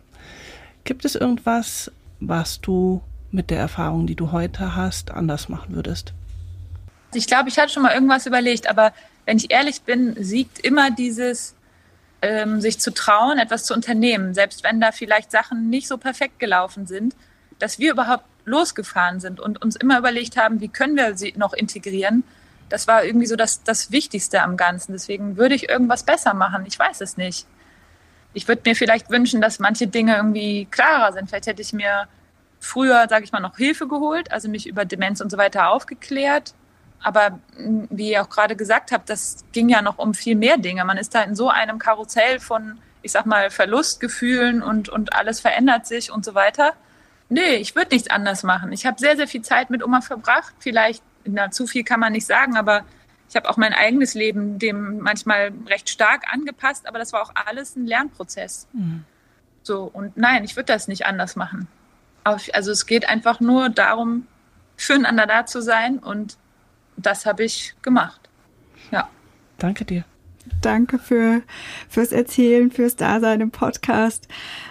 Gibt 0.85 1.07
es 1.07 1.15
irgendwas, 1.15 1.91
was 2.21 2.61
du 2.61 3.03
mit 3.31 3.51
der 3.51 3.59
Erfahrung, 3.59 4.07
die 4.07 4.15
du 4.15 4.33
heute 4.33 4.77
hast, 4.77 5.11
anders 5.11 5.49
machen 5.49 5.75
würdest? 5.75 6.13
Ich 7.15 7.27
glaube, 7.27 7.49
ich 7.49 7.59
hatte 7.59 7.73
schon 7.73 7.83
mal 7.83 7.95
irgendwas 7.95 8.27
überlegt, 8.27 8.69
aber 8.69 8.93
wenn 9.25 9.37
ich 9.37 9.51
ehrlich 9.51 9.83
bin, 9.83 10.17
siegt 10.23 10.59
immer 10.59 10.91
dieses, 10.91 11.55
ähm, 12.23 12.61
sich 12.61 12.79
zu 12.79 12.93
trauen, 12.93 13.39
etwas 13.39 13.65
zu 13.65 13.75
unternehmen, 13.75 14.35
selbst 14.35 14.65
wenn 14.65 14.81
da 14.81 14.93
vielleicht 14.93 15.31
Sachen 15.31 15.69
nicht 15.71 15.89
so 15.89 15.99
perfekt 15.99 16.39
gelaufen 16.39 16.87
sind, 16.87 17.15
dass 17.59 17.79
wir 17.79 17.93
überhaupt 17.93 18.25
losgefahren 18.45 19.21
sind 19.21 19.41
und 19.41 19.61
uns 19.63 19.77
immer 19.77 19.99
überlegt 19.99 20.37
haben, 20.37 20.61
wie 20.61 20.69
können 20.69 20.97
wir 20.97 21.17
sie 21.17 21.35
noch 21.37 21.53
integrieren, 21.53 22.23
das 22.69 22.89
war 22.89 23.05
irgendwie 23.05 23.27
so 23.27 23.37
das, 23.37 23.63
das 23.63 23.93
Wichtigste 23.93 24.43
am 24.43 24.57
Ganzen. 24.57 24.93
Deswegen 24.93 25.37
würde 25.37 25.55
ich 25.55 25.69
irgendwas 25.69 26.03
besser 26.03 26.35
machen. 26.35 26.65
Ich 26.67 26.79
weiß 26.79 27.01
es 27.01 27.17
nicht. 27.17 27.47
Ich 28.37 28.47
würde 28.47 28.61
mir 28.67 28.77
vielleicht 28.77 29.09
wünschen, 29.09 29.41
dass 29.41 29.61
manche 29.61 29.87
Dinge 29.87 30.15
irgendwie 30.15 30.67
klarer 30.71 31.15
sind. 31.15 31.31
Vielleicht 31.31 31.47
hätte 31.47 31.63
ich 31.63 31.73
mir 31.73 32.07
früher, 32.61 33.07
sage 33.09 33.25
ich 33.25 33.33
mal, 33.33 33.41
noch 33.41 33.57
Hilfe 33.57 33.89
geholt, 33.89 34.31
also 34.31 34.51
mich 34.51 34.67
über 34.67 34.85
Demenz 34.85 35.23
und 35.23 35.31
so 35.31 35.39
weiter 35.39 35.71
aufgeklärt. 35.71 36.53
Aber 37.03 37.41
hm, 37.57 37.89
wie 37.89 38.11
ihr 38.11 38.21
auch 38.21 38.29
gerade 38.29 38.55
gesagt 38.55 38.93
habt, 38.93 39.09
das 39.09 39.43
ging 39.53 39.71
ja 39.71 39.81
noch 39.81 39.97
um 39.97 40.13
viel 40.13 40.37
mehr 40.37 40.59
Dinge. 40.59 40.85
Man 40.85 40.99
ist 40.99 41.15
da 41.15 41.23
in 41.23 41.35
so 41.35 41.49
einem 41.49 41.79
Karussell 41.79 42.39
von, 42.39 42.77
ich 43.01 43.13
sag 43.13 43.25
mal, 43.25 43.49
Verlustgefühlen 43.49 44.63
und, 44.63 44.91
und 44.91 45.15
alles 45.15 45.41
verändert 45.41 45.87
sich 45.87 46.13
und 46.13 46.23
so 46.23 46.35
weiter. 46.35 46.75
Nee, 47.31 47.55
ich 47.55 47.75
würde 47.75 47.95
nichts 47.95 48.11
anders 48.11 48.43
machen. 48.43 48.71
Ich 48.71 48.85
habe 48.85 49.01
sehr, 49.01 49.17
sehr 49.17 49.29
viel 49.29 49.41
Zeit 49.41 49.71
mit 49.71 49.83
Oma 49.83 50.03
verbracht. 50.03 50.53
Vielleicht, 50.59 51.03
na, 51.25 51.51
zu 51.51 51.67
viel 51.67 51.85
kann 51.85 52.01
man 52.01 52.13
nicht 52.13 52.27
sagen, 52.27 52.59
aber 52.59 52.85
ich 53.29 53.37
habe 53.37 53.49
auch 53.49 53.57
mein 53.57 53.73
eigenes 53.73 54.15
Leben 54.15 54.59
dem 54.59 54.99
manchmal 54.99 55.53
recht 55.67 55.89
stark 55.91 56.33
angepasst, 56.33 56.87
aber 56.87 56.99
das 56.99 57.13
war 57.13 57.23
auch 57.23 57.33
alles 57.35 57.77
ein 57.77 57.87
Lernprozess. 57.87 58.69
Mhm. 58.73 59.05
So, 59.63 59.91
und 59.93 60.17
nein, 60.17 60.45
ich 60.45 60.55
würde 60.57 60.73
das 60.73 60.87
nicht 60.87 61.07
anders 61.07 61.35
machen. 61.37 61.67
Also 62.25 62.71
es 62.73 62.87
geht 62.87 63.09
einfach 63.09 63.41
nur 63.41 63.69
darum, 63.69 64.27
füreinander 64.77 65.27
da 65.27 65.47
zu 65.47 65.61
sein 65.61 65.99
und 65.99 66.37
das 66.97 67.27
habe 67.27 67.45
ich 67.45 67.75
gemacht. 67.83 68.21
Ja. 68.91 69.09
Danke 69.59 69.85
dir. 69.85 70.05
Danke 70.61 70.99
für, 70.99 71.43
fürs 71.89 72.13
Erzählen, 72.13 72.71
fürs 72.71 72.97
Dasein 72.97 73.41
im 73.41 73.51
Podcast. 73.51 74.29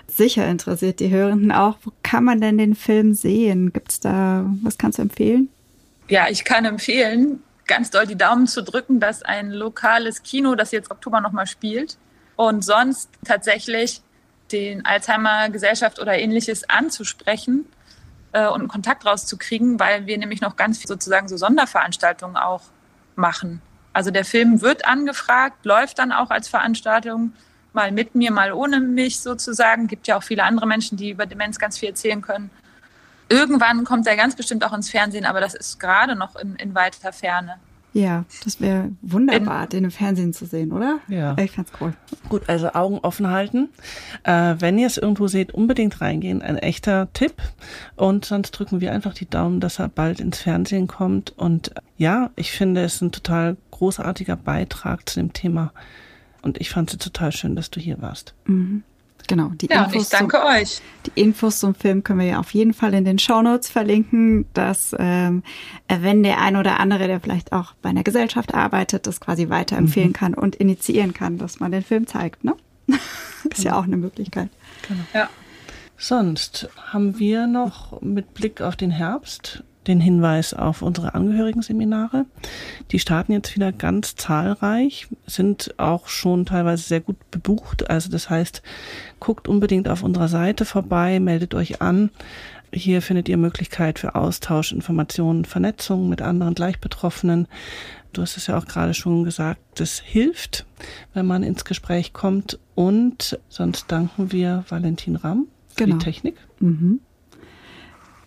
Sicher 0.07 0.47
interessiert 0.47 0.99
die 0.99 1.09
Hörenden 1.09 1.51
auch. 1.51 1.77
Wo 1.83 1.91
kann 2.03 2.23
man 2.23 2.39
denn 2.39 2.57
den 2.57 2.75
Film 2.75 3.13
sehen? 3.13 3.73
Gibt's 3.73 3.99
da, 3.99 4.45
was 4.63 4.77
kannst 4.77 4.97
du 4.97 5.01
empfehlen? 5.01 5.49
Ja, 6.07 6.27
ich 6.29 6.45
kann 6.45 6.65
empfehlen, 6.65 7.41
ganz 7.67 7.89
doll 7.91 8.05
die 8.05 8.17
Daumen 8.17 8.47
zu 8.47 8.61
drücken, 8.63 8.99
dass 8.99 9.23
ein 9.23 9.51
lokales 9.51 10.23
Kino, 10.23 10.55
das 10.55 10.71
jetzt 10.71 10.91
Oktober 10.91 11.21
nochmal 11.21 11.47
spielt, 11.47 11.97
und 12.35 12.63
sonst 12.63 13.09
tatsächlich 13.23 14.01
den 14.51 14.85
Alzheimer 14.85 15.49
Gesellschaft 15.49 15.99
oder 15.99 16.17
ähnliches 16.17 16.69
anzusprechen 16.69 17.65
äh, 18.33 18.47
und 18.47 18.61
einen 18.61 18.67
Kontakt 18.67 19.05
rauszukriegen, 19.05 19.79
weil 19.79 20.05
wir 20.05 20.17
nämlich 20.17 20.41
noch 20.41 20.55
ganz 20.55 20.77
viel 20.77 20.87
sozusagen 20.87 21.27
so 21.27 21.37
Sonderveranstaltungen 21.37 22.37
auch 22.37 22.61
machen. 23.15 23.61
Also 23.93 24.11
der 24.11 24.25
Film 24.25 24.61
wird 24.61 24.85
angefragt, 24.85 25.65
läuft 25.65 25.99
dann 25.99 26.11
auch 26.11 26.29
als 26.29 26.49
Veranstaltung, 26.49 27.33
mal 27.71 27.91
mit 27.91 28.15
mir, 28.15 28.31
mal 28.31 28.51
ohne 28.51 28.79
mich 28.79 29.19
sozusagen. 29.19 29.87
Gibt 29.87 30.07
ja 30.07 30.17
auch 30.17 30.23
viele 30.23 30.43
andere 30.43 30.67
Menschen, 30.67 30.97
die 30.97 31.11
über 31.11 31.25
Demenz 31.25 31.59
ganz 31.59 31.77
viel 31.77 31.89
erzählen 31.89 32.21
können. 32.21 32.49
Irgendwann 33.29 33.83
kommt 33.83 34.07
er 34.07 34.15
ganz 34.15 34.35
bestimmt 34.35 34.63
auch 34.63 34.73
ins 34.73 34.89
Fernsehen, 34.89 35.25
aber 35.25 35.39
das 35.39 35.53
ist 35.55 35.79
gerade 35.79 36.15
noch 36.15 36.35
in, 36.35 36.55
in 36.55 36.75
weiter 36.75 37.11
Ferne. 37.11 37.55
Ja, 37.95 38.25
das 38.43 38.59
wäre 38.59 38.91
wunderbar, 39.01 39.63
in, 39.63 39.69
den 39.69 39.83
im 39.85 39.91
Fernsehen 39.91 40.33
zu 40.33 40.45
sehen, 40.45 40.73
oder? 40.73 40.99
Ja. 41.07 41.33
Ich 41.39 41.51
fand's 41.51 41.71
cool. 41.79 41.93
Gut, 42.27 42.49
also 42.49 42.73
Augen 42.73 42.99
offen 42.99 43.29
halten. 43.29 43.69
Äh, 44.23 44.55
wenn 44.59 44.77
ihr 44.77 44.87
es 44.87 44.97
irgendwo 44.97 45.27
seht, 45.27 45.53
unbedingt 45.53 46.01
reingehen. 46.01 46.41
Ein 46.41 46.57
echter 46.57 47.07
Tipp. 47.13 47.41
Und 47.95 48.25
sonst 48.25 48.51
drücken 48.51 48.81
wir 48.81 48.91
einfach 48.91 49.13
die 49.13 49.29
Daumen, 49.29 49.61
dass 49.61 49.79
er 49.79 49.87
bald 49.87 50.19
ins 50.19 50.39
Fernsehen 50.39 50.87
kommt. 50.87 51.33
Und 51.37 51.71
ja, 51.97 52.31
ich 52.35 52.51
finde 52.51 52.83
es 52.83 52.99
ein 52.99 53.13
total 53.13 53.55
großartiger 53.71 54.35
Beitrag 54.35 55.07
zu 55.07 55.21
dem 55.21 55.31
Thema. 55.31 55.71
Und 56.41 56.59
ich 56.59 56.69
fand 56.69 56.91
es 56.91 56.99
total 56.99 57.31
schön, 57.31 57.55
dass 57.55 57.71
du 57.71 57.79
hier 57.79 58.01
warst. 58.01 58.33
Mhm. 58.43 58.83
Genau, 59.27 59.49
die 59.55 59.67
ja, 59.67 59.85
Infos. 59.85 60.03
ich 60.03 60.09
danke 60.09 60.37
zum, 60.37 60.47
euch. 60.47 60.81
Die 61.05 61.21
Infos 61.21 61.59
zum 61.59 61.75
Film 61.75 62.03
können 62.03 62.19
wir 62.19 62.27
ja 62.27 62.39
auf 62.39 62.53
jeden 62.53 62.73
Fall 62.73 62.93
in 62.93 63.05
den 63.05 63.19
Shownotes 63.19 63.69
verlinken, 63.69 64.45
dass 64.53 64.95
ähm, 64.97 65.43
wenn 65.87 66.23
der 66.23 66.41
ein 66.41 66.55
oder 66.55 66.79
andere, 66.79 67.07
der 67.07 67.19
vielleicht 67.19 67.51
auch 67.51 67.73
bei 67.81 67.89
einer 67.89 68.03
Gesellschaft 68.03 68.53
arbeitet, 68.53 69.07
das 69.07 69.19
quasi 69.19 69.49
weiterempfehlen 69.49 70.09
mhm. 70.09 70.13
kann 70.13 70.33
und 70.33 70.55
initiieren 70.55 71.13
kann, 71.13 71.37
dass 71.37 71.59
man 71.59 71.71
den 71.71 71.83
Film 71.83 72.07
zeigt. 72.07 72.43
Ne? 72.43 72.55
ist 72.87 72.99
genau. 73.43 73.63
ja 73.63 73.79
auch 73.79 73.83
eine 73.83 73.97
Möglichkeit. 73.97 74.49
Genau. 74.87 75.03
Ja. 75.13 75.29
Sonst 75.97 76.69
haben 76.91 77.19
wir 77.19 77.47
noch 77.47 78.01
mit 78.01 78.33
Blick 78.33 78.61
auf 78.61 78.75
den 78.75 78.91
Herbst 78.91 79.63
den 79.87 79.99
Hinweis 79.99 80.53
auf 80.53 80.81
unsere 80.81 81.13
Angehörigen-Seminare. 81.13 82.25
Die 82.91 82.99
starten 82.99 83.31
jetzt 83.31 83.55
wieder 83.55 83.71
ganz 83.71 84.15
zahlreich, 84.15 85.07
sind 85.25 85.73
auch 85.77 86.07
schon 86.07 86.45
teilweise 86.45 86.83
sehr 86.83 87.01
gut 87.01 87.17
bebucht. 87.31 87.89
Also 87.89 88.09
das 88.09 88.29
heißt, 88.29 88.61
guckt 89.19 89.47
unbedingt 89.47 89.87
auf 89.87 90.03
unserer 90.03 90.27
Seite 90.27 90.65
vorbei, 90.65 91.19
meldet 91.19 91.53
euch 91.53 91.81
an. 91.81 92.09
Hier 92.73 93.01
findet 93.01 93.29
ihr 93.29 93.37
Möglichkeit 93.37 93.99
für 93.99 94.15
Austausch, 94.15 94.71
Informationen, 94.71 95.45
Vernetzung 95.45 96.09
mit 96.09 96.21
anderen 96.21 96.55
Gleichbetroffenen. 96.55 97.47
Du 98.11 98.21
hast 98.21 98.37
es 98.37 98.47
ja 98.47 98.57
auch 98.57 98.65
gerade 98.65 98.93
schon 98.93 99.23
gesagt, 99.23 99.61
das 99.75 99.99
hilft, 99.99 100.65
wenn 101.13 101.25
man 101.25 101.43
ins 101.43 101.65
Gespräch 101.65 102.11
kommt. 102.11 102.59
Und 102.73 103.39
sonst 103.49 103.91
danken 103.91 104.31
wir 104.31 104.65
Valentin 104.67 105.15
Ramm 105.15 105.47
für 105.69 105.85
genau. 105.85 105.97
die 105.97 106.03
Technik. 106.03 106.35
Mhm. 106.59 106.99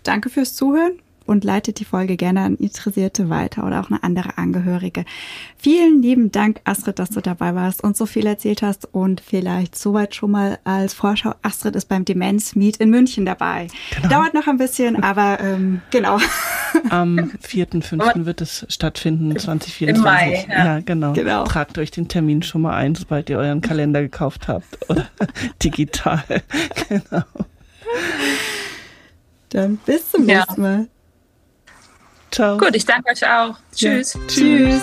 Danke 0.03 0.31
fürs 0.31 0.55
Zuhören 0.55 0.93
und 1.29 1.45
leitet 1.45 1.79
die 1.79 1.85
Folge 1.85 2.17
gerne 2.17 2.41
an 2.41 2.57
Interessierte 2.57 3.29
weiter 3.29 3.67
oder 3.67 3.81
auch 3.81 3.91
eine 3.91 4.03
andere 4.03 4.39
Angehörige. 4.39 5.05
Vielen 5.59 6.03
lieben 6.03 6.33
Dank, 6.33 6.61
Astrid, 6.65 6.99
dass 6.99 7.11
du 7.11 7.21
dabei 7.21 7.55
warst 7.55 7.85
und 7.85 7.97
so 7.97 8.07
viel 8.07 8.27
erzählt 8.27 8.63
hast 8.63 8.89
und 8.93 9.21
vielleicht 9.21 9.77
soweit 9.77 10.15
schon 10.15 10.31
mal 10.31 10.59
als 10.65 10.95
Vorschau. 10.95 11.35
Astrid 11.43 11.77
ist 11.77 11.89
beim 11.89 12.05
Demenz 12.05 12.55
Meet 12.55 12.79
in 12.79 12.91
München 12.91 13.27
dabei. 13.27 13.69
Genau. 13.95 14.09
Dauert 14.09 14.35
noch 14.35 14.47
ein 14.47 14.57
bisschen, 14.57 15.03
aber 15.03 15.39
ähm, 15.41 15.83
genau. 15.91 16.19
Am 16.91 17.19
4.5. 17.47 18.25
wird 18.25 18.41
es 18.41 18.67
stattfinden, 18.69 19.39
2024. 19.39 19.89
Im 19.89 20.03
Mai, 20.03 20.47
ja. 20.49 20.65
ja, 20.65 20.81
genau. 20.81 21.13
genau. 21.13 21.45
Tragt 21.45 21.79
euch 21.79 21.91
den 21.91 22.09
Termin 22.09 22.43
schon 22.43 22.63
mal 22.63 22.75
ein, 22.75 22.95
sobald 22.95 23.29
ihr 23.29 23.39
euren 23.39 23.61
Kalender 23.61 24.01
gekauft 24.01 24.49
habt 24.49 24.79
oder 24.89 25.07
digital. 25.63 26.25
genau. 26.89 27.25
Dann 29.51 29.77
bis 29.79 30.11
zum 30.11 30.25
nächsten 30.25 30.61
Mal. 30.61 30.89
Ciao. 32.31 32.59
Gut, 32.59 32.75
ich 32.75 32.85
danke 32.85 33.11
euch 33.11 33.27
auch. 33.27 33.57
Tschüss. 33.75 34.15
Ja. 34.15 34.21
Tschüss. 34.29 34.83